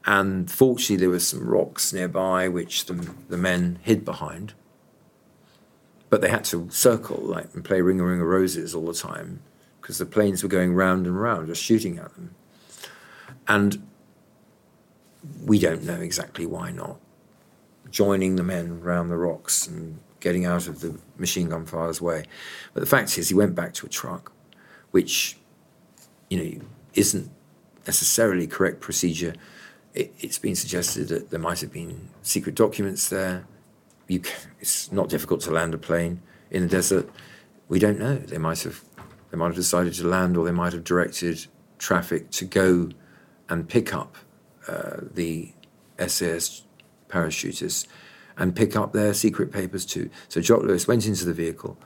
And 0.05 0.51
fortunately, 0.51 0.97
there 0.97 1.11
were 1.11 1.20
some 1.20 1.49
rocks 1.49 1.93
nearby 1.93 2.49
which 2.49 2.87
the, 2.87 2.95
the 3.29 3.37
men 3.37 3.79
hid 3.83 4.05
behind. 4.05 4.55
But 6.11 6.20
they 6.20 6.29
had 6.29 6.45
to 6.47 6.68
circle 6.70 7.18
like 7.23 7.55
and 7.55 7.64
play 7.64 7.81
Ring 7.81 8.01
a 8.01 8.05
Ring 8.05 8.20
of 8.20 8.27
Roses 8.27 8.75
all 8.75 8.87
the 8.87 8.95
time 8.95 9.41
because 9.81 9.99
the 9.99 10.07
planes 10.07 10.43
were 10.43 10.49
going 10.49 10.75
round 10.75 11.07
and 11.07 11.20
round, 11.20 11.49
just 11.49 11.62
shooting 11.62 11.99
at 11.99 12.14
them. 12.14 12.35
And 13.49 13.87
we 15.45 15.59
don't 15.59 15.85
know 15.85 16.01
exactly 16.01 16.47
why 16.47 16.70
not. 16.70 16.99
Joining 17.91 18.37
the 18.37 18.43
men 18.43 18.81
round 18.81 19.11
the 19.11 19.16
rocks 19.16 19.66
and 19.66 20.01
getting 20.20 20.45
out 20.45 20.68
of 20.68 20.81
the 20.81 20.99
machine 21.18 21.49
gun 21.49 21.66
fire's 21.66 22.01
way. 22.01 22.25
But 22.75 22.81
the 22.81 22.87
fact 22.87 23.18
is, 23.18 23.29
he 23.29 23.35
went 23.35 23.55
back 23.55 23.75
to 23.75 23.87
a 23.87 23.89
truck, 23.89 24.33
which 24.93 25.37
you 26.33 26.43
know, 26.43 26.64
isn't 26.95 27.30
necessarily 27.87 28.47
correct 28.47 28.80
procedure. 28.80 29.35
It, 29.93 30.14
has 30.22 30.39
been 30.39 30.57
suggested 30.57 31.09
that 31.09 31.28
there 31.28 31.39
might 31.39 31.61
have 31.61 31.70
been 31.70 32.09
secret 32.22 32.55
documents 32.55 33.11
there. 33.11 33.45
Can, 34.09 34.24
it's 34.59 34.91
not 34.91 35.11
difficult 35.11 35.43
to 35.43 35.51
land 35.51 35.74
a 35.74 35.78
plane 35.78 36.22
in 36.51 36.62
the 36.62 36.68
desert. 36.68 37.11
We 37.68 37.78
don't 37.78 37.99
know. 37.99 38.16
They 38.16 38.39
might 38.39 38.62
have 38.62 38.83
they 39.30 39.37
might 39.37 39.49
have 39.49 39.57
decided 39.57 39.93
to 39.95 40.07
land, 40.07 40.39
or 40.39 40.47
they 40.47 40.53
might 40.53 40.72
have 40.72 40.85
directed 40.85 41.47
traffic 41.78 42.30
to 42.30 42.47
go 42.47 42.89
and 43.51 43.68
pick 43.68 43.93
up 43.93 44.16
uh, 44.66 45.01
the 45.12 45.53
SAS 45.99 46.62
parachutists 47.09 47.87
and 48.39 48.57
pick 48.57 48.74
up 48.74 48.95
their 48.95 49.12
secret 49.12 49.53
papers 49.53 49.85
too. 49.85 50.09
So 50.28 50.41
Jock 50.41 50.62
Lewis 50.62 50.89
went 50.89 51.07
into 51.07 51.26
the 51.26 51.35
vehicle, 51.35 51.76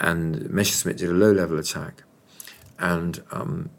and 0.00 0.50
Messerschmitt 0.50 0.96
did 0.96 1.10
a 1.10 1.12
low-level 1.12 1.58
attack, 1.58 2.02
and 2.80 3.22
um, 3.30 3.70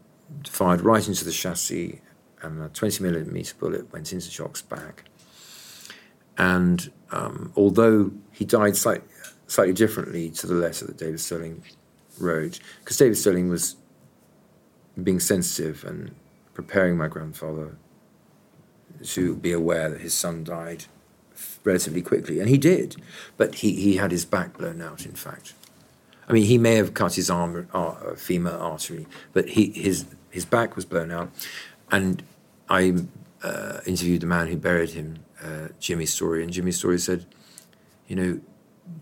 fired 0.45 0.81
right 0.81 1.07
into 1.07 1.25
the 1.25 1.31
chassis, 1.31 2.01
and 2.41 2.61
a 2.61 2.69
20 2.69 3.03
millimeter 3.03 3.55
bullet 3.59 3.91
went 3.91 4.11
into 4.11 4.29
Jock's 4.29 4.61
back. 4.61 5.05
And 6.37 6.91
um, 7.11 7.53
although 7.55 8.11
he 8.31 8.45
died 8.45 8.75
slightly, 8.75 9.07
slightly 9.47 9.73
differently 9.73 10.29
to 10.31 10.47
the 10.47 10.55
letter 10.55 10.85
that 10.87 10.97
David 10.97 11.19
Stirling 11.19 11.63
wrote, 12.19 12.59
because 12.79 12.97
David 12.97 13.17
Stirling 13.17 13.49
was 13.49 13.75
being 15.01 15.19
sensitive 15.19 15.83
and 15.83 16.13
preparing 16.53 16.97
my 16.97 17.07
grandfather 17.07 17.77
to 19.03 19.35
be 19.35 19.51
aware 19.51 19.89
that 19.89 20.01
his 20.01 20.13
son 20.13 20.43
died 20.43 20.85
relatively 21.63 22.01
quickly, 22.01 22.39
and 22.39 22.49
he 22.49 22.57
did, 22.57 22.95
but 23.37 23.55
he, 23.55 23.73
he 23.73 23.97
had 23.97 24.11
his 24.11 24.25
back 24.25 24.57
blown 24.57 24.81
out, 24.81 25.05
in 25.05 25.13
fact. 25.13 25.53
I 26.27 26.33
mean, 26.33 26.45
he 26.45 26.57
may 26.57 26.75
have 26.75 26.93
cut 26.93 27.15
his 27.15 27.29
arm, 27.29 27.67
uh, 27.73 28.15
femur 28.15 28.51
artery, 28.51 29.07
but 29.33 29.49
he, 29.49 29.71
his 29.71 30.05
his 30.33 30.45
back 30.45 30.75
was 30.75 30.83
blown 30.83 31.11
out, 31.11 31.29
and 31.91 32.23
I 32.67 32.93
uh, 33.43 33.81
interviewed 33.85 34.21
the 34.21 34.25
man 34.25 34.47
who 34.47 34.57
buried 34.57 34.89
him, 34.89 35.19
uh, 35.43 35.67
Jimmy 35.79 36.07
Storie, 36.07 36.41
and 36.43 36.51
Jimmy 36.51 36.71
Storie 36.71 36.97
said, 36.97 37.27
you 38.07 38.15
know, 38.15 38.41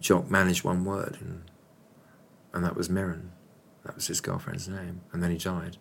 Jock 0.01 0.29
managed 0.29 0.65
one 0.65 0.83
word, 0.83 1.17
and 1.21 1.43
and 2.53 2.65
that 2.65 2.75
was 2.75 2.89
Mirren. 2.89 3.31
That 3.85 3.95
was 3.95 4.07
his 4.07 4.19
girlfriend's 4.19 4.67
name, 4.67 5.01
and 5.13 5.23
then 5.23 5.31
he 5.31 5.37
died. 5.37 5.77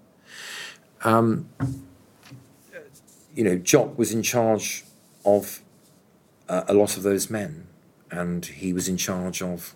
Um, 1.02 1.48
you 3.34 3.42
know, 3.42 3.56
Jock 3.56 3.98
was 3.98 4.12
in 4.12 4.22
charge 4.22 4.84
of 5.24 5.62
uh, 6.48 6.62
a 6.68 6.74
lot 6.74 6.96
of 6.96 7.02
those 7.02 7.28
men, 7.28 7.66
and 8.08 8.46
he 8.46 8.72
was 8.72 8.88
in 8.88 8.96
charge 8.96 9.42
of 9.42 9.74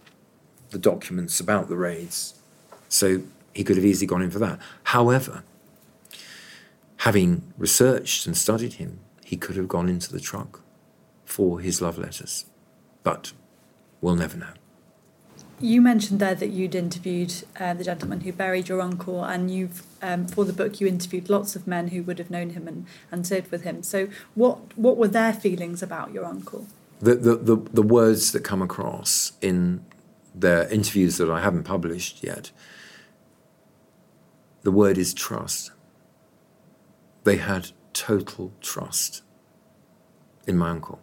the 0.70 0.78
documents 0.78 1.40
about 1.40 1.68
the 1.68 1.76
raids. 1.76 2.40
So 2.88 3.22
he 3.52 3.64
could 3.64 3.74
have 3.74 3.84
easily 3.84 4.06
gone 4.06 4.22
in 4.22 4.30
for 4.30 4.38
that. 4.38 4.60
However, 4.84 5.42
having 6.98 7.52
researched 7.58 8.26
and 8.26 8.36
studied 8.36 8.74
him, 8.74 9.00
he 9.24 9.36
could 9.36 9.56
have 9.56 9.68
gone 9.68 9.88
into 9.88 10.12
the 10.12 10.20
truck 10.20 10.60
for 11.24 11.60
his 11.60 11.80
love 11.80 11.98
letters. 11.98 12.46
But 13.02 13.32
we'll 14.00 14.16
never 14.16 14.36
know. 14.36 14.52
You 15.60 15.80
mentioned 15.80 16.20
there 16.20 16.34
that 16.34 16.50
you'd 16.50 16.74
interviewed 16.74 17.32
uh, 17.58 17.74
the 17.74 17.84
gentleman 17.84 18.22
who 18.22 18.32
buried 18.32 18.68
your 18.68 18.80
uncle, 18.80 19.24
and 19.24 19.50
you've 19.50 19.82
um, 20.02 20.26
for 20.26 20.44
the 20.44 20.52
book 20.52 20.80
you 20.80 20.86
interviewed 20.86 21.30
lots 21.30 21.54
of 21.54 21.66
men 21.66 21.88
who 21.88 22.02
would 22.02 22.18
have 22.18 22.30
known 22.30 22.50
him 22.50 22.66
and, 22.66 22.86
and 23.10 23.26
served 23.26 23.50
with 23.50 23.62
him. 23.62 23.82
So, 23.82 24.08
what 24.34 24.76
what 24.76 24.96
were 24.96 25.08
their 25.08 25.32
feelings 25.32 25.82
about 25.82 26.12
your 26.12 26.24
uncle? 26.24 26.66
The, 27.00 27.14
the, 27.14 27.36
the, 27.36 27.56
the 27.56 27.82
words 27.82 28.32
that 28.32 28.40
come 28.44 28.62
across 28.62 29.32
in 29.40 29.84
their 30.34 30.68
interviews 30.68 31.18
that 31.18 31.30
I 31.30 31.40
haven't 31.40 31.64
published 31.64 32.24
yet, 32.24 32.50
the 34.62 34.70
word 34.70 34.98
is 34.98 35.12
trust. 35.14 35.70
They 37.24 37.36
had 37.36 37.70
total 37.92 38.52
trust 38.60 39.22
in 40.46 40.56
my 40.58 40.70
uncle. 40.70 41.00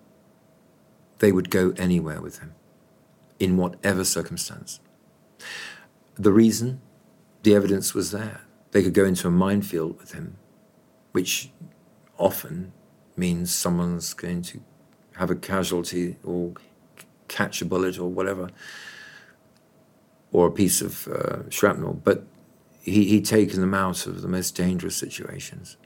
They 1.20 1.32
would 1.32 1.50
go 1.50 1.74
anywhere 1.78 2.22
with 2.22 2.40
him 2.40 2.54
in 3.40 3.58
whatever 3.58 4.04
circumstance. 4.04 4.80
The 6.16 6.32
reason, 6.32 6.82
the 7.44 7.56
evidence 7.56 7.94
was 7.94 8.12
there. 8.12 8.42
They 8.72 8.84
could 8.84 8.94
go 8.94 9.06
into 9.06 9.28
a 9.28 9.32
minefield 9.32 9.98
with 10.00 10.14
him, 10.14 10.38
which 11.12 11.50
often 12.18 12.72
means 13.18 13.54
someone's 13.54 14.14
going 14.14 14.44
to 14.44 14.62
have 15.18 15.32
a 15.32 15.36
casualty 15.36 16.18
or 16.24 16.54
catch 17.28 17.62
a 17.62 17.66
bullet 17.66 17.98
or 17.98 18.10
whatever, 18.10 18.50
or 20.32 20.48
a 20.48 20.52
piece 20.52 20.82
of 20.82 21.08
uh, 21.08 21.50
shrapnel. 21.50 22.00
But 22.04 22.26
he, 22.82 23.06
he'd 23.06 23.26
taken 23.26 23.60
them 23.60 23.74
out 23.74 24.06
of 24.06 24.22
the 24.22 24.28
most 24.28 24.56
dangerous 24.56 24.96
situations. 24.96 25.78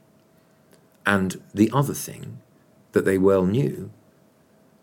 And 1.06 1.40
the 1.54 1.70
other 1.72 1.94
thing 1.94 2.40
that 2.92 3.04
they 3.04 3.16
well 3.16 3.46
knew, 3.46 3.92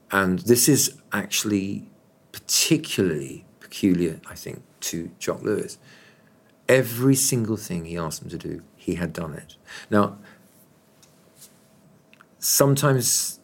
and 0.09 0.39
this 0.39 0.69
is 0.69 0.97
actually 1.11 1.89
particularly 2.31 3.45
peculiar, 3.59 4.21
I 4.27 4.35
think, 4.35 4.63
to 4.81 5.11
Jock 5.19 5.43
Lewis. 5.43 5.77
Every 6.69 7.15
single 7.15 7.57
thing 7.57 7.85
he 7.85 7.97
asked 7.97 8.21
them 8.21 8.29
to 8.29 8.37
do, 8.37 8.63
he 8.75 8.95
had 8.95 9.11
done 9.11 9.33
it. 9.33 9.57
Now, 9.89 10.17
sometimes 12.39 13.39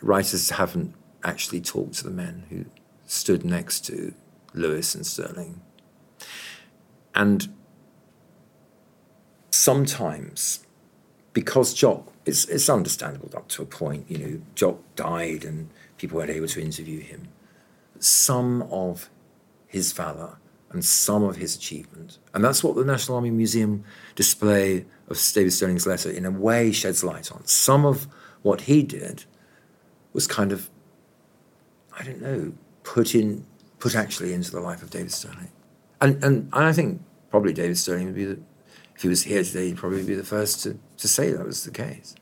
writers 0.00 0.50
haven't 0.50 0.94
actually 1.22 1.60
talked 1.60 1.94
to 1.94 2.04
the 2.04 2.10
men 2.10 2.44
who 2.48 2.64
stood 3.06 3.44
next 3.44 3.84
to 3.86 4.14
Lewis 4.54 4.94
and 4.94 5.06
Stirling. 5.06 5.60
And 7.14 7.48
sometimes, 9.50 10.65
because 11.36 11.74
Jock, 11.74 12.14
it's, 12.24 12.46
it's 12.46 12.70
understandable 12.70 13.28
up 13.36 13.46
to 13.48 13.62
a 13.62 13.66
point, 13.66 14.06
you 14.08 14.16
know, 14.16 14.40
Jock 14.54 14.78
died 14.94 15.44
and 15.44 15.68
people 15.98 16.16
weren't 16.16 16.30
able 16.30 16.48
to 16.48 16.62
interview 16.62 16.98
him 17.00 17.28
some 17.98 18.62
of 18.70 19.10
his 19.66 19.92
valour 19.92 20.38
and 20.70 20.82
some 20.82 21.22
of 21.22 21.36
his 21.36 21.54
achievement. 21.54 22.16
And 22.32 22.42
that's 22.42 22.64
what 22.64 22.74
the 22.74 22.86
National 22.86 23.16
Army 23.16 23.30
Museum 23.30 23.84
display 24.14 24.86
of 25.10 25.22
David 25.34 25.52
Stirling's 25.52 25.86
letter, 25.86 26.10
in 26.10 26.24
a 26.24 26.30
way, 26.30 26.72
sheds 26.72 27.04
light 27.04 27.30
on. 27.30 27.44
Some 27.44 27.84
of 27.84 28.08
what 28.40 28.62
he 28.62 28.82
did 28.82 29.26
was 30.14 30.26
kind 30.26 30.52
of, 30.52 30.70
I 31.98 32.02
don't 32.02 32.22
know, 32.22 32.54
put 32.82 33.14
in, 33.14 33.44
put 33.78 33.94
actually 33.94 34.32
into 34.32 34.52
the 34.52 34.60
life 34.60 34.82
of 34.82 34.88
David 34.88 35.12
Stirling. 35.12 35.50
And, 36.00 36.24
and, 36.24 36.48
I 36.50 36.72
think 36.72 37.02
probably 37.30 37.52
David 37.52 37.76
Stirling 37.76 38.06
would 38.06 38.14
be 38.14 38.24
the, 38.24 38.40
if 38.94 39.02
he 39.02 39.08
was 39.08 39.24
here 39.24 39.44
today, 39.44 39.66
he'd 39.66 39.76
probably 39.76 40.02
be 40.02 40.14
the 40.14 40.24
first 40.24 40.62
to, 40.62 40.78
to 40.98 41.08
say 41.08 41.32
that 41.32 41.44
was 41.44 41.64
the 41.64 41.70
case. 41.70 42.14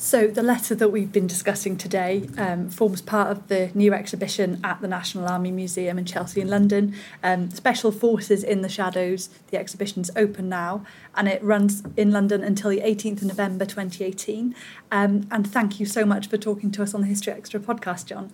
So, 0.00 0.28
the 0.28 0.44
letter 0.44 0.76
that 0.76 0.90
we've 0.90 1.10
been 1.10 1.26
discussing 1.26 1.76
today 1.76 2.28
um, 2.38 2.70
forms 2.70 3.02
part 3.02 3.32
of 3.32 3.48
the 3.48 3.72
new 3.74 3.92
exhibition 3.92 4.60
at 4.62 4.80
the 4.80 4.86
National 4.86 5.26
Army 5.26 5.50
Museum 5.50 5.98
in 5.98 6.04
Chelsea 6.04 6.40
in 6.40 6.46
London. 6.46 6.94
Um, 7.20 7.50
Special 7.50 7.90
Forces 7.90 8.44
in 8.44 8.62
the 8.62 8.68
Shadows. 8.68 9.28
The 9.48 9.58
exhibition's 9.58 10.08
open 10.14 10.48
now 10.48 10.84
and 11.16 11.26
it 11.26 11.42
runs 11.42 11.82
in 11.96 12.12
London 12.12 12.44
until 12.44 12.70
the 12.70 12.80
18th 12.80 13.22
of 13.22 13.24
November 13.24 13.64
2018. 13.64 14.54
Um, 14.92 15.26
and 15.32 15.44
thank 15.44 15.80
you 15.80 15.84
so 15.84 16.04
much 16.04 16.28
for 16.28 16.36
talking 16.36 16.70
to 16.70 16.82
us 16.84 16.94
on 16.94 17.00
the 17.00 17.08
History 17.08 17.32
Extra 17.32 17.58
podcast, 17.58 18.06
John. 18.06 18.30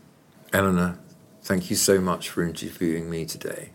Eleanor, 0.53 0.99
thank 1.43 1.71
you 1.71 1.77
so 1.77 1.99
much 1.99 2.29
for 2.29 2.43
interviewing 2.43 3.09
me 3.09 3.25
today. 3.25 3.71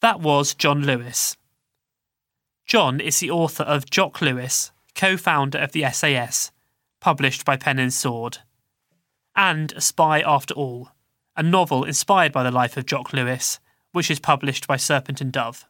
That 0.00 0.20
was 0.20 0.54
John 0.54 0.84
Lewis. 0.84 1.36
John 2.66 3.00
is 3.00 3.20
the 3.20 3.30
author 3.30 3.62
of 3.62 3.90
Jock 3.90 4.20
Lewis, 4.20 4.72
co 4.94 5.16
founder 5.16 5.58
of 5.58 5.72
the 5.72 5.84
SAS, 5.90 6.50
published 7.00 7.44
by 7.44 7.56
Pen 7.56 7.78
and 7.78 7.92
Sword, 7.92 8.38
and 9.36 9.72
A 9.72 9.80
Spy 9.80 10.20
After 10.20 10.54
All, 10.54 10.90
a 11.36 11.42
novel 11.42 11.84
inspired 11.84 12.32
by 12.32 12.42
the 12.42 12.50
life 12.50 12.76
of 12.76 12.86
Jock 12.86 13.12
Lewis, 13.12 13.58
which 13.92 14.10
is 14.10 14.18
published 14.18 14.66
by 14.66 14.76
Serpent 14.76 15.20
and 15.20 15.30
Dove. 15.30 15.66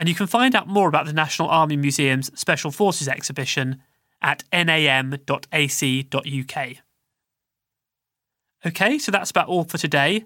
And 0.00 0.08
you 0.08 0.14
can 0.14 0.26
find 0.26 0.54
out 0.54 0.68
more 0.68 0.88
about 0.88 1.06
the 1.06 1.12
National 1.12 1.48
Army 1.48 1.76
Museum's 1.76 2.36
Special 2.38 2.70
Forces 2.70 3.08
exhibition 3.08 3.82
at 4.20 4.44
nam.ac.uk. 4.52 5.16
Okay, 8.66 8.98
so 8.98 9.12
that's 9.12 9.30
about 9.30 9.48
all 9.48 9.64
for 9.64 9.78
today. 9.78 10.24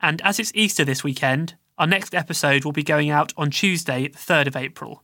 And 0.00 0.22
as 0.22 0.38
it's 0.38 0.52
Easter 0.54 0.84
this 0.84 1.04
weekend, 1.04 1.54
our 1.78 1.86
next 1.86 2.14
episode 2.14 2.64
will 2.64 2.72
be 2.72 2.82
going 2.82 3.10
out 3.10 3.32
on 3.36 3.50
Tuesday, 3.50 4.08
the 4.08 4.18
3rd 4.18 4.46
of 4.46 4.56
April, 4.56 5.02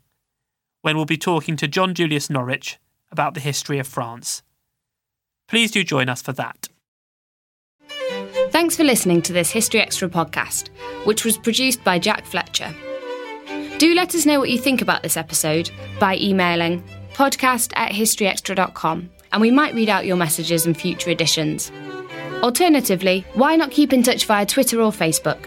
when 0.80 0.96
we'll 0.96 1.04
be 1.04 1.18
talking 1.18 1.56
to 1.56 1.68
John 1.68 1.94
Julius 1.94 2.30
Norwich 2.30 2.78
about 3.10 3.34
the 3.34 3.40
history 3.40 3.78
of 3.78 3.86
France. 3.86 4.42
Please 5.48 5.70
do 5.70 5.84
join 5.84 6.08
us 6.08 6.22
for 6.22 6.32
that. 6.32 6.68
Thanks 8.50 8.76
for 8.76 8.84
listening 8.84 9.22
to 9.22 9.32
this 9.32 9.50
History 9.50 9.80
Extra 9.80 10.08
podcast, 10.08 10.68
which 11.04 11.24
was 11.24 11.36
produced 11.36 11.84
by 11.84 11.98
Jack 11.98 12.24
Fletcher. 12.24 12.74
Do 13.78 13.94
let 13.94 14.14
us 14.14 14.24
know 14.24 14.38
what 14.38 14.50
you 14.50 14.58
think 14.58 14.80
about 14.80 15.02
this 15.02 15.16
episode 15.16 15.70
by 15.98 16.16
emailing 16.16 16.82
podcast 17.12 17.72
at 17.76 17.92
historyextra.com 17.92 19.10
and 19.32 19.40
we 19.40 19.50
might 19.50 19.74
read 19.74 19.88
out 19.88 20.06
your 20.06 20.16
messages 20.16 20.66
in 20.66 20.74
future 20.74 21.10
editions. 21.10 21.70
Alternatively, 22.42 23.26
why 23.34 23.56
not 23.56 23.70
keep 23.70 23.92
in 23.92 24.02
touch 24.02 24.26
via 24.26 24.46
Twitter 24.46 24.80
or 24.80 24.90
Facebook? 24.90 25.46